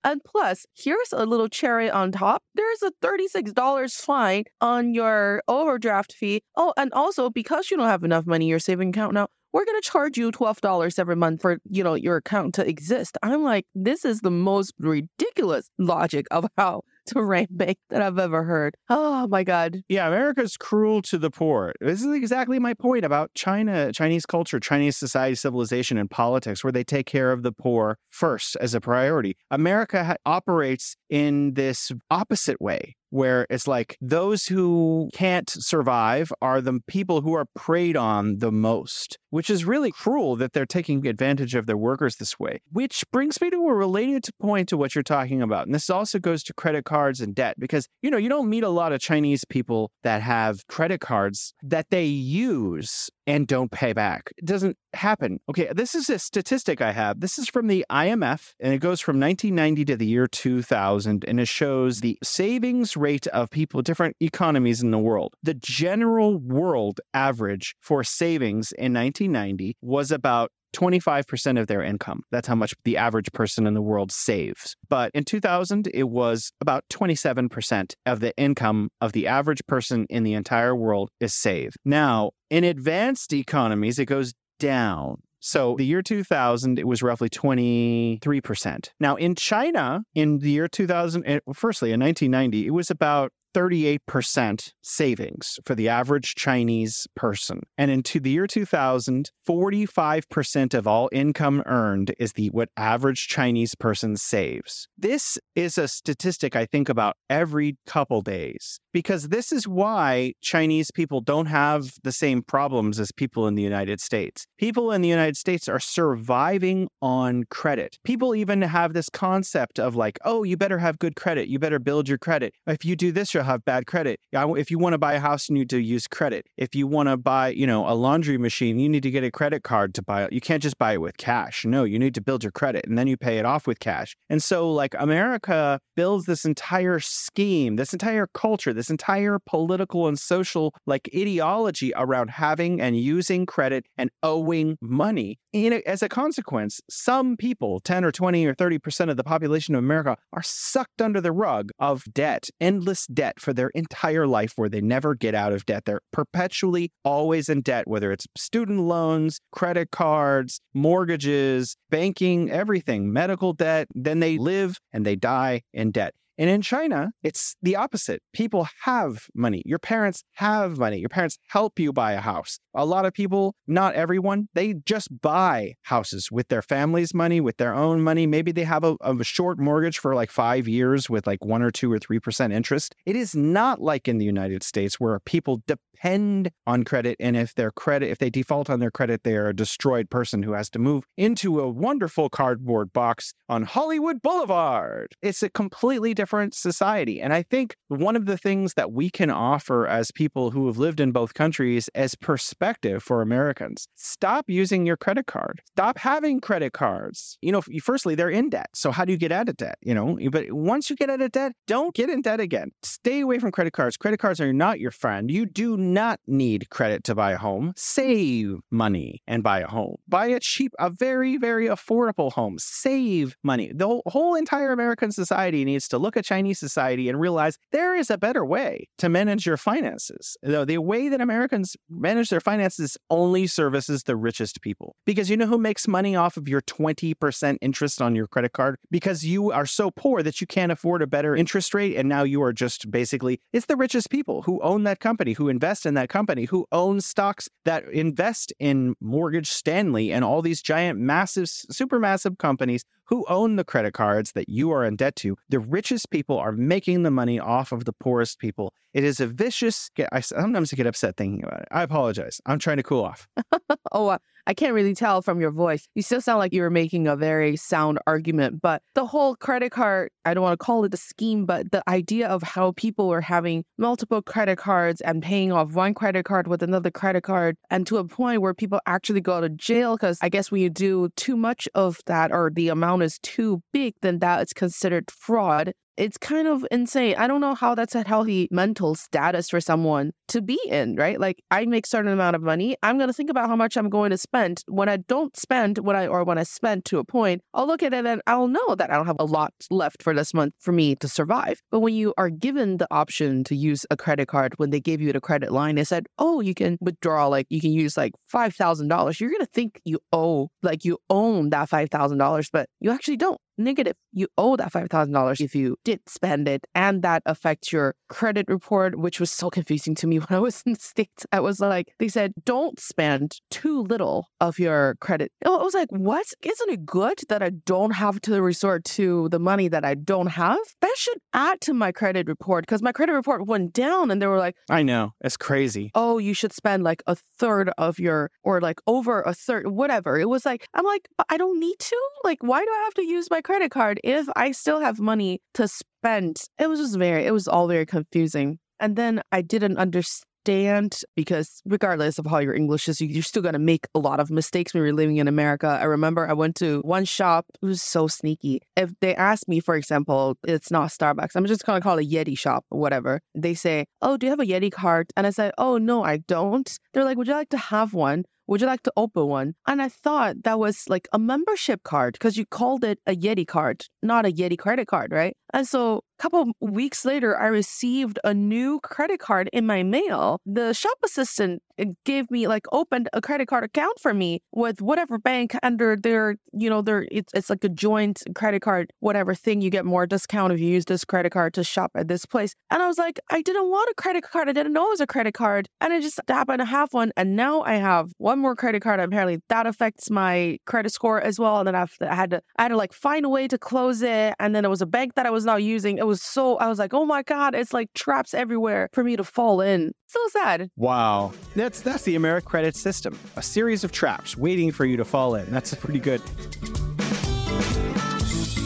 And 0.04 0.20
plus, 0.24 0.66
here's 0.74 1.12
a 1.12 1.26
little 1.26 1.48
cherry 1.48 1.90
on 1.90 2.12
top. 2.12 2.42
There's 2.54 2.82
a 2.82 2.90
$36 3.02 3.94
fine 3.94 4.44
on 4.60 4.94
your 4.94 5.42
overdraft 5.48 6.12
fee. 6.12 6.42
Oh, 6.56 6.72
and 6.76 6.92
also 6.92 7.30
because 7.30 7.70
you 7.70 7.76
don't 7.76 7.88
have 7.88 8.04
enough 8.04 8.26
money 8.26 8.46
in 8.46 8.50
your 8.50 8.58
saving 8.58 8.90
account 8.90 9.14
now, 9.14 9.28
we're 9.54 9.64
going 9.64 9.80
to 9.80 9.88
charge 9.88 10.18
you 10.18 10.32
$12 10.32 10.98
every 10.98 11.14
month 11.14 11.40
for, 11.40 11.58
you 11.70 11.84
know, 11.84 11.94
your 11.94 12.16
account 12.16 12.54
to 12.56 12.68
exist. 12.68 13.16
I'm 13.22 13.44
like, 13.44 13.66
this 13.72 14.04
is 14.04 14.20
the 14.20 14.30
most 14.30 14.74
ridiculous 14.80 15.70
logic 15.78 16.26
of 16.32 16.44
how 16.58 16.82
to 17.06 17.22
rank 17.22 17.50
bank 17.52 17.78
that 17.90 18.02
I've 18.02 18.18
ever 18.18 18.42
heard. 18.42 18.76
Oh 18.88 19.28
my 19.28 19.44
God. 19.44 19.82
Yeah, 19.88 20.08
America's 20.08 20.56
cruel 20.56 21.02
to 21.02 21.18
the 21.18 21.30
poor. 21.30 21.72
This 21.80 22.02
is 22.02 22.12
exactly 22.14 22.58
my 22.58 22.74
point 22.74 23.04
about 23.04 23.30
China, 23.34 23.92
Chinese 23.92 24.26
culture, 24.26 24.58
Chinese 24.58 24.96
society, 24.96 25.36
civilization, 25.36 25.98
and 25.98 26.10
politics, 26.10 26.64
where 26.64 26.72
they 26.72 26.84
take 26.84 27.06
care 27.06 27.30
of 27.30 27.44
the 27.44 27.52
poor 27.52 27.98
first 28.10 28.56
as 28.60 28.74
a 28.74 28.80
priority. 28.80 29.36
America 29.50 30.02
ha- 30.02 30.16
operates 30.26 30.96
in 31.08 31.54
this 31.54 31.92
opposite 32.10 32.60
way 32.60 32.96
where 33.14 33.46
it's 33.48 33.68
like 33.68 33.96
those 34.00 34.46
who 34.46 35.08
can't 35.14 35.48
survive 35.48 36.32
are 36.42 36.60
the 36.60 36.80
people 36.88 37.20
who 37.20 37.32
are 37.32 37.46
preyed 37.54 37.96
on 37.96 38.38
the 38.38 38.50
most, 38.50 39.18
which 39.30 39.48
is 39.48 39.64
really 39.64 39.92
cruel 39.92 40.34
that 40.34 40.52
they're 40.52 40.66
taking 40.66 41.06
advantage 41.06 41.54
of 41.54 41.66
their 41.66 41.76
workers 41.76 42.16
this 42.16 42.40
way. 42.40 42.60
Which 42.72 43.04
brings 43.12 43.40
me 43.40 43.50
to 43.50 43.68
a 43.68 43.72
related 43.72 44.26
point 44.42 44.68
to 44.70 44.76
what 44.76 44.96
you're 44.96 45.04
talking 45.04 45.42
about. 45.42 45.66
And 45.66 45.72
this 45.72 45.90
also 45.90 46.18
goes 46.18 46.42
to 46.42 46.54
credit 46.54 46.84
cards 46.84 47.20
and 47.20 47.36
debt 47.36 47.54
because, 47.56 47.86
you 48.02 48.10
know, 48.10 48.16
you 48.16 48.28
don't 48.28 48.50
meet 48.50 48.64
a 48.64 48.68
lot 48.68 48.92
of 48.92 49.00
Chinese 49.00 49.44
people 49.44 49.92
that 50.02 50.20
have 50.20 50.66
credit 50.66 51.00
cards 51.00 51.54
that 51.62 51.86
they 51.90 52.06
use 52.06 53.10
and 53.26 53.46
don't 53.46 53.70
pay 53.70 53.92
back. 53.92 54.32
It 54.36 54.44
doesn't 54.44 54.76
happen. 54.92 55.40
Okay, 55.48 55.70
this 55.74 55.94
is 55.94 56.10
a 56.10 56.18
statistic 56.18 56.80
I 56.80 56.92
have. 56.92 57.20
This 57.20 57.38
is 57.38 57.48
from 57.48 57.66
the 57.66 57.84
IMF 57.90 58.54
and 58.60 58.72
it 58.72 58.78
goes 58.78 59.00
from 59.00 59.18
1990 59.20 59.84
to 59.86 59.96
the 59.96 60.06
year 60.06 60.26
2000 60.26 61.24
and 61.26 61.40
it 61.40 61.48
shows 61.48 62.00
the 62.00 62.18
savings 62.22 62.96
rate 62.96 63.26
of 63.28 63.50
people 63.50 63.82
different 63.82 64.16
economies 64.20 64.82
in 64.82 64.90
the 64.90 64.98
world. 64.98 65.34
The 65.42 65.54
general 65.54 66.38
world 66.38 67.00
average 67.12 67.74
for 67.80 68.04
savings 68.04 68.72
in 68.72 68.92
1990 68.92 69.76
was 69.80 70.10
about 70.10 70.50
25% 70.74 71.60
of 71.60 71.66
their 71.66 71.82
income. 71.82 72.22
That's 72.30 72.48
how 72.48 72.54
much 72.54 72.74
the 72.84 72.96
average 72.96 73.32
person 73.32 73.66
in 73.66 73.74
the 73.74 73.82
world 73.82 74.12
saves. 74.12 74.76
But 74.88 75.10
in 75.14 75.24
2000, 75.24 75.88
it 75.94 76.08
was 76.10 76.52
about 76.60 76.84
27% 76.90 77.94
of 78.06 78.20
the 78.20 78.36
income 78.36 78.90
of 79.00 79.12
the 79.12 79.26
average 79.26 79.62
person 79.66 80.06
in 80.10 80.24
the 80.24 80.34
entire 80.34 80.74
world 80.74 81.10
is 81.20 81.34
saved. 81.34 81.76
Now, 81.84 82.32
in 82.50 82.64
advanced 82.64 83.32
economies, 83.32 83.98
it 83.98 84.06
goes 84.06 84.34
down. 84.58 85.16
So 85.40 85.74
the 85.76 85.84
year 85.84 86.00
2000, 86.00 86.78
it 86.78 86.86
was 86.86 87.02
roughly 87.02 87.28
23%. 87.28 88.88
Now 88.98 89.14
in 89.16 89.34
China, 89.34 90.02
in 90.14 90.38
the 90.38 90.50
year 90.50 90.68
2000, 90.68 91.22
eh, 91.26 91.40
firstly, 91.52 91.92
in 91.92 92.00
1990, 92.00 92.66
it 92.66 92.70
was 92.70 92.90
about 92.90 93.30
38% 93.54 94.72
savings 94.82 95.58
for 95.64 95.74
the 95.74 95.88
average 95.88 96.34
Chinese 96.34 97.06
person. 97.14 97.60
And 97.78 97.90
into 97.90 98.20
the 98.20 98.30
year 98.30 98.46
2000, 98.46 99.30
45% 99.48 100.74
of 100.74 100.86
all 100.86 101.08
income 101.12 101.62
earned 101.66 102.14
is 102.18 102.32
the 102.32 102.48
what 102.48 102.68
average 102.76 103.28
Chinese 103.28 103.74
person 103.74 104.16
saves. 104.16 104.88
This 104.98 105.38
is 105.54 105.78
a 105.78 105.88
statistic 105.88 106.56
I 106.56 106.66
think 106.66 106.88
about 106.88 107.16
every 107.30 107.76
couple 107.86 108.22
days 108.22 108.80
because 108.92 109.28
this 109.28 109.52
is 109.52 109.68
why 109.68 110.32
Chinese 110.40 110.90
people 110.90 111.20
don't 111.20 111.46
have 111.46 111.92
the 112.02 112.12
same 112.12 112.42
problems 112.42 112.98
as 112.98 113.12
people 113.12 113.46
in 113.46 113.54
the 113.54 113.62
United 113.62 114.00
States. 114.00 114.46
People 114.58 114.92
in 114.92 115.02
the 115.02 115.08
United 115.08 115.36
States 115.36 115.68
are 115.68 115.80
surviving 115.80 116.88
on 117.02 117.44
credit. 117.50 117.98
People 118.04 118.34
even 118.34 118.62
have 118.62 118.92
this 118.92 119.08
concept 119.10 119.78
of 119.78 119.94
like, 119.94 120.18
oh, 120.24 120.42
you 120.42 120.56
better 120.56 120.78
have 120.78 120.98
good 120.98 121.16
credit. 121.16 121.48
You 121.48 121.58
better 121.58 121.78
build 121.78 122.08
your 122.08 122.18
credit. 122.18 122.54
If 122.66 122.84
you 122.84 122.96
do 122.96 123.12
this, 123.12 123.34
you'll 123.34 123.43
have 123.44 123.64
bad 123.64 123.86
credit. 123.86 124.18
If 124.32 124.70
you 124.70 124.78
want 124.78 124.94
to 124.94 124.98
buy 124.98 125.14
a 125.14 125.20
house, 125.20 125.48
you 125.48 125.54
need 125.54 125.70
to 125.70 125.78
use 125.78 126.06
credit. 126.06 126.46
If 126.56 126.74
you 126.74 126.86
want 126.86 127.08
to 127.08 127.16
buy, 127.16 127.50
you 127.50 127.66
know, 127.66 127.88
a 127.88 127.94
laundry 127.94 128.38
machine, 128.38 128.78
you 128.78 128.88
need 128.88 129.02
to 129.04 129.10
get 129.10 129.22
a 129.22 129.30
credit 129.30 129.62
card 129.62 129.94
to 129.94 130.02
buy 130.02 130.24
it. 130.24 130.32
You 130.32 130.40
can't 130.40 130.62
just 130.62 130.78
buy 130.78 130.94
it 130.94 131.00
with 131.00 131.16
cash. 131.16 131.64
No, 131.64 131.84
you 131.84 131.98
need 131.98 132.14
to 132.14 132.20
build 132.20 132.42
your 132.42 132.52
credit 132.52 132.86
and 132.86 132.98
then 132.98 133.06
you 133.06 133.16
pay 133.16 133.38
it 133.38 133.44
off 133.44 133.66
with 133.66 133.78
cash. 133.78 134.16
And 134.28 134.42
so, 134.42 134.70
like, 134.70 134.94
America 134.98 135.78
builds 135.94 136.26
this 136.26 136.44
entire 136.44 136.98
scheme, 137.00 137.76
this 137.76 137.92
entire 137.92 138.26
culture, 138.34 138.72
this 138.72 138.90
entire 138.90 139.38
political 139.38 140.08
and 140.08 140.18
social, 140.18 140.74
like, 140.86 141.08
ideology 141.14 141.92
around 141.94 142.30
having 142.30 142.80
and 142.80 142.98
using 142.98 143.46
credit 143.46 143.86
and 143.96 144.10
owing 144.22 144.76
money. 144.80 145.38
And 145.52 145.74
as 145.86 146.02
a 146.02 146.08
consequence, 146.08 146.80
some 146.90 147.36
people, 147.36 147.78
10 147.80 148.04
or 148.04 148.10
20 148.10 148.44
or 148.46 148.54
30% 148.54 149.10
of 149.10 149.16
the 149.16 149.22
population 149.22 149.74
of 149.76 149.78
America, 149.78 150.16
are 150.32 150.42
sucked 150.42 151.00
under 151.00 151.20
the 151.20 151.30
rug 151.30 151.70
of 151.78 152.02
debt, 152.12 152.48
endless 152.60 153.06
debt 153.06 153.33
debt 153.34 153.42
for 153.42 153.52
their 153.52 153.68
entire 153.70 154.26
life 154.26 154.52
where 154.56 154.68
they 154.68 154.80
never 154.80 155.14
get 155.14 155.34
out 155.34 155.52
of 155.52 155.66
debt. 155.66 155.84
They're 155.84 156.00
perpetually 156.12 156.92
always 157.04 157.48
in 157.48 157.62
debt, 157.62 157.86
whether 157.86 158.12
it's 158.12 158.26
student 158.36 158.80
loans, 158.80 159.40
credit 159.52 159.90
cards, 159.90 160.60
mortgages, 160.72 161.76
banking, 161.90 162.50
everything, 162.50 163.12
medical 163.12 163.52
debt. 163.52 163.88
Then 163.94 164.20
they 164.20 164.38
live 164.38 164.78
and 164.92 165.04
they 165.04 165.16
die 165.16 165.62
in 165.72 165.90
debt. 165.90 166.14
And 166.36 166.50
in 166.50 166.62
China, 166.62 167.12
it's 167.22 167.56
the 167.62 167.76
opposite. 167.76 168.22
People 168.32 168.66
have 168.82 169.26
money. 169.34 169.62
Your 169.64 169.78
parents 169.78 170.24
have 170.34 170.78
money. 170.78 170.98
Your 170.98 171.08
parents 171.08 171.38
help 171.48 171.78
you 171.78 171.92
buy 171.92 172.12
a 172.12 172.20
house. 172.20 172.58
A 172.74 172.84
lot 172.84 173.06
of 173.06 173.12
people, 173.12 173.54
not 173.68 173.94
everyone, 173.94 174.48
they 174.54 174.74
just 174.84 175.08
buy 175.20 175.74
houses 175.82 176.32
with 176.32 176.48
their 176.48 176.62
family's 176.62 177.14
money, 177.14 177.40
with 177.40 177.56
their 177.58 177.74
own 177.74 178.02
money. 178.02 178.26
Maybe 178.26 178.50
they 178.50 178.64
have 178.64 178.82
a, 178.82 178.96
a 179.02 179.22
short 179.22 179.60
mortgage 179.60 179.98
for 179.98 180.14
like 180.14 180.30
five 180.30 180.66
years 180.66 181.08
with 181.08 181.26
like 181.26 181.44
one 181.44 181.62
or 181.62 181.70
two 181.70 181.92
or 181.92 181.98
3% 181.98 182.52
interest. 182.52 182.96
It 183.06 183.14
is 183.14 183.36
not 183.36 183.80
like 183.80 184.08
in 184.08 184.18
the 184.18 184.24
United 184.24 184.64
States 184.64 184.98
where 184.98 185.20
people 185.20 185.62
depend 185.66 186.50
on 186.66 186.82
credit. 186.82 187.16
And 187.20 187.36
if 187.36 187.54
their 187.54 187.70
credit, 187.70 188.10
if 188.10 188.18
they 188.18 188.30
default 188.30 188.68
on 188.68 188.80
their 188.80 188.90
credit, 188.90 189.22
they 189.22 189.36
are 189.36 189.48
a 189.48 189.54
destroyed 189.54 190.10
person 190.10 190.42
who 190.42 190.52
has 190.52 190.68
to 190.70 190.80
move 190.80 191.04
into 191.16 191.60
a 191.60 191.70
wonderful 191.70 192.28
cardboard 192.28 192.92
box 192.92 193.32
on 193.48 193.62
Hollywood 193.62 194.20
Boulevard. 194.20 195.14
It's 195.22 195.42
a 195.44 195.48
completely 195.48 196.12
different 196.12 196.23
different 196.24 196.54
society. 196.54 197.20
And 197.20 197.34
I 197.34 197.42
think 197.42 197.76
one 197.88 198.16
of 198.16 198.24
the 198.24 198.38
things 198.38 198.72
that 198.74 198.92
we 198.92 199.10
can 199.10 199.30
offer 199.30 199.86
as 199.86 200.10
people 200.10 200.50
who 200.52 200.66
have 200.68 200.78
lived 200.78 200.98
in 200.98 201.12
both 201.12 201.34
countries 201.34 201.90
as 201.94 202.14
perspective 202.14 203.02
for 203.02 203.20
Americans 203.20 203.86
stop 203.94 204.46
using 204.48 204.86
your 204.86 204.96
credit 204.96 205.26
card, 205.26 205.60
stop 205.74 205.98
having 205.98 206.40
credit 206.40 206.72
cards. 206.72 207.36
You 207.42 207.52
know, 207.52 207.60
firstly, 207.82 208.14
they're 208.14 208.30
in 208.30 208.48
debt. 208.48 208.70
So, 208.72 208.90
how 208.90 209.04
do 209.04 209.12
you 209.12 209.18
get 209.18 209.32
out 209.32 209.50
of 209.50 209.58
debt? 209.58 209.76
You 209.82 209.92
know, 209.92 210.18
but 210.30 210.50
once 210.50 210.88
you 210.88 210.96
get 210.96 211.10
out 211.10 211.20
of 211.20 211.30
debt, 211.32 211.52
don't 211.66 211.94
get 211.94 212.08
in 212.08 212.22
debt 212.22 212.40
again. 212.40 212.70
Stay 212.82 213.20
away 213.20 213.38
from 213.38 213.52
credit 213.52 213.74
cards. 213.74 213.98
Credit 213.98 214.16
cards 214.16 214.40
are 214.40 214.54
not 214.54 214.80
your 214.80 214.92
friend. 214.92 215.30
You 215.30 215.44
do 215.44 215.76
not 215.76 216.20
need 216.26 216.70
credit 216.70 217.04
to 217.04 217.14
buy 217.14 217.32
a 217.32 217.36
home. 217.36 217.74
Save 217.76 218.60
money 218.70 219.22
and 219.26 219.42
buy 219.42 219.60
a 219.60 219.66
home. 219.66 219.96
Buy 220.08 220.28
a 220.28 220.40
cheap, 220.40 220.72
a 220.78 220.88
very, 220.88 221.36
very 221.36 221.66
affordable 221.66 222.32
home. 222.32 222.56
Save 222.58 223.36
money. 223.42 223.72
The 223.74 223.86
whole, 223.86 224.02
whole 224.06 224.34
entire 224.34 224.72
American 224.72 225.12
society 225.12 225.66
needs 225.66 225.86
to 225.88 225.98
look 225.98 226.13
look 226.14 226.20
at 226.20 226.24
Chinese 226.24 226.60
society 226.60 227.08
and 227.08 227.18
realize 227.18 227.58
there 227.72 227.96
is 227.96 228.08
a 228.08 228.16
better 228.16 228.44
way 228.44 228.88
to 228.98 229.08
manage 229.08 229.46
your 229.46 229.56
finances. 229.56 230.36
Though 230.42 230.64
the 230.64 230.78
way 230.78 231.08
that 231.08 231.20
Americans 231.20 231.76
manage 231.90 232.28
their 232.28 232.40
finances 232.40 232.96
only 233.10 233.48
services 233.48 234.04
the 234.04 234.14
richest 234.14 234.62
people. 234.62 234.94
Because 235.04 235.28
you 235.28 235.36
know 235.36 235.46
who 235.46 235.58
makes 235.58 235.88
money 235.88 236.14
off 236.14 236.36
of 236.36 236.48
your 236.48 236.62
20% 236.62 237.58
interest 237.60 238.00
on 238.00 238.14
your 238.14 238.28
credit 238.28 238.52
card? 238.52 238.76
Because 238.90 239.24
you 239.24 239.50
are 239.50 239.66
so 239.66 239.90
poor 239.90 240.22
that 240.22 240.40
you 240.40 240.46
can't 240.46 240.70
afford 240.70 241.02
a 241.02 241.06
better 241.06 241.34
interest 241.34 241.74
rate. 241.74 241.96
And 241.96 242.08
now 242.08 242.22
you 242.22 242.40
are 242.42 242.52
just 242.52 242.90
basically, 242.90 243.40
it's 243.52 243.66
the 243.66 243.76
richest 243.76 244.10
people 244.10 244.42
who 244.42 244.60
own 244.62 244.84
that 244.84 245.00
company, 245.00 245.32
who 245.32 245.48
invest 245.48 245.84
in 245.84 245.94
that 245.94 246.08
company, 246.08 246.44
who 246.44 246.66
own 246.70 247.00
stocks 247.00 247.48
that 247.64 247.84
invest 247.88 248.52
in 248.60 248.94
Morgan 249.00 249.44
Stanley 249.44 250.12
and 250.12 250.24
all 250.24 250.42
these 250.42 250.62
giant, 250.62 250.98
massive, 251.00 251.46
supermassive 251.46 252.38
companies 252.38 252.84
who 253.06 253.24
own 253.28 253.56
the 253.56 253.64
credit 253.64 253.92
cards 253.92 254.32
that 254.32 254.48
you 254.48 254.70
are 254.70 254.84
in 254.84 254.96
debt 254.96 255.16
to. 255.16 255.36
The 255.48 255.60
richest 255.60 256.10
people 256.10 256.38
are 256.38 256.52
making 256.52 257.02
the 257.02 257.10
money 257.10 257.38
off 257.38 257.72
of 257.72 257.84
the 257.84 257.92
poorest 257.92 258.38
people. 258.38 258.72
It 258.92 259.04
is 259.04 259.20
a 259.20 259.26
vicious. 259.26 259.90
I 260.12 260.20
sometimes 260.20 260.72
get 260.72 260.86
upset 260.86 261.16
thinking 261.16 261.44
about 261.44 261.60
it. 261.60 261.68
I 261.70 261.82
apologize. 261.82 262.40
I'm 262.46 262.58
trying 262.58 262.78
to 262.78 262.82
cool 262.82 263.04
off. 263.04 263.28
oh, 263.92 264.08
uh, 264.08 264.18
I 264.46 264.54
can't 264.54 264.74
really 264.74 264.94
tell 264.94 265.22
from 265.22 265.40
your 265.40 265.50
voice. 265.50 265.88
You 265.94 266.02
still 266.02 266.20
sound 266.20 266.38
like 266.38 266.52
you 266.52 266.62
were 266.62 266.70
making 266.70 267.06
a 267.06 267.16
very 267.16 267.56
sound 267.56 267.98
argument, 268.06 268.60
but 268.60 268.82
the 268.94 269.06
whole 269.06 269.36
credit 269.36 269.72
card, 269.72 270.10
I 270.24 270.34
don't 270.34 270.42
want 270.42 270.58
to 270.58 270.64
call 270.64 270.84
it 270.84 270.94
a 270.94 270.98
scheme, 270.98 271.46
but 271.46 271.70
the 271.70 271.82
idea 271.88 272.28
of 272.28 272.42
how 272.42 272.72
people 272.72 273.12
are 273.12 273.20
having 273.20 273.64
multiple 273.78 274.22
credit 274.22 274.58
cards 274.58 275.00
and 275.00 275.22
paying 275.22 275.52
off 275.52 275.72
one 275.72 275.94
credit 275.94 276.24
card 276.24 276.46
with 276.46 276.62
another 276.62 276.90
credit 276.90 277.22
card, 277.22 277.56
and 277.70 277.86
to 277.86 277.96
a 277.96 278.04
point 278.04 278.42
where 278.42 278.54
people 278.54 278.80
actually 278.86 279.20
go 279.20 279.40
to 279.40 279.48
jail 279.48 279.96
because 279.96 280.18
I 280.20 280.28
guess 280.28 280.50
when 280.50 280.60
you 280.60 280.70
do 280.70 281.08
too 281.16 281.36
much 281.36 281.68
of 281.74 282.00
that 282.06 282.32
or 282.32 282.50
the 282.54 282.68
amount 282.68 283.02
is 283.02 283.18
too 283.20 283.62
big, 283.72 283.94
then 284.02 284.18
that 284.18 284.42
is 284.42 284.52
considered 284.52 285.10
fraud 285.10 285.72
it's 285.96 286.18
kind 286.18 286.48
of 286.48 286.66
insane. 286.70 287.14
I 287.16 287.26
don't 287.26 287.40
know 287.40 287.54
how 287.54 287.74
that's 287.74 287.94
a 287.94 288.06
healthy 288.06 288.48
mental 288.50 288.94
status 288.94 289.48
for 289.48 289.60
someone 289.60 290.10
to 290.28 290.42
be 290.42 290.58
in, 290.66 290.96
right? 290.96 291.18
Like 291.20 291.42
I 291.50 291.66
make 291.66 291.86
certain 291.86 292.12
amount 292.12 292.36
of 292.36 292.42
money, 292.42 292.76
I'm 292.82 292.96
going 292.96 293.08
to 293.08 293.12
think 293.12 293.30
about 293.30 293.48
how 293.48 293.56
much 293.56 293.76
I'm 293.76 293.88
going 293.88 294.10
to 294.10 294.18
spend. 294.18 294.62
When 294.66 294.88
I 294.88 294.96
don't 294.96 295.36
spend 295.36 295.78
when 295.78 295.96
I 295.96 296.06
or 296.06 296.24
when 296.24 296.38
I 296.38 296.42
spend 296.42 296.84
to 296.86 296.98
a 296.98 297.04
point, 297.04 297.42
I'll 297.52 297.66
look 297.66 297.82
at 297.82 297.92
it 297.92 298.06
and 298.06 298.22
I'll 298.26 298.48
know 298.48 298.74
that 298.74 298.90
I 298.90 298.96
don't 298.96 299.06
have 299.06 299.16
a 299.18 299.24
lot 299.24 299.52
left 299.70 300.02
for 300.02 300.14
this 300.14 300.34
month 300.34 300.54
for 300.58 300.72
me 300.72 300.96
to 300.96 301.08
survive. 301.08 301.60
But 301.70 301.80
when 301.80 301.94
you 301.94 302.14
are 302.16 302.30
given 302.30 302.78
the 302.78 302.88
option 302.90 303.44
to 303.44 303.56
use 303.56 303.86
a 303.90 303.96
credit 303.96 304.28
card 304.28 304.54
when 304.56 304.70
they 304.70 304.80
gave 304.80 305.00
you 305.00 305.12
the 305.12 305.20
credit 305.20 305.52
line, 305.52 305.76
they 305.76 305.84
said, 305.84 306.06
"Oh, 306.18 306.40
you 306.40 306.54
can 306.54 306.78
withdraw 306.80 307.26
like 307.26 307.46
you 307.50 307.60
can 307.60 307.72
use 307.72 307.96
like 307.96 308.12
$5,000." 308.32 309.20
You're 309.20 309.30
going 309.30 309.40
to 309.40 309.46
think 309.52 309.80
you 309.84 309.98
owe 310.12 310.48
like 310.62 310.84
you 310.84 310.98
own 311.10 311.50
that 311.50 311.70
$5,000, 311.70 312.48
but 312.52 312.68
you 312.80 312.90
actually 312.90 313.16
don't 313.16 313.40
negative. 313.58 313.94
You 314.12 314.28
owe 314.38 314.56
that 314.56 314.72
$5,000 314.72 315.40
if 315.40 315.54
you 315.54 315.76
did 315.84 316.00
spend 316.08 316.48
it. 316.48 316.66
And 316.74 317.02
that 317.02 317.22
affects 317.26 317.72
your 317.72 317.94
credit 318.08 318.46
report, 318.48 318.98
which 318.98 319.20
was 319.20 319.30
so 319.30 319.50
confusing 319.50 319.94
to 319.96 320.06
me 320.06 320.13
when 320.28 320.36
I 320.36 320.40
was 320.40 320.62
in 320.66 320.74
the 320.74 320.80
States. 320.80 321.26
I 321.32 321.40
was 321.40 321.60
like, 321.60 321.92
they 321.98 322.08
said, 322.08 322.32
don't 322.44 322.78
spend 322.78 323.40
too 323.50 323.82
little 323.82 324.28
of 324.40 324.58
your 324.58 324.96
credit. 325.00 325.32
I 325.44 325.48
was 325.48 325.74
like, 325.74 325.90
what? 325.90 326.26
Isn't 326.42 326.70
it 326.70 326.86
good 326.86 327.18
that 327.28 327.42
I 327.42 327.50
don't 327.50 327.92
have 327.92 328.20
to 328.22 328.42
resort 328.42 328.84
to 328.84 329.28
the 329.30 329.38
money 329.38 329.68
that 329.68 329.84
I 329.84 329.94
don't 329.94 330.28
have? 330.28 330.58
That 330.80 330.94
should 330.96 331.18
add 331.32 331.60
to 331.62 331.74
my 331.74 331.92
credit 331.92 332.26
report 332.28 332.66
because 332.66 332.82
my 332.82 332.92
credit 332.92 333.12
report 333.12 333.46
went 333.46 333.72
down 333.72 334.10
and 334.10 334.20
they 334.20 334.26
were 334.26 334.38
like, 334.38 334.56
I 334.70 334.82
know. 334.82 335.12
It's 335.22 335.36
crazy. 335.36 335.90
Oh, 335.94 336.18
you 336.18 336.34
should 336.34 336.52
spend 336.52 336.82
like 336.82 337.02
a 337.06 337.16
third 337.38 337.70
of 337.78 337.98
your, 337.98 338.30
or 338.42 338.60
like 338.60 338.80
over 338.86 339.22
a 339.22 339.34
third, 339.34 339.68
whatever. 339.68 340.18
It 340.18 340.28
was 340.28 340.44
like, 340.44 340.66
I'm 340.74 340.84
like, 340.84 341.08
I 341.28 341.36
don't 341.36 341.58
need 341.58 341.78
to. 341.78 342.00
Like, 342.24 342.42
why 342.42 342.60
do 342.60 342.70
I 342.70 342.82
have 342.84 342.94
to 342.94 343.04
use 343.04 343.30
my 343.30 343.40
credit 343.40 343.70
card 343.70 344.00
if 344.04 344.26
I 344.36 344.52
still 344.52 344.80
have 344.80 344.98
money 344.98 345.40
to 345.54 345.68
spend. 345.68 346.36
It 346.58 346.68
was 346.68 346.80
just 346.80 346.98
very, 346.98 347.24
it 347.24 347.32
was 347.32 347.48
all 347.48 347.68
very 347.68 347.86
confusing. 347.86 348.58
And 348.80 348.96
then 348.96 349.22
I 349.32 349.42
didn't 349.42 349.78
understand 349.78 351.00
because 351.16 351.62
regardless 351.64 352.18
of 352.18 352.26
how 352.26 352.38
your 352.38 352.54
English 352.54 352.88
is, 352.88 353.00
you're 353.00 353.22
still 353.22 353.42
going 353.42 353.54
to 353.54 353.58
make 353.58 353.86
a 353.94 353.98
lot 353.98 354.20
of 354.20 354.30
mistakes 354.30 354.74
when 354.74 354.82
you're 354.82 354.92
living 354.92 355.16
in 355.16 355.28
America. 355.28 355.78
I 355.80 355.84
remember 355.84 356.28
I 356.28 356.34
went 356.34 356.56
to 356.56 356.80
one 356.80 357.04
shop, 357.04 357.46
it 357.62 357.64
was 357.64 357.80
so 357.80 358.06
sneaky. 358.06 358.60
If 358.76 358.92
they 359.00 359.14
ask 359.14 359.48
me, 359.48 359.60
for 359.60 359.74
example, 359.74 360.36
it's 360.46 360.70
not 360.70 360.90
Starbucks, 360.90 361.34
I'm 361.34 361.46
just 361.46 361.64
going 361.64 361.80
to 361.80 361.82
call 361.82 361.98
it 361.98 362.04
a 362.04 362.08
Yeti 362.08 362.38
shop 362.38 362.64
or 362.70 362.78
whatever. 362.78 363.20
They 363.34 363.54
say, 363.54 363.86
Oh, 364.02 364.16
do 364.16 364.26
you 364.26 364.30
have 364.30 364.40
a 364.40 364.44
Yeti 364.44 364.70
card? 364.70 365.10
And 365.16 365.26
I 365.26 365.30
said, 365.30 365.52
Oh, 365.56 365.78
no, 365.78 366.04
I 366.04 366.18
don't. 366.18 366.78
They're 366.92 367.04
like, 367.04 367.16
Would 367.16 367.28
you 367.28 367.34
like 367.34 367.50
to 367.50 367.58
have 367.58 367.94
one? 367.94 368.24
Would 368.46 368.60
you 368.60 368.66
like 368.66 368.82
to 368.82 368.92
open 368.96 369.26
one? 369.26 369.54
And 369.66 369.80
I 369.80 369.88
thought 369.88 370.42
that 370.44 370.58
was 370.58 370.88
like 370.88 371.08
a 371.12 371.18
membership 371.18 371.82
card 371.82 372.14
because 372.14 372.36
you 372.36 372.44
called 372.44 372.84
it 372.84 372.98
a 373.06 373.16
Yeti 373.16 373.46
card, 373.46 373.86
not 374.02 374.26
a 374.26 374.30
Yeti 374.30 374.58
credit 374.58 374.86
card, 374.86 375.12
right? 375.12 375.36
And 375.52 375.66
so 375.66 376.02
a 376.18 376.22
couple 376.22 376.52
weeks 376.60 377.04
later, 377.04 377.38
I 377.38 377.46
received 377.46 378.18
a 378.22 378.34
new 378.34 378.80
credit 378.80 379.20
card 379.20 379.48
in 379.52 379.66
my 379.66 379.82
mail. 379.82 380.40
The 380.44 380.72
shop 380.74 380.98
assistant 381.04 381.62
gave 382.04 382.30
me 382.30 382.46
like 382.48 382.66
opened 382.72 383.08
a 383.12 383.20
credit 383.20 383.48
card 383.48 383.64
account 383.64 383.98
for 384.00 384.14
me 384.14 384.40
with 384.52 384.80
whatever 384.80 385.18
bank 385.18 385.56
under 385.62 385.96
their, 385.96 386.36
you 386.52 386.70
know, 386.70 386.82
their 386.82 387.06
it's, 387.10 387.32
it's 387.34 387.50
like 387.50 387.64
a 387.64 387.68
joint 387.68 388.22
credit 388.34 388.62
card, 388.62 388.92
whatever 389.00 389.34
thing 389.34 389.60
you 389.60 389.70
get 389.70 389.84
more 389.84 390.06
discount 390.06 390.52
if 390.52 390.60
you 390.60 390.68
use 390.68 390.84
this 390.84 391.04
credit 391.04 391.30
card 391.30 391.54
to 391.54 391.64
shop 391.64 391.90
at 391.94 392.08
this 392.08 392.26
place. 392.26 392.54
And 392.70 392.82
I 392.82 392.86
was 392.86 392.98
like, 392.98 393.20
I 393.30 393.42
didn't 393.42 393.68
want 393.70 393.90
a 393.90 393.94
credit 393.94 394.24
card. 394.24 394.48
I 394.48 394.52
didn't 394.52 394.72
know 394.72 394.86
it 394.86 394.90
was 394.90 395.00
a 395.00 395.06
credit 395.06 395.34
card. 395.34 395.68
And 395.80 395.92
I 395.92 396.00
just 396.00 396.20
happened 396.28 396.60
to 396.60 396.64
have 396.64 396.92
one. 396.92 397.12
And 397.16 397.36
now 397.36 397.62
I 397.62 397.74
have 397.74 398.12
one 398.18 398.38
more 398.38 398.56
credit 398.56 398.82
card. 398.82 399.00
Apparently 399.00 399.40
that 399.48 399.66
affects 399.66 400.10
my 400.10 400.58
credit 400.66 400.92
score 400.92 401.20
as 401.20 401.38
well. 401.38 401.58
And 401.58 401.68
then 401.68 401.74
I 401.74 401.86
had 402.14 402.30
to, 402.30 402.42
I 402.56 402.62
had 402.62 402.68
to 402.68 402.76
like 402.76 402.92
find 402.92 403.24
a 403.24 403.28
way 403.28 403.48
to 403.48 403.58
close 403.58 404.02
it. 404.02 404.34
And 404.38 404.54
then 404.54 404.64
it 404.64 404.68
was 404.68 404.82
a 404.82 404.86
bank 404.86 405.14
that 405.14 405.26
I 405.26 405.30
was 405.30 405.44
not 405.44 405.62
using. 405.62 405.98
It 405.98 406.06
was 406.06 406.22
so, 406.22 406.56
I 406.56 406.68
was 406.68 406.78
like, 406.78 406.94
oh 406.94 407.04
my 407.04 407.22
God, 407.22 407.54
it's 407.54 407.72
like 407.72 407.92
traps 407.94 408.34
everywhere 408.34 408.88
for 408.92 409.04
me 409.04 409.16
to 409.16 409.24
fall 409.24 409.60
in. 409.60 409.92
So 410.14 410.28
sad. 410.28 410.70
Wow. 410.76 411.32
That's 411.56 411.80
that's 411.80 412.04
the 412.04 412.14
American 412.14 412.48
credit 412.48 412.76
system. 412.76 413.18
A 413.34 413.42
series 413.42 413.82
of 413.82 413.90
traps 413.90 414.36
waiting 414.36 414.70
for 414.70 414.84
you 414.84 414.96
to 414.96 415.04
fall 415.04 415.34
in. 415.34 415.50
That's 415.50 415.74
pretty 415.74 415.98
good. 415.98 416.22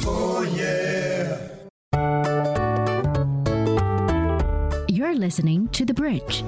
Oh 0.04 0.42
yeah. 0.54 1.48
You're 4.90 5.14
listening 5.14 5.68
to 5.68 5.86
The 5.86 5.94
Bridge. 5.94 6.44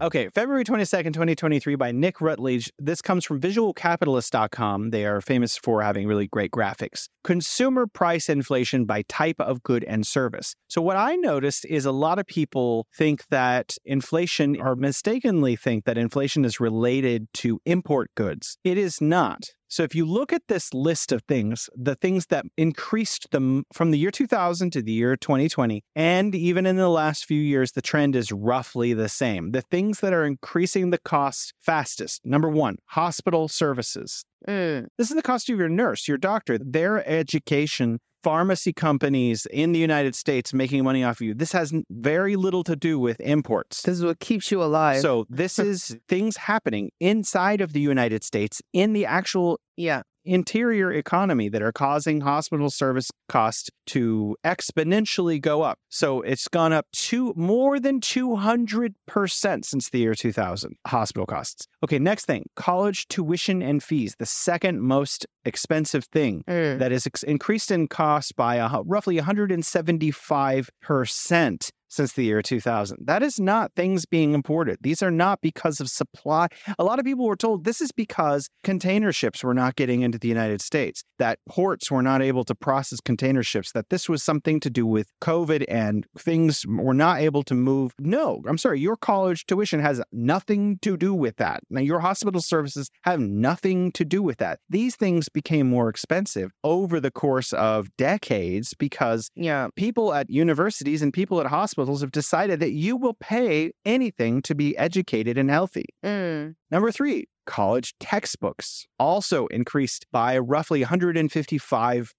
Okay, 0.00 0.28
February 0.28 0.62
22nd, 0.62 1.12
2023 1.12 1.74
by 1.74 1.90
Nick 1.90 2.18
Routley. 2.18 2.70
This 2.78 3.02
comes 3.02 3.24
from 3.24 3.40
visualcapitalist.com. 3.40 4.90
They 4.90 5.04
are 5.04 5.20
famous 5.20 5.56
for 5.56 5.82
having 5.82 6.06
really 6.06 6.28
great 6.28 6.52
graphics. 6.52 7.08
Consumer 7.24 7.88
price 7.88 8.28
inflation 8.28 8.84
by 8.84 9.02
type 9.08 9.40
of 9.40 9.64
good 9.64 9.82
and 9.82 10.06
service. 10.06 10.54
So, 10.68 10.80
what 10.80 10.96
I 10.96 11.16
noticed 11.16 11.64
is 11.64 11.84
a 11.84 11.90
lot 11.90 12.20
of 12.20 12.26
people 12.28 12.86
think 12.94 13.26
that 13.30 13.76
inflation, 13.84 14.60
or 14.60 14.76
mistakenly 14.76 15.56
think 15.56 15.84
that 15.84 15.98
inflation 15.98 16.44
is 16.44 16.60
related 16.60 17.26
to 17.34 17.60
import 17.66 18.12
goods. 18.14 18.56
It 18.62 18.78
is 18.78 19.00
not. 19.00 19.50
So 19.68 19.82
if 19.82 19.94
you 19.94 20.06
look 20.06 20.32
at 20.32 20.48
this 20.48 20.72
list 20.72 21.12
of 21.12 21.22
things, 21.28 21.68
the 21.76 21.94
things 21.94 22.26
that 22.26 22.46
increased 22.56 23.30
them 23.30 23.64
from 23.72 23.90
the 23.90 23.98
year 23.98 24.10
2000 24.10 24.70
to 24.72 24.82
the 24.82 24.92
year 24.92 25.16
2020, 25.16 25.84
and 25.94 26.34
even 26.34 26.64
in 26.64 26.76
the 26.76 26.88
last 26.88 27.26
few 27.26 27.40
years, 27.40 27.72
the 27.72 27.82
trend 27.82 28.16
is 28.16 28.32
roughly 28.32 28.94
the 28.94 29.08
same. 29.08 29.52
The 29.52 29.60
things 29.60 30.00
that 30.00 30.14
are 30.14 30.24
increasing 30.24 30.90
the 30.90 30.98
cost 30.98 31.52
fastest 31.60 32.22
number 32.24 32.48
one, 32.48 32.76
hospital 32.86 33.46
services. 33.48 34.24
Mm. 34.46 34.86
This 34.96 35.10
is 35.10 35.16
the 35.16 35.22
cost 35.22 35.50
of 35.50 35.58
your 35.58 35.68
nurse, 35.68 36.08
your 36.08 36.18
doctor, 36.18 36.58
their 36.58 37.06
education 37.08 37.98
pharmacy 38.22 38.72
companies 38.72 39.46
in 39.46 39.72
the 39.72 39.78
United 39.78 40.14
States 40.14 40.52
making 40.52 40.84
money 40.84 41.04
off 41.04 41.16
of 41.16 41.22
you. 41.22 41.34
This 41.34 41.52
has 41.52 41.72
very 41.90 42.36
little 42.36 42.64
to 42.64 42.76
do 42.76 42.98
with 42.98 43.20
imports. 43.20 43.82
This 43.82 43.98
is 43.98 44.04
what 44.04 44.20
keeps 44.20 44.50
you 44.50 44.62
alive. 44.62 45.00
So 45.00 45.26
this 45.28 45.58
is 45.58 45.96
things 46.08 46.36
happening 46.36 46.90
inside 47.00 47.60
of 47.60 47.72
the 47.72 47.80
United 47.80 48.24
States 48.24 48.60
in 48.72 48.92
the 48.92 49.06
actual 49.06 49.60
yeah 49.76 50.02
interior 50.28 50.92
economy 50.92 51.48
that 51.48 51.62
are 51.62 51.72
causing 51.72 52.20
hospital 52.20 52.70
service 52.70 53.10
costs 53.28 53.70
to 53.86 54.36
exponentially 54.44 55.40
go 55.40 55.62
up. 55.62 55.78
So 55.88 56.20
it's 56.20 56.46
gone 56.48 56.72
up 56.72 56.86
to 56.92 57.32
more 57.36 57.80
than 57.80 58.00
200% 58.00 59.64
since 59.64 59.90
the 59.90 59.98
year 59.98 60.14
2000, 60.14 60.76
hospital 60.86 61.26
costs. 61.26 61.66
Okay, 61.82 61.98
next 61.98 62.26
thing 62.26 62.44
college 62.56 63.08
tuition 63.08 63.62
and 63.62 63.82
fees, 63.82 64.14
the 64.18 64.26
second 64.26 64.82
most 64.82 65.26
expensive 65.44 66.04
thing 66.04 66.44
mm. 66.46 66.78
that 66.78 66.92
is 66.92 67.06
ex- 67.06 67.22
increased 67.22 67.70
in 67.70 67.88
cost 67.88 68.36
by 68.36 68.58
roughly 68.84 69.16
175%. 69.18 71.70
Since 71.88 72.12
the 72.12 72.24
year 72.24 72.42
2000. 72.42 72.98
That 73.06 73.22
is 73.22 73.40
not 73.40 73.72
things 73.74 74.06
being 74.06 74.34
imported. 74.34 74.78
These 74.80 75.02
are 75.02 75.10
not 75.10 75.40
because 75.40 75.80
of 75.80 75.88
supply. 75.88 76.48
A 76.78 76.84
lot 76.84 76.98
of 76.98 77.04
people 77.04 77.26
were 77.26 77.36
told 77.36 77.64
this 77.64 77.80
is 77.80 77.92
because 77.92 78.48
container 78.64 79.12
ships 79.12 79.42
were 79.42 79.54
not 79.54 79.76
getting 79.76 80.02
into 80.02 80.18
the 80.18 80.28
United 80.28 80.60
States, 80.60 81.02
that 81.18 81.38
ports 81.48 81.90
were 81.90 82.02
not 82.02 82.22
able 82.22 82.44
to 82.44 82.54
process 82.54 83.00
container 83.00 83.42
ships, 83.42 83.72
that 83.72 83.88
this 83.90 84.08
was 84.08 84.22
something 84.22 84.60
to 84.60 84.70
do 84.70 84.86
with 84.86 85.08
COVID 85.22 85.64
and 85.68 86.06
things 86.18 86.64
were 86.68 86.94
not 86.94 87.20
able 87.20 87.42
to 87.44 87.54
move. 87.54 87.92
No, 87.98 88.42
I'm 88.46 88.58
sorry, 88.58 88.80
your 88.80 88.96
college 88.96 89.46
tuition 89.46 89.80
has 89.80 90.02
nothing 90.12 90.78
to 90.82 90.96
do 90.96 91.14
with 91.14 91.36
that. 91.36 91.62
Now, 91.70 91.80
your 91.80 92.00
hospital 92.00 92.40
services 92.40 92.90
have 93.02 93.20
nothing 93.20 93.92
to 93.92 94.04
do 94.04 94.22
with 94.22 94.38
that. 94.38 94.60
These 94.68 94.96
things 94.96 95.28
became 95.28 95.68
more 95.68 95.88
expensive 95.88 96.52
over 96.64 97.00
the 97.00 97.10
course 97.10 97.52
of 97.52 97.88
decades 97.96 98.74
because 98.78 99.30
Yeah. 99.34 99.68
people 99.76 100.12
at 100.12 100.28
universities 100.30 101.02
and 101.02 101.12
people 101.12 101.40
at 101.40 101.46
hospitals 101.46 101.77
have 101.86 102.12
decided 102.12 102.60
that 102.60 102.72
you 102.72 102.96
will 102.96 103.14
pay 103.14 103.72
anything 103.84 104.42
to 104.42 104.54
be 104.54 104.76
educated 104.76 105.38
and 105.38 105.50
healthy. 105.50 105.86
Mm. 106.04 106.54
Number 106.70 106.90
three, 106.90 107.28
college 107.48 107.94
textbooks 107.98 108.86
also 108.98 109.46
increased 109.46 110.06
by 110.12 110.36
roughly 110.38 110.84
155%. 110.84 112.12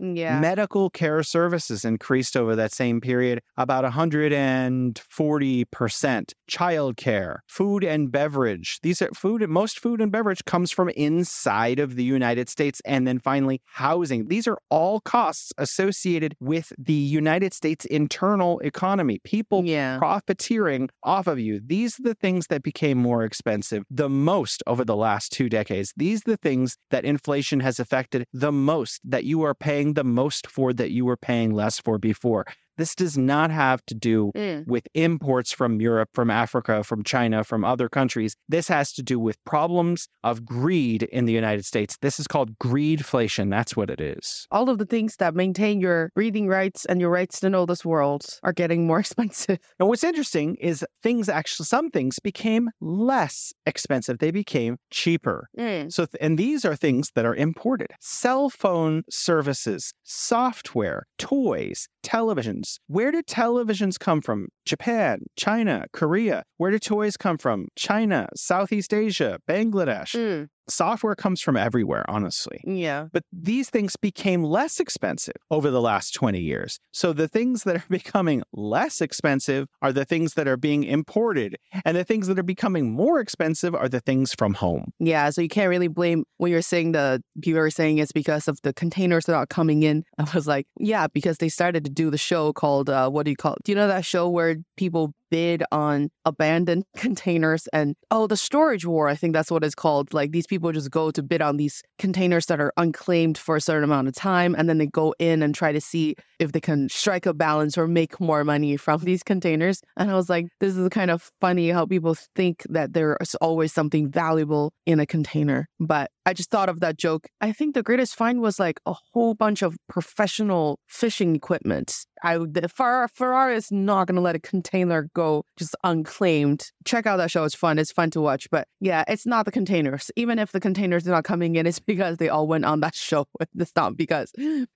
Mm, 0.00 0.16
yeah. 0.16 0.38
Medical 0.38 0.90
care 0.90 1.24
services 1.24 1.84
increased 1.84 2.36
over 2.36 2.54
that 2.54 2.70
same 2.72 3.00
period 3.00 3.40
about 3.56 3.84
140%. 3.84 6.32
Childcare, 6.48 7.38
food 7.48 7.82
and 7.84 8.12
beverage. 8.12 8.78
These 8.82 9.02
are 9.02 9.10
food, 9.12 9.44
most 9.48 9.80
food 9.80 10.00
and 10.00 10.12
beverage 10.12 10.44
comes 10.44 10.70
from 10.70 10.88
inside 10.90 11.80
of 11.80 11.96
the 11.96 12.04
United 12.04 12.48
States. 12.48 12.80
And 12.84 13.08
then 13.08 13.18
finally, 13.18 13.60
housing. 13.66 14.28
These 14.28 14.46
are 14.46 14.58
all 14.70 15.00
costs 15.00 15.52
associated 15.58 16.36
with 16.38 16.72
the 16.78 16.92
United 16.92 17.52
States 17.52 17.84
internal 17.86 18.60
economy. 18.60 19.18
People 19.24 19.64
yeah. 19.64 19.98
profiteering 19.98 20.90
off 21.02 21.26
of 21.26 21.40
you. 21.40 21.60
These 21.64 21.98
are 21.98 22.04
the 22.04 22.14
things 22.14 22.46
that 22.46 22.62
became 22.62 22.98
more 22.98 23.24
expensive 23.24 23.82
the 23.90 24.08
most 24.28 24.62
over 24.66 24.84
the 24.84 25.00
last 25.06 25.32
two 25.32 25.48
decades. 25.48 25.94
These 25.96 26.20
are 26.20 26.32
the 26.32 26.36
things 26.36 26.76
that 26.90 27.06
inflation 27.06 27.60
has 27.60 27.80
affected 27.80 28.26
the 28.34 28.52
most, 28.52 29.00
that 29.04 29.24
you 29.24 29.42
are 29.42 29.54
paying 29.54 29.94
the 29.94 30.04
most 30.04 30.46
for, 30.46 30.74
that 30.74 30.90
you 30.90 31.06
were 31.06 31.16
paying 31.16 31.54
less 31.54 31.80
for 31.80 31.96
before. 31.98 32.44
This 32.78 32.94
does 32.94 33.18
not 33.18 33.50
have 33.50 33.84
to 33.86 33.94
do 33.94 34.32
Mm. 34.36 34.66
with 34.66 34.86
imports 34.94 35.52
from 35.52 35.80
Europe, 35.80 36.10
from 36.14 36.30
Africa, 36.30 36.82
from 36.84 37.02
China, 37.02 37.44
from 37.44 37.64
other 37.64 37.88
countries. 37.88 38.36
This 38.48 38.68
has 38.68 38.92
to 38.94 39.02
do 39.02 39.18
with 39.18 39.36
problems 39.44 40.08
of 40.24 40.44
greed 40.44 41.02
in 41.04 41.24
the 41.26 41.32
United 41.32 41.64
States. 41.64 41.96
This 42.00 42.18
is 42.20 42.26
called 42.26 42.56
greedflation. 42.58 43.50
That's 43.50 43.76
what 43.76 43.90
it 43.90 44.00
is. 44.00 44.46
All 44.50 44.70
of 44.70 44.78
the 44.78 44.86
things 44.86 45.16
that 45.16 45.34
maintain 45.34 45.80
your 45.80 46.10
breathing 46.14 46.46
rights 46.48 46.84
and 46.84 47.00
your 47.00 47.10
rights 47.10 47.40
to 47.40 47.50
know 47.50 47.66
this 47.66 47.84
world 47.84 48.24
are 48.42 48.52
getting 48.52 48.86
more 48.86 49.00
expensive. 49.04 49.58
And 49.78 49.88
what's 49.88 50.04
interesting 50.04 50.54
is 50.56 50.84
things 51.02 51.28
actually, 51.28 51.66
some 51.66 51.90
things 51.90 52.18
became 52.20 52.70
less 52.80 53.52
expensive. 53.66 54.18
They 54.18 54.30
became 54.30 54.76
cheaper. 54.90 55.48
Mm. 55.58 55.92
So, 55.92 56.06
th- 56.06 56.18
and 56.20 56.38
these 56.38 56.64
are 56.64 56.76
things 56.76 57.10
that 57.14 57.24
are 57.26 57.34
imported 57.34 57.88
cell 58.00 58.50
phone 58.50 59.02
services, 59.10 59.92
software, 60.04 61.06
toys, 61.18 61.88
televisions. 62.04 62.67
Where 62.86 63.10
did 63.10 63.26
televisions 63.26 63.98
come 63.98 64.20
from? 64.20 64.48
Japan, 64.64 65.22
China, 65.36 65.86
Korea. 65.92 66.42
Where 66.56 66.70
did 66.70 66.82
toys 66.82 67.16
come 67.16 67.38
from? 67.38 67.68
China, 67.76 68.28
Southeast 68.34 68.92
Asia, 68.92 69.38
Bangladesh. 69.48 70.14
Mm. 70.14 70.48
Software 70.68 71.14
comes 71.14 71.40
from 71.40 71.56
everywhere, 71.56 72.04
honestly. 72.08 72.60
Yeah. 72.64 73.06
But 73.12 73.24
these 73.32 73.70
things 73.70 73.96
became 73.96 74.42
less 74.42 74.80
expensive 74.80 75.36
over 75.50 75.70
the 75.70 75.80
last 75.80 76.14
20 76.14 76.40
years. 76.40 76.78
So 76.92 77.12
the 77.12 77.28
things 77.28 77.64
that 77.64 77.76
are 77.76 77.84
becoming 77.90 78.42
less 78.52 79.00
expensive 79.00 79.68
are 79.82 79.92
the 79.92 80.04
things 80.04 80.34
that 80.34 80.46
are 80.46 80.56
being 80.56 80.84
imported. 80.84 81.56
And 81.84 81.96
the 81.96 82.04
things 82.04 82.26
that 82.26 82.38
are 82.38 82.42
becoming 82.42 82.92
more 82.92 83.20
expensive 83.20 83.74
are 83.74 83.88
the 83.88 84.00
things 84.00 84.34
from 84.34 84.54
home. 84.54 84.92
Yeah, 84.98 85.30
so 85.30 85.40
you 85.40 85.48
can't 85.48 85.70
really 85.70 85.88
blame 85.88 86.24
when 86.36 86.50
you're 86.50 86.62
saying 86.62 86.92
the 86.92 87.22
people 87.42 87.60
are 87.60 87.70
saying 87.70 87.98
it's 87.98 88.12
because 88.12 88.48
of 88.48 88.60
the 88.62 88.72
containers 88.72 89.26
that 89.26 89.34
are 89.34 89.46
coming 89.46 89.82
in. 89.82 90.04
I 90.18 90.26
was 90.34 90.46
like, 90.46 90.66
yeah, 90.78 91.06
because 91.08 91.38
they 91.38 91.48
started 91.48 91.84
to 91.84 91.90
do 91.90 92.10
the 92.10 92.18
show 92.18 92.52
called 92.52 92.90
uh, 92.90 93.08
what 93.08 93.24
do 93.24 93.30
you 93.30 93.36
call 93.36 93.54
it? 93.54 93.62
Do 93.64 93.72
you 93.72 93.76
know 93.76 93.88
that 93.88 94.04
show 94.04 94.28
where 94.28 94.56
people 94.76 95.12
bid 95.30 95.62
on 95.72 96.10
abandoned 96.24 96.84
containers 96.96 97.68
and 97.72 97.94
oh, 98.10 98.26
the 98.26 98.36
storage 98.36 98.86
war? 98.86 99.08
I 99.08 99.14
think 99.14 99.32
that's 99.32 99.50
what 99.50 99.64
it's 99.64 99.74
called. 99.74 100.12
Like 100.14 100.32
these 100.32 100.46
people 100.46 100.72
just 100.72 100.90
go 100.90 101.10
to 101.10 101.22
bid 101.22 101.42
on 101.42 101.56
these 101.56 101.82
containers 101.98 102.46
that 102.46 102.60
are 102.60 102.72
unclaimed 102.76 103.38
for 103.38 103.56
a 103.56 103.60
certain 103.60 103.84
amount 103.84 104.08
of 104.08 104.14
time, 104.14 104.54
and 104.56 104.68
then 104.68 104.78
they 104.78 104.86
go 104.86 105.14
in 105.18 105.42
and 105.42 105.54
try 105.54 105.72
to 105.72 105.80
see 105.80 106.16
if 106.38 106.52
they 106.52 106.60
can 106.60 106.88
strike 106.88 107.26
a 107.26 107.34
balance 107.34 107.76
or 107.76 107.88
make 107.88 108.20
more 108.20 108.44
money 108.44 108.76
from 108.88 109.00
these 109.00 109.22
containers. 109.22 109.82
And 109.96 110.10
I 110.10 110.14
was 110.14 110.28
like, 110.28 110.46
this 110.60 110.76
is 110.76 110.88
kind 110.90 111.10
of 111.10 111.30
funny 111.40 111.70
how 111.70 111.86
people 111.86 112.14
think 112.34 112.64
that 112.68 112.92
there's 112.92 113.34
always 113.36 113.72
something 113.72 114.10
valuable 114.10 114.72
in 114.86 115.00
a 115.00 115.06
container. 115.06 115.68
But 115.80 116.10
I 116.28 116.34
just 116.34 116.50
thought 116.50 116.68
of 116.68 116.80
that 116.80 116.98
joke. 116.98 117.26
I 117.40 117.52
think 117.52 117.74
the 117.74 117.82
greatest 117.82 118.14
find 118.14 118.42
was 118.42 118.60
like 118.60 118.80
a 118.84 118.92
whole 119.14 119.32
bunch 119.32 119.62
of 119.62 119.78
professional 119.88 120.78
fishing 120.86 121.34
equipment. 121.34 122.04
I 122.22 122.36
the 122.36 122.68
Fer- 122.68 123.08
Ferrari 123.08 123.56
is 123.56 123.72
not 123.72 124.08
going 124.08 124.16
to 124.16 124.20
let 124.20 124.34
a 124.34 124.38
container 124.38 125.08
go 125.14 125.44
just 125.56 125.74
unclaimed. 125.84 126.70
Check 126.84 127.06
out 127.06 127.16
that 127.16 127.30
show; 127.30 127.44
it's 127.44 127.54
fun. 127.54 127.78
It's 127.78 127.92
fun 127.92 128.10
to 128.10 128.20
watch. 128.20 128.50
But 128.50 128.68
yeah, 128.78 129.04
it's 129.08 129.24
not 129.24 129.46
the 129.46 129.52
containers. 129.52 130.10
Even 130.16 130.38
if 130.38 130.52
the 130.52 130.60
containers 130.60 131.08
are 131.08 131.12
not 131.12 131.24
coming 131.24 131.56
in, 131.56 131.66
it's 131.66 131.78
because 131.92 132.18
they 132.18 132.28
all 132.28 132.46
went 132.46 132.66
on 132.66 132.80
that 132.80 132.94
show. 132.94 133.24
It's 133.58 133.72
not 133.74 133.96
because 133.96 134.30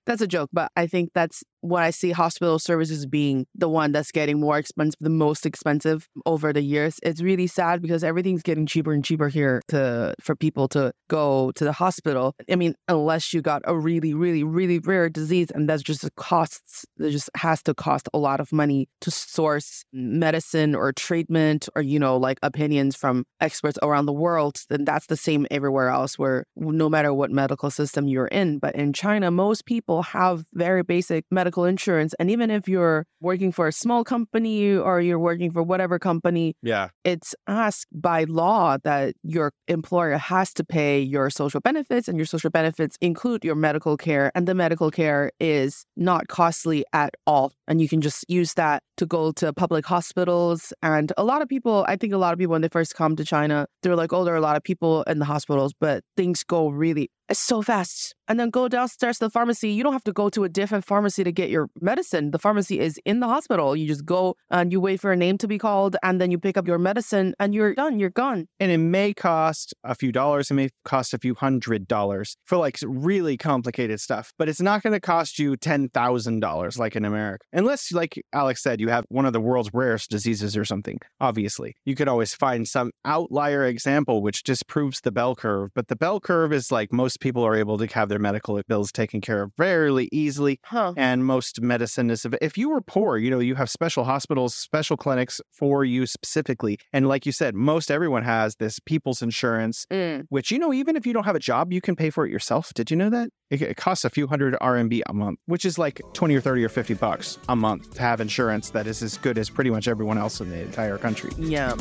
that's 0.05 0.21
a 0.21 0.27
joke. 0.27 0.49
But 0.51 0.71
I 0.75 0.87
think 0.87 1.11
that's 1.13 1.43
what 1.61 1.83
I 1.83 1.91
see 1.91 2.11
hospital 2.11 2.59
services 2.59 3.05
being 3.05 3.45
the 3.55 3.69
one 3.69 3.91
that's 3.91 4.11
getting 4.11 4.39
more 4.39 4.57
expensive, 4.57 4.97
the 4.99 5.09
most 5.09 5.45
expensive 5.45 6.09
over 6.25 6.51
the 6.51 6.61
years. 6.61 6.99
It's 7.03 7.21
really 7.21 7.47
sad 7.47 7.81
because 7.81 8.03
everything's 8.03 8.43
getting 8.43 8.65
cheaper 8.65 8.91
and 8.91 9.03
cheaper 9.03 9.29
here 9.29 9.61
to 9.69 10.13
for 10.19 10.35
people 10.35 10.67
to 10.69 10.93
go 11.07 11.42
to 11.51 11.63
the 11.63 11.71
hospital. 11.73 12.35
I 12.49 12.55
mean, 12.55 12.75
unless 12.87 13.33
you 13.33 13.41
got 13.41 13.61
a 13.65 13.77
really, 13.77 14.13
really, 14.13 14.43
really 14.43 14.79
rare 14.79 15.09
disease, 15.09 15.51
and 15.51 15.67
that's 15.69 15.83
just 15.83 16.07
costs. 16.15 16.85
It 16.99 17.11
just 17.11 17.29
has 17.35 17.61
to 17.63 17.73
cost 17.73 18.07
a 18.13 18.17
lot 18.17 18.39
of 18.39 18.51
money 18.51 18.87
to 19.01 19.11
source 19.11 19.83
medicine 19.91 20.75
or 20.75 20.91
treatment 20.93 21.67
or 21.75 21.81
you 21.81 21.99
know 21.99 22.17
like 22.17 22.39
opinions 22.43 22.95
from 22.95 23.25
experts 23.41 23.77
around 23.83 24.05
the 24.05 24.13
world. 24.13 24.61
Then 24.69 24.85
that's 24.85 25.07
the 25.07 25.17
same 25.17 25.45
everywhere 25.51 25.89
else, 25.89 26.17
where 26.17 26.45
no 26.55 26.89
matter 26.89 27.13
what 27.13 27.31
medical 27.31 27.69
system 27.69 28.07
you're 28.07 28.27
in. 28.27 28.59
But 28.59 28.75
in 28.75 28.93
China, 28.93 29.31
most 29.31 29.65
people 29.65 30.03
have 30.03 30.45
very 30.53 30.83
basic 30.83 31.25
medical 31.31 31.65
insurance, 31.65 32.13
and 32.19 32.29
even 32.31 32.49
if 32.51 32.67
you're 32.67 33.05
working 33.21 33.51
for 33.51 33.67
a 33.67 33.71
small 33.71 34.03
company 34.03 34.73
or 34.75 34.99
you're 35.01 35.19
working 35.19 35.51
for 35.51 35.63
whatever 35.63 35.97
company, 35.99 36.55
Yeah. 36.61 36.89
it's 37.03 37.33
asked 37.47 37.87
by 37.93 38.25
law 38.25 38.77
that 38.83 39.15
your 39.23 39.51
employer 39.67 40.17
has 40.17 40.53
to 40.55 40.63
pay 40.63 40.99
your 41.01 41.29
social 41.33 41.59
benefits, 41.59 42.07
and 42.07 42.17
your 42.17 42.25
social 42.25 42.49
benefits 42.49 42.97
include 43.01 43.43
your 43.43 43.55
medical 43.55 43.97
care, 43.97 44.31
and 44.35 44.47
the 44.47 44.55
medical 44.55 44.89
care 44.91 45.31
is 45.39 45.85
not 45.97 46.27
costly 46.27 46.85
at 46.93 47.15
all. 47.27 47.53
And 47.67 47.81
you 47.81 47.89
can 47.89 48.01
just 48.01 48.23
use 48.29 48.53
that 48.53 48.83
to 48.97 49.05
go 49.05 49.31
to 49.33 49.51
public 49.53 49.85
hospitals. 49.85 50.71
And 50.81 51.11
a 51.17 51.23
lot 51.23 51.41
of 51.41 51.49
people, 51.49 51.85
I 51.87 51.95
think 51.95 52.13
a 52.13 52.17
lot 52.17 52.33
of 52.33 52.39
people, 52.39 52.51
when 52.51 52.61
they 52.61 52.69
first 52.69 52.95
come 52.95 53.15
to 53.15 53.25
China, 53.25 53.67
they're 53.81 53.95
like, 53.95 54.13
oh, 54.13 54.23
there 54.23 54.33
are 54.33 54.37
a 54.37 54.41
lot 54.41 54.55
of 54.55 54.63
people 54.63 55.03
in 55.03 55.19
the 55.19 55.25
hospitals, 55.25 55.73
but 55.79 56.03
things 56.15 56.43
go 56.43 56.69
really 56.69 57.09
so 57.31 57.61
fast. 57.61 58.15
And 58.27 58.39
then 58.39 58.49
go 58.49 58.67
downstairs 58.67 59.17
to 59.19 59.25
the 59.25 59.29
pharmacy. 59.29 59.69
You 59.69 59.83
don't 59.83 59.93
have 59.93 60.03
to 60.05 60.13
go 60.13 60.29
to 60.29 60.43
a 60.43 60.49
different 60.49 60.85
pharmacy 60.85 61.23
to 61.23 61.31
get 61.31 61.49
your 61.49 61.69
medicine. 61.81 62.31
The 62.31 62.39
pharmacy 62.39 62.79
is 62.79 62.99
in 63.05 63.19
the 63.19 63.27
hospital. 63.27 63.75
You 63.75 63.87
just 63.87 64.05
go 64.05 64.35
and 64.49 64.71
you 64.71 64.79
wait 64.79 64.99
for 64.99 65.11
a 65.11 65.17
name 65.17 65.37
to 65.39 65.47
be 65.47 65.57
called, 65.57 65.95
and 66.03 66.21
then 66.21 66.31
you 66.31 66.39
pick 66.39 66.57
up 66.57 66.67
your 66.67 66.77
medicine 66.77 67.33
and 67.39 67.53
you're 67.53 67.73
done. 67.75 67.99
You're 67.99 68.09
gone. 68.09 68.47
And 68.59 68.71
it 68.71 68.77
may 68.77 69.13
cost 69.13 69.73
a 69.83 69.95
few 69.95 70.11
dollars, 70.11 70.51
it 70.51 70.53
may 70.53 70.69
cost 70.85 71.13
a 71.13 71.17
few 71.17 71.35
hundred 71.35 71.87
dollars 71.87 72.37
for 72.45 72.57
like 72.57 72.77
really 72.83 73.37
complicated 73.37 73.99
stuff, 73.99 74.33
but 74.37 74.47
it's 74.49 74.61
not 74.61 74.83
going 74.83 74.93
to 74.93 74.99
cost 74.99 75.39
you 75.39 75.55
$10,000 75.57 76.79
like 76.79 76.95
in 76.95 77.05
America. 77.05 77.45
Unless, 77.51 77.91
like 77.91 78.21
Alex 78.33 78.63
said, 78.63 78.79
you 78.79 78.89
have 78.89 79.05
one 79.09 79.25
of 79.25 79.33
the 79.33 79.41
world's 79.41 79.69
rarest 79.73 80.09
diseases 80.09 80.55
or 80.55 80.65
something, 80.65 80.99
obviously. 81.19 81.75
You 81.85 81.95
could 81.95 82.07
always 82.07 82.33
find 82.33 82.67
some 82.67 82.91
outlier 83.05 83.65
example 83.65 84.21
which 84.21 84.43
disproves 84.43 85.01
the 85.01 85.11
bell 85.11 85.35
curve, 85.35 85.71
but 85.75 85.87
the 85.87 85.95
bell 85.95 86.19
curve 86.19 86.53
is 86.53 86.71
like 86.71 86.93
most 86.93 87.19
people 87.19 87.43
are 87.45 87.55
able 87.55 87.77
to 87.77 87.87
have 87.87 88.12
their 88.13 88.19
medical 88.19 88.61
bills 88.67 88.91
taken 88.91 89.19
care 89.21 89.41
of 89.41 89.51
fairly 89.57 90.07
easily 90.11 90.59
Huh. 90.65 90.93
and 90.95 91.25
most 91.25 91.61
medicine 91.61 92.11
is 92.11 92.25
if 92.41 92.57
you 92.59 92.69
were 92.69 92.79
poor 92.81 93.17
you 93.17 93.31
know 93.31 93.39
you 93.39 93.55
have 93.55 93.69
special 93.71 94.03
hospitals 94.03 94.53
special 94.53 94.95
clinics 94.97 95.41
for 95.51 95.83
you 95.83 96.05
specifically 96.05 96.77
and 96.93 97.07
like 97.07 97.25
you 97.25 97.31
said 97.31 97.55
most 97.55 97.89
everyone 97.89 98.23
has 98.23 98.55
this 98.57 98.79
people's 98.79 99.21
insurance 99.23 99.87
Mm. 99.91 100.25
which 100.29 100.51
you 100.51 100.59
know 100.59 100.71
even 100.71 100.95
if 100.95 101.05
you 101.07 101.13
don't 101.13 101.23
have 101.25 101.35
a 101.35 101.39
job 101.39 101.73
you 101.73 101.81
can 101.81 101.95
pay 101.95 102.11
for 102.11 102.25
it 102.25 102.31
yourself 102.31 102.71
did 102.75 102.91
you 102.91 102.97
know 102.97 103.09
that 103.09 103.29
it, 103.49 103.61
it 103.61 103.77
costs 103.77 104.05
a 104.05 104.09
few 104.11 104.27
hundred 104.27 104.53
rmb 104.61 105.01
a 105.07 105.13
month 105.13 105.39
which 105.47 105.65
is 105.65 105.79
like 105.79 105.99
20 106.13 106.35
or 106.35 106.41
30 106.41 106.63
or 106.63 106.69
50 106.69 106.93
bucks 106.93 107.39
a 107.49 107.55
month 107.55 107.93
to 107.95 108.01
have 108.01 108.21
insurance 108.21 108.69
that 108.69 108.85
is 108.85 109.01
as 109.01 109.17
good 109.17 109.37
as 109.39 109.49
pretty 109.49 109.71
much 109.71 109.87
everyone 109.87 110.17
else 110.19 110.39
in 110.39 110.49
the 110.51 110.61
entire 110.61 110.97
country 110.99 111.31
Yeah. 111.39 111.73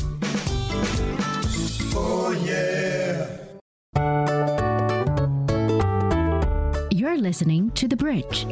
You're 2.45 2.92
listening 7.23 7.71
to 7.71 7.89
The 7.89 7.97
Bridge. 7.97 8.47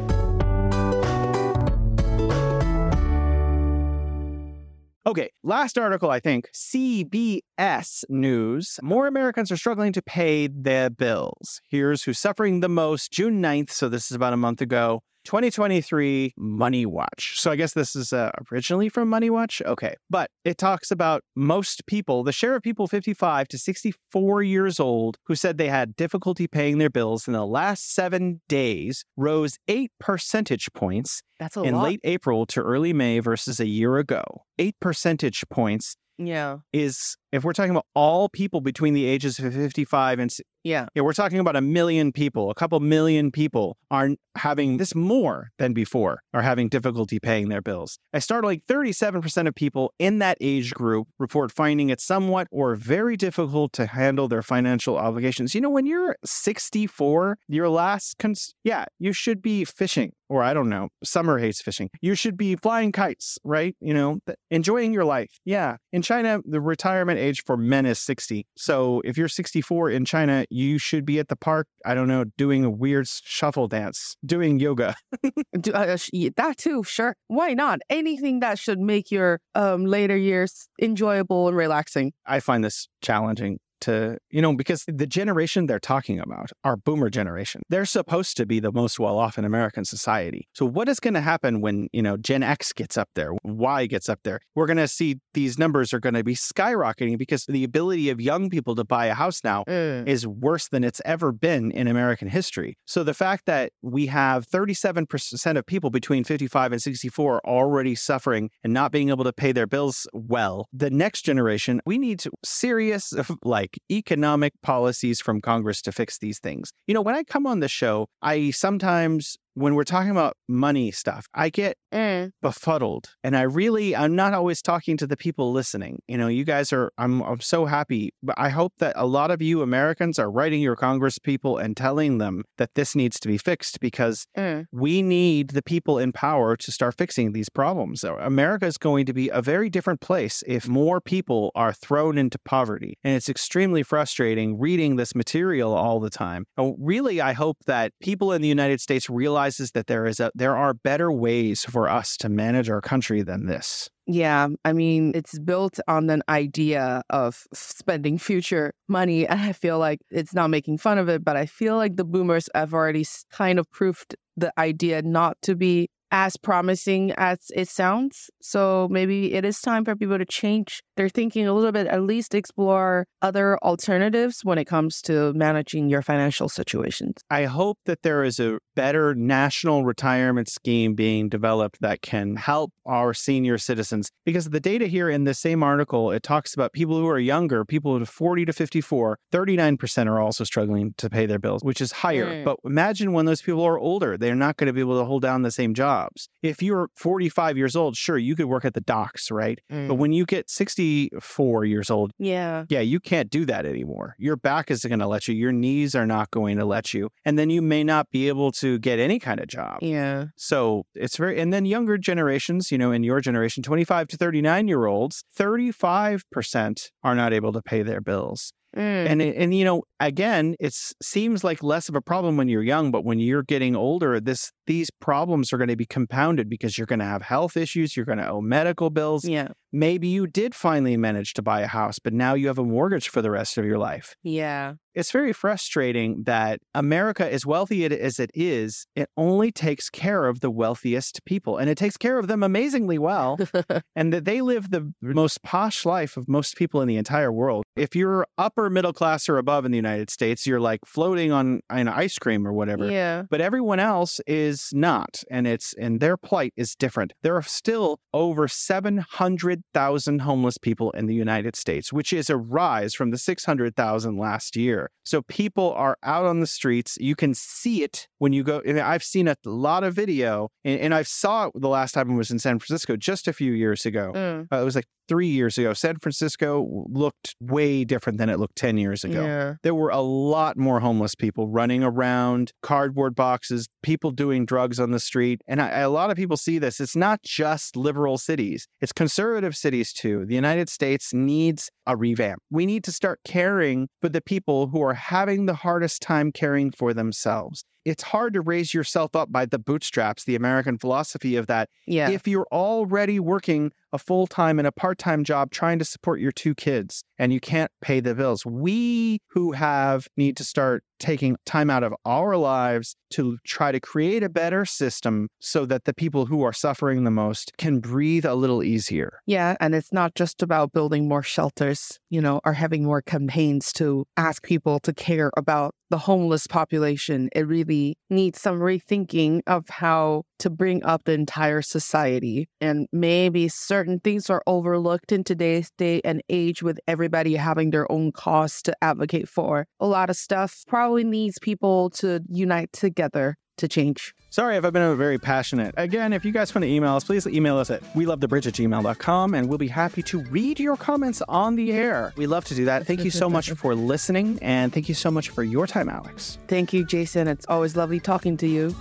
Okay, 5.07 5.31
last 5.43 5.77
article, 5.77 6.11
I 6.11 6.21
think 6.21 6.49
CBS 6.55 8.05
News. 8.09 8.79
More 8.83 9.07
Americans 9.09 9.51
are 9.51 9.57
struggling 9.57 9.93
to 9.95 10.03
pay 10.03 10.47
their 10.47 10.89
bills. 10.89 11.61
Here's 11.69 12.05
who's 12.05 12.19
suffering 12.19 12.61
the 12.61 12.69
most 12.69 13.11
June 13.11 13.43
9th. 13.43 13.71
So 13.71 13.89
this 13.89 14.11
is 14.11 14.15
about 14.15 14.35
a 14.35 14.37
month 14.37 14.61
ago. 14.61 15.03
2023 15.31 16.35
Money 16.37 16.85
Watch. 16.85 17.35
So 17.39 17.53
I 17.53 17.57
guess 17.57 17.73
this 17.73 17.95
is 17.95 18.13
uh, 18.13 18.33
originally 18.51 18.89
from 18.89 19.09
Money 19.09 19.31
Watch. 19.31 19.63
Okay. 19.65 19.95
But 20.11 20.29
it 20.45 20.59
talks 20.59 20.91
about 20.91 21.23
most 21.37 21.87
people, 21.87 22.25
the 22.25 22.33
share 22.33 22.57
of 22.57 22.65
people 22.65 22.89
55 22.89 23.47
to 23.47 23.57
64 23.57 24.43
years 24.43 24.81
old 24.81 25.19
who 25.27 25.37
said 25.37 25.57
they 25.57 25.69
had 25.69 25.95
difficulty 25.95 26.49
paying 26.49 26.79
their 26.79 26.91
bills 26.91 27.29
in 27.29 27.35
the 27.35 27.47
last 27.47 27.95
seven 27.95 28.41
days 28.49 29.05
rose 29.17 29.57
eight 29.69 29.93
percentage 30.01 30.67
points 30.75 31.23
That's 31.39 31.57
a 31.57 31.63
in 31.63 31.77
lot. 31.77 31.85
late 31.85 32.01
April 32.03 32.45
to 32.47 32.61
early 32.61 32.93
May 32.93 33.21
versus 33.21 33.61
a 33.61 33.69
year 33.69 33.99
ago. 33.99 34.25
Eight 34.59 34.75
percentage 34.81 35.45
points 35.49 35.95
yeah. 36.21 36.59
is, 36.73 37.17
if 37.33 37.45
we're 37.45 37.53
talking 37.53 37.71
about 37.71 37.87
all 37.95 38.29
people 38.29 38.61
between 38.61 38.95
the 38.95 39.05
ages 39.07 39.39
of 39.39 39.55
55 39.55 40.19
and 40.19 40.31
Yeah. 40.65 40.87
yeah, 40.95 41.03
we're 41.03 41.13
talking 41.13 41.39
about 41.39 41.57
a 41.57 41.61
million 41.61 42.13
people, 42.13 42.51
a 42.51 42.55
couple 42.55 42.79
million 42.81 43.31
people 43.31 43.77
are 43.91 44.11
having 44.37 44.77
this 44.77 44.95
more 44.95 45.51
than 45.59 45.73
before, 45.73 46.21
are 46.35 46.43
having 46.43 46.69
difficulty 46.69 47.19
paying 47.19 47.49
their 47.49 47.63
bills. 47.63 47.99
A 48.13 48.21
startling 48.21 48.63
37% 48.69 49.49
of 49.49 49.55
people 49.55 49.93
in 49.99 50.19
that 50.19 50.37
age 50.41 50.73
group 50.75 51.09
report 51.19 51.51
finding 51.53 51.89
it 51.91 52.01
somewhat 52.01 52.47
or 52.51 52.75
very 52.75 53.17
difficult 53.17 53.73
to 53.75 53.87
handle 53.87 54.29
their 54.29 54.43
financial 54.43 54.97
obligations. 54.99 55.55
You 55.55 55.61
know, 55.61 55.71
when 55.71 55.87
you're 55.87 56.17
64, 56.25 57.39
your 57.49 57.69
last, 57.69 58.19
cons- 58.19 58.55
yeah, 58.65 58.85
you 58.99 59.13
should 59.13 59.41
be 59.43 59.65
fishing, 59.65 60.13
or 60.31 60.45
I 60.45 60.55
don't 60.55 60.69
know, 60.69 60.89
summer 61.03 61.39
hates 61.39 61.61
fishing. 61.61 61.91
You 62.01 62.15
should 62.15 62.37
be 62.37 62.55
flying 62.55 62.93
kites, 62.93 63.37
right? 63.43 63.77
You 63.81 63.93
know, 63.93 64.21
enjoying 64.51 64.95
your 64.95 65.05
life. 65.05 65.41
Yeah. 65.45 65.77
In 65.93 66.03
China, 66.03 66.41
the 66.45 66.61
retirement 66.61 67.19
age 67.19 67.43
for 67.45 67.57
men 67.57 67.85
is 67.85 67.99
60. 67.99 68.47
So 68.57 69.03
if 69.05 69.19
you're 69.19 69.29
64 69.29 69.91
in 69.91 70.05
China, 70.05 70.47
you 70.49 70.79
should 70.79 71.05
be 71.05 71.19
at 71.19 71.29
the 71.29 71.37
park, 71.37 71.67
I 71.85 71.95
don't 71.95 72.07
know, 72.07 72.25
doing 72.39 72.65
a 72.65 72.71
weird 72.71 73.09
shuffle 73.09 73.67
dance, 73.67 74.17
doing 74.25 74.61
yoga. 74.61 74.95
Do, 75.61 75.73
uh, 75.73 75.97
that 76.37 76.57
too, 76.57 76.85
sure. 76.85 77.17
Why 77.27 77.53
not? 77.53 77.81
Anything 77.91 78.39
that 78.41 78.59
should 78.59 78.79
make 78.79 79.11
your 79.11 79.41
um, 79.57 79.85
later 79.85 80.17
years 80.17 80.69
enjoyable 80.81 81.49
and 81.49 81.57
relaxing. 81.57 82.13
I 82.25 82.39
find 82.39 82.63
this 82.63 82.89
challenging 83.03 83.59
to, 83.83 84.19
you 84.31 84.43
know, 84.43 84.55
because 84.55 84.85
the 84.87 85.07
generation 85.07 85.67
they're 85.67 85.79
talking 85.79 86.21
about, 86.21 86.51
our 86.65 86.77
boomer 86.77 87.11
generation, 87.11 87.63
they're 87.69 87.85
supposed 87.85 88.37
to 88.37 88.47
be 88.47 88.61
the 88.61 88.73
most 88.73 88.99
well 88.99 89.19
off 89.19 89.39
in 89.39 89.45
American 89.45 89.85
society. 89.85 90.49
So, 90.55 90.67
what 90.67 90.89
is 90.89 91.01
going 91.01 91.15
to 91.15 91.21
happen 91.21 91.61
when, 91.61 91.89
you 91.93 92.03
know, 92.03 92.17
Gen 92.17 92.43
X 92.43 92.73
gets 92.73 92.97
up 92.97 93.09
there, 93.15 93.33
Y 93.45 93.87
gets 93.87 94.09
up 94.09 94.21
there? 94.25 94.41
We're 94.55 94.67
going 94.67 94.77
to 94.77 94.89
see 94.89 95.17
these 95.35 95.59
numbers 95.59 95.93
are 95.93 96.01
going 96.01 96.15
to 96.15 96.25
be 96.25 96.35
skyrocketing 96.35 97.19
because 97.19 97.45
the 97.47 97.65
ability 97.65 98.11
of 98.11 98.21
young 98.21 98.51
people 98.51 98.75
to 98.77 98.85
buy 98.85 99.07
a 99.07 99.15
house 99.15 99.43
now 99.45 99.65
mm. 99.69 100.07
is 100.07 100.27
worse 100.27 100.69
than 100.69 100.85
it's 100.85 101.01
ever 101.05 101.33
been 101.33 101.71
in 101.71 101.87
American 101.87 102.29
history. 102.29 102.77
So 102.85 103.05
the 103.05 103.15
fact 103.15 103.47
that 103.47 103.73
we 103.83 104.07
have 104.07 104.47
37% 104.47 105.57
of 105.57 105.67
people 105.67 105.91
between 105.91 106.25
55 106.25 106.73
and 106.73 106.83
64 106.83 107.41
already 107.47 107.95
suffering 107.95 108.51
and 108.65 108.73
not 108.73 108.93
being 108.93 109.11
able 109.11 109.25
to 109.25 109.33
pay 109.33 109.53
their 109.53 109.67
bills 109.67 110.07
well, 110.13 110.69
the 110.73 110.91
next 110.91 111.23
generation, 111.23 111.81
we 111.87 111.99
need 111.99 112.23
serious 112.45 113.13
like 113.45 113.70
economic 113.91 114.53
policies 114.63 115.21
from 115.21 115.41
Congress 115.41 115.83
to 115.83 115.93
fix 115.93 116.19
these 116.19 116.39
things. 116.39 116.73
You 116.87 116.95
know, 116.95 117.03
when 117.03 117.15
I 117.15 117.23
come 117.23 117.47
on 117.47 117.61
the 117.61 117.69
show, 117.69 118.09
I 118.23 118.51
sometimes 118.51 119.37
when 119.55 119.75
we're 119.75 119.85
talking 119.85 120.11
about 120.11 120.37
money 120.49 120.91
stuff, 120.91 121.27
I 121.35 121.49
get 121.51 121.77
Mm. 121.93 122.31
befuddled 122.41 123.09
and 123.25 123.37
i 123.37 123.43
really 123.43 123.97
i'm 123.97 124.15
not 124.15 124.33
always 124.33 124.63
talking 124.63 124.97
to 124.97 125.09
the 125.09 125.17
people 125.17 125.51
listening 125.51 125.99
you 126.07 126.17
know 126.17 126.29
you 126.29 126.45
guys 126.45 126.73
are 126.73 126.93
i'm 126.99 127.21
i'm 127.23 127.41
so 127.41 127.65
happy 127.67 128.13
but 128.23 128.37
i 128.39 128.49
hope 128.49 128.73
that 128.79 128.93
a 128.95 129.07
lot 129.07 129.33
of 129.33 129.43
you 129.43 129.61
americans 129.61 130.17
are 130.17 130.31
writing 130.31 130.61
your 130.63 130.77
congress 130.77 131.19
people 131.19 131.59
and 131.59 131.77
telling 131.77 132.19
them 132.19 132.45
that 132.59 132.71
this 132.77 132.95
needs 132.95 133.19
to 133.19 133.27
be 133.27 133.37
fixed 133.37 133.81
because 133.81 134.25
Mm. 134.39 134.67
we 134.71 135.03
need 135.03 135.51
the 135.51 135.63
people 135.63 135.99
in 135.99 136.13
power 136.13 136.57
to 136.57 136.71
start 136.71 136.95
fixing 136.97 137.33
these 137.33 137.49
problems 137.49 138.05
america 138.05 138.67
is 138.67 138.79
going 138.79 139.05
to 139.07 139.13
be 139.13 139.29
a 139.31 139.43
very 139.43 139.69
different 139.69 140.01
place 140.01 140.45
if 140.47 140.69
more 140.69 141.01
people 141.01 141.51
are 141.57 141.73
thrown 141.73 142.17
into 142.19 142.39
poverty 142.45 142.99
and 143.03 143.17
it's 143.17 143.29
extremely 143.29 143.83
frustrating 143.83 144.61
reading 144.61 144.95
this 144.95 145.13
material 145.17 145.75
all 145.75 145.99
the 145.99 146.11
time 146.11 146.45
and 146.57 146.77
really 146.79 147.21
i 147.21 147.33
hope 147.33 147.57
that 147.67 147.93
people 148.01 148.33
in 148.33 148.43
the 148.43 148.49
united 148.49 148.81
states 148.81 149.11
realizes 149.41 149.73
that 149.73 149.87
there 149.87 150.07
is 150.07 150.21
a 150.21 150.31
there 150.35 150.57
are 150.57 150.75
better 150.75 151.11
ways 151.11 151.65
for 151.65 151.89
us 151.89 152.17
to 152.19 152.29
manage 152.29 152.69
our 152.69 152.81
country 152.81 153.23
than 153.23 153.47
this 153.47 153.89
Yeah, 154.07 154.49
I 154.65 154.73
mean, 154.73 155.13
it's 155.15 155.39
built 155.39 155.79
on 155.87 156.11
an 156.11 156.23
idea 156.29 157.03
of 157.11 157.47
spending 157.55 158.19
future 158.19 158.73
money. 158.89 159.27
And 159.27 159.41
I 159.41 159.53
feel 159.53 159.79
like 159.79 160.01
it's 160.11 160.35
not 160.35 160.51
making 160.51 160.79
fun 160.79 160.99
of 160.99 161.09
it, 161.09 161.25
but 161.25 161.37
I 161.37 161.47
feel 161.47 161.77
like 161.77 161.97
the 161.97 162.05
boomers 162.05 162.49
have 162.55 162.75
already 162.75 163.07
kind 163.31 163.59
of 163.59 163.71
proved 163.71 164.17
the 164.37 164.53
idea 164.59 165.03
not 165.03 165.37
to 165.43 165.55
be 165.55 165.89
as 166.11 166.37
promising 166.37 167.13
as 167.17 167.39
it 167.55 167.69
sounds. 167.69 168.31
So 168.43 168.89
maybe 168.91 169.33
it 169.33 169.45
is 169.45 169.61
time 169.61 169.85
for 169.85 169.95
people 169.95 170.19
to 170.19 170.27
change 170.27 170.83
their 171.01 171.09
thinking 171.09 171.47
a 171.47 171.55
little 171.55 171.73
bit, 171.73 171.87
at 171.87 172.03
least 172.03 172.35
explore 172.35 173.07
other 173.23 173.59
alternatives 173.63 174.45
when 174.45 174.59
it 174.59 174.67
comes 174.67 175.01
to 175.01 175.33
managing 175.33 175.89
your 175.89 176.03
financial 176.03 176.47
situations. 176.47 177.15
I 177.31 177.45
hope 177.45 177.79
that 177.87 178.03
there 178.03 178.23
is 178.23 178.39
a 178.39 178.59
better 178.77 179.15
national 179.15 179.85
retirement 179.85 180.51
scheme 180.51 180.95
being 180.95 181.31
developed 181.31 181.81
that 181.81 182.03
can 182.03 182.37
help 182.37 182.73
our 182.85 183.15
senior 183.15 183.57
citizens. 183.57 184.11
Because 184.27 184.51
the 184.51 184.61
data 184.61 184.87
here 184.89 185.09
in 185.09 185.25
the 185.25 185.33
same 185.33 185.63
article, 185.63 186.11
it 186.11 186.23
talks 186.23 186.53
about 186.53 186.75
people 186.75 186.99
who 186.99 187.09
are 187.09 187.19
younger, 187.19 187.65
people 187.65 187.97
who 187.97 188.03
are 188.03 188.07
40 188.07 188.45
to 188.45 188.53
54, 188.53 189.19
39% 189.33 190.07
are 190.07 190.21
also 190.21 190.45
struggling 190.45 190.93
to 190.99 191.09
pay 191.09 191.25
their 191.25 191.39
bills, 191.39 191.65
which 191.65 191.81
is 191.81 191.93
higher. 191.93 192.27
Mm. 192.27 192.45
But 192.45 192.59
imagine 192.65 193.15
when 193.15 193.25
those 193.25 193.41
people 193.41 193.63
are 193.65 193.79
older, 193.79 194.19
they're 194.19 194.35
not 194.35 194.59
going 194.59 194.67
to 194.67 194.75
be 194.75 194.81
able 194.81 194.99
to 194.99 195.07
hold 195.07 195.23
down 195.23 195.43
the 195.43 195.51
same 195.51 195.73
jobs. 195.73 196.29
If 196.43 196.63
you're 196.63 196.91
45 196.97 197.57
years 197.57 197.75
old, 197.75 197.97
sure, 197.97 198.19
you 198.19 198.37
could 198.37 198.47
work 198.47 198.67
at 198.67 198.75
the 198.75 198.83
docks, 198.83 199.31
right? 199.31 199.59
But 199.71 199.95
when 199.95 200.13
you 200.13 200.27
get 200.27 200.51
64 200.91 201.65
years 201.65 201.91
old, 201.91 202.13
yeah. 202.19 202.65
yeah, 202.69 202.81
you 202.81 203.01
can't 203.01 203.31
do 203.31 203.45
that 203.47 203.67
anymore. 203.67 204.17
Your 204.19 204.37
back 204.37 204.71
isn't 204.71 204.89
going 204.89 204.99
to 205.01 205.07
let 205.07 205.29
you. 205.29 205.35
Your 205.35 205.53
knees 205.53 205.95
are 205.95 206.07
not 206.07 206.31
going 206.31 206.59
to 206.59 206.65
let 206.65 206.93
you. 206.93 207.11
And 207.25 207.39
then 207.39 207.51
you 207.51 207.63
may 207.63 207.85
not 207.85 208.11
be 208.11 208.29
able 208.29 208.53
to 208.53 208.79
get 208.79 208.99
any 208.99 209.19
kind 209.19 209.41
of 209.41 209.47
job. 209.47 209.79
Yeah. 209.83 210.27
So 210.37 210.85
it's 210.95 211.17
very, 211.17 211.41
and 211.41 211.53
then 211.53 211.65
younger 211.65 211.99
generations, 211.99 212.71
you 212.71 212.79
know, 212.79 212.93
in 212.93 213.03
your 213.03 213.21
generation, 213.21 213.63
25 213.63 214.09
to 214.09 214.17
39 214.17 214.69
year 214.69 214.87
olds, 214.87 215.25
35% 215.39 216.89
are 217.03 217.15
not 217.15 217.33
able 217.33 217.53
to 217.53 217.63
pay 217.63 217.83
their 217.83 218.01
bills. 218.01 218.53
Mm. 218.77 219.07
And, 219.11 219.23
it- 219.23 219.37
and, 219.37 219.55
you 219.55 219.65
know, 219.65 219.83
again, 219.99 220.55
it 220.61 220.73
seems 221.03 221.43
like 221.43 221.63
less 221.63 221.89
of 221.89 221.95
a 221.97 222.01
problem 222.01 222.37
when 222.37 222.49
you're 222.49 222.63
young, 222.63 222.91
but 222.91 223.05
when 223.05 223.19
you're 223.19 223.43
getting 223.43 223.75
older, 223.75 224.21
this, 224.21 224.53
these 224.67 224.91
problems 225.01 225.53
are 225.53 225.59
going 225.59 225.69
to 225.69 225.77
be 225.77 225.87
compounded 225.87 226.49
because 226.49 226.79
you're 226.79 226.87
going 226.87 227.01
to 227.01 227.05
have 227.05 227.23
health 227.23 227.57
issues. 227.57 227.97
You're 227.97 228.07
going 228.07 228.19
to 228.19 228.29
owe 228.29 228.41
medical 228.41 228.91
bills. 228.91 229.25
yeah. 229.25 229.49
Maybe 229.73 230.09
you 230.09 230.27
did 230.27 230.53
finally 230.55 230.97
manage 230.97 231.35
to 231.35 231.43
buy 231.43 231.61
a 231.61 231.67
house, 231.69 232.01
but 232.01 232.13
now 232.13 232.35
you 232.35 232.49
have 232.49 232.59
a 232.59 232.65
mortgage 232.65 233.09
for 233.09 233.23
the 233.23 233.31
rest 233.31 233.57
of 233.57 233.65
your 233.65 233.79
life. 233.79 234.17
Yeah. 234.25 234.75
It's 234.95 235.13
very 235.13 235.33
frustrating 235.33 236.25
that 236.25 236.61
America, 236.75 237.31
as 237.31 237.47
wealthy 237.47 237.85
as 237.85 238.19
it 238.19 238.31
is, 238.35 238.87
it 238.97 239.09
only 239.17 239.53
takes 239.53 239.89
care 239.91 240.27
of 240.27 240.41
the 240.41 240.51
wealthiest 240.51 241.25
people 241.25 241.59
and 241.59 241.71
it 241.71 241.79
takes 241.79 241.97
care 241.97 242.19
of 242.19 242.29
them 242.29 242.43
amazingly 242.43 242.99
well. 242.99 243.39
and 243.97 244.13
that 244.13 244.25
they 244.25 244.41
live 244.41 244.71
the 244.71 244.93
most 245.01 245.43
posh 245.43 245.85
life 245.85 246.17
of 246.17 246.29
most 246.29 246.57
people 246.57 246.81
in 246.81 246.89
the 246.89 246.97
entire 246.97 247.33
world. 247.33 247.65
If 247.77 247.95
you're 247.95 248.27
upper 248.39 248.71
middle 248.71 248.93
class 248.93 249.29
or 249.29 249.39
above 249.39 249.65
in 249.65 249.71
the 249.71 249.77
United 249.79 250.11
States, 250.11 250.47
you're 250.47 250.61
like 250.61 250.81
floating 250.87 251.33
on 251.33 251.61
an 251.71 251.89
ice 251.89 252.19
cream 252.19 252.47
or 252.47 252.53
whatever 252.53 252.91
yeah. 252.91 253.23
but 253.31 253.41
everyone 253.41 253.81
else 253.81 254.21
is 254.27 254.71
not 254.73 255.23
and 255.31 255.47
it's 255.47 255.75
and 255.75 256.01
their 256.01 256.17
plight 256.17 256.53
is 256.57 256.75
different 256.75 257.13
there 257.23 257.37
are 257.37 257.43
still 257.43 257.99
over 258.13 258.49
700,000 258.49 260.19
homeless 260.21 260.59
people 260.59 260.91
in 260.93 261.07
the 261.07 261.15
United 261.15 261.57
States 261.57 261.93
which 261.93 262.13
is 262.13 262.31
a 262.31 262.37
rise 262.37 262.95
from 262.95 263.11
the 263.11 263.19
600,000 263.19 264.17
last 264.17 264.57
year 264.57 264.80
so 265.05 265.23
people 265.23 265.73
are 265.73 265.97
out 266.03 266.27
on 266.27 266.41
the 266.41 266.47
streets. 266.47 266.97
You 267.01 267.17
can 267.17 267.35
see 267.35 267.83
it 267.83 268.09
when 268.19 268.33
you 268.33 268.43
go 268.43 268.63
and 268.65 268.79
I've 268.79 269.03
seen 269.03 269.29
a 269.29 269.37
lot 269.45 269.85
of 269.85 269.95
video 269.95 270.49
and, 270.65 270.81
and 270.81 270.95
I 270.95 271.03
saw 271.03 271.47
it 271.47 271.53
the 271.55 271.69
last 271.69 271.93
time 271.93 272.11
I 272.11 272.15
was 272.15 272.31
in 272.31 272.39
San 272.39 272.59
Francisco 272.59 272.97
just 272.97 273.29
a 273.29 273.33
few 273.33 273.53
years 273.53 273.87
ago. 273.87 274.13
Mm. 274.15 274.49
uh, 274.53 274.61
it 274.61 274.65
was 274.65 274.77
like 274.77 274.87
3 275.11 275.27
years 275.27 275.59
ago 275.59 275.73
San 275.75 275.97
Francisco 275.99 276.87
looked 276.89 277.35
way 277.41 277.85
different 277.85 278.19
than 278.19 278.29
it 278.31 278.39
looked 278.39 278.55
10 278.55 278.79
years 278.79 279.03
ago 279.05 279.25
Yeah. 279.25 279.55
there 279.65 279.75
were 279.75 279.91
a 279.91 280.01
lot 280.01 280.57
more 280.57 280.79
homeless 280.79 281.17
people 281.17 281.49
running 281.49 281.83
around, 281.83 282.53
cardboard 282.63 283.17
boxes, 283.17 283.69
people 283.83 284.13
doing 284.13 284.47
drugs 284.47 284.79
on 284.79 284.93
the 284.93 285.01
street. 285.01 285.43
And 285.49 285.61
I, 285.61 285.81
a 285.81 285.91
lot 285.91 286.11
of 286.11 286.17
people 286.17 286.37
see 286.37 286.59
this. 286.61 286.79
It's 286.81 286.95
not 286.95 287.23
just 287.25 287.77
liberal 287.77 288.19
cities, 288.19 288.69
it's 288.81 288.93
conservative 288.93 289.57
cities 289.57 289.93
too. 289.93 290.25
The 290.27 290.37
United 290.37 290.69
States 290.69 291.13
needs 291.13 291.71
a 291.89 291.97
revamp. 291.97 292.41
We 292.51 292.65
need 292.67 292.85
to 292.85 292.93
start 292.93 293.19
caring 293.25 293.89
for 294.01 294.09
the 294.09 294.21
people 294.21 294.69
who 294.69 294.81
are 294.83 294.95
having 294.95 295.47
the 295.47 295.55
hardest 295.55 296.01
time 296.03 296.31
caring 296.31 296.71
for 296.71 296.95
themselves. 296.95 297.65
It's 297.87 298.03
hard 298.03 298.35
to 298.35 298.43
raise 298.43 298.75
yourself 298.75 299.17
up 299.17 299.33
by 299.33 299.47
the 299.47 299.59
bootstraps, 299.59 300.25
the 300.25 300.37
American 300.37 300.77
philosophy 300.79 301.35
of 301.37 301.47
that 301.47 301.69
Yeah. 301.87 302.11
if 302.11 302.29
you're 302.29 302.47
already 302.53 303.19
working 303.19 303.73
a 303.93 303.99
full 303.99 304.27
time 304.27 304.59
and 304.59 304.67
a 304.67 304.73
part 304.73 304.99
time 304.99 305.25
job 305.25 305.51
trying 305.51 305.79
to 305.79 305.85
support 305.85 306.21
your 306.21 306.33
two 306.33 306.55
kids 306.55 307.03
and 307.19 307.33
you 307.33 307.41
can't 307.41 307.71
pay 307.81 308.01
the 308.01 308.15
bills. 308.15 308.45
We 308.47 309.21
who 309.29 309.53
have 309.53 310.09
need 310.17 310.37
to 310.39 310.45
start 310.45 310.83
taking 310.99 311.37
time 311.47 311.71
out 311.71 311.83
of 311.83 311.95
our 312.05 312.37
lives 312.37 312.95
to 313.11 313.39
try 313.45 313.73
to 313.73 313.81
create 313.81 314.23
a 314.23 314.29
better 314.29 314.65
system 314.65 315.29
so 315.41 315.67
that 315.67 315.85
the 315.85 315.95
people 315.95 316.27
who 316.27 316.43
are 316.43 316.53
suffering 316.53 317.05
the 317.05 317.11
most 317.11 317.53
can 317.59 317.81
breathe 317.81 318.25
a 318.25 318.35
little 318.35 318.63
easier. 318.63 319.21
Yeah, 319.27 319.57
and 319.61 319.75
it's 319.75 319.93
not 319.93 320.15
just 320.15 320.43
about 320.43 320.73
building 320.73 321.09
more 321.09 321.23
shelters, 321.23 321.99
you 322.11 322.21
know, 322.21 322.41
or 322.45 322.53
having 322.53 322.85
more 322.85 323.03
campaigns 323.03 323.73
to 323.75 324.07
ask 324.17 324.43
people 324.43 324.79
to 324.81 324.93
care 324.93 325.31
about 325.37 325.75
the 325.89 325.99
homeless 325.99 326.47
population. 326.47 327.29
It 327.33 327.47
really 327.47 327.97
needs 328.11 328.41
some 328.41 328.61
rethinking 328.61 329.41
of 329.47 329.69
how 329.69 330.25
to 330.41 330.51
bring 330.51 330.85
up 330.85 331.05
the 331.05 331.13
entire 331.13 331.63
society. 331.63 332.49
And 332.61 332.87
maybe 332.93 333.49
certain 333.49 334.01
things 334.01 334.29
are 334.31 334.43
overlooked 334.47 335.13
in 335.13 335.25
today's 335.25 335.71
day 335.79 336.01
and 336.05 336.23
age 336.29 336.63
with 336.63 336.79
everybody 336.89 337.37
having 337.37 337.71
their 337.71 337.91
own 337.91 338.13
cause 338.13 338.63
to 338.63 338.77
advocate 338.83 339.29
for. 339.29 339.67
A 339.79 339.87
lot 339.87 340.11
of 340.11 340.17
stuff 340.17 340.65
probably 340.67 341.05
needs 341.05 341.39
people 341.39 341.91
to 341.91 342.21
unite 342.29 342.73
together 342.73 343.37
to 343.61 343.69
change. 343.69 344.15
Sorry 344.31 344.57
if 344.57 344.65
I've 344.65 344.73
been 344.73 344.97
very 344.97 345.19
passionate. 345.19 345.75
Again, 345.77 346.13
if 346.13 346.25
you 346.25 346.33
guys 346.33 346.55
want 346.55 346.63
to 346.65 346.69
email 346.69 346.97
us, 346.97 347.05
please 347.05 347.27
email 347.27 347.59
us 347.59 347.71
at 347.71 347.83
we 347.95 348.07
love 348.07 348.21
the 348.21 348.29
bridge 348.29 348.47
at 348.47 348.55
gmail.com 348.55 349.35
and 349.35 349.49
we'll 349.49 349.59
be 349.59 349.69
happy 349.69 350.03
to 350.05 350.21
read 350.25 350.59
your 350.59 350.77
comments 350.77 351.23
on 351.29 351.57
the 351.57 351.73
air. 351.73 352.13
We 352.17 352.27
love 352.27 352.45
to 352.47 352.55
do 352.55 352.65
that. 352.65 352.87
Thank 352.87 353.05
you 353.05 353.11
so 353.11 353.29
much 353.29 353.51
for 353.57 353.75
listening 353.75 354.39
and 354.43 354.73
thank 354.73 354.89
you 354.89 354.95
so 354.95 355.11
much 355.11 355.31
for 355.31 355.43
your 355.43 355.67
time, 355.67 355.89
Alex. 355.89 356.39
Thank 356.49 356.73
you, 356.73 356.85
Jason. 356.85 357.29
It's 357.29 357.47
always 357.47 357.77
lovely 357.77 358.01
talking 358.01 358.37
to 358.39 358.47
you. 358.47 358.75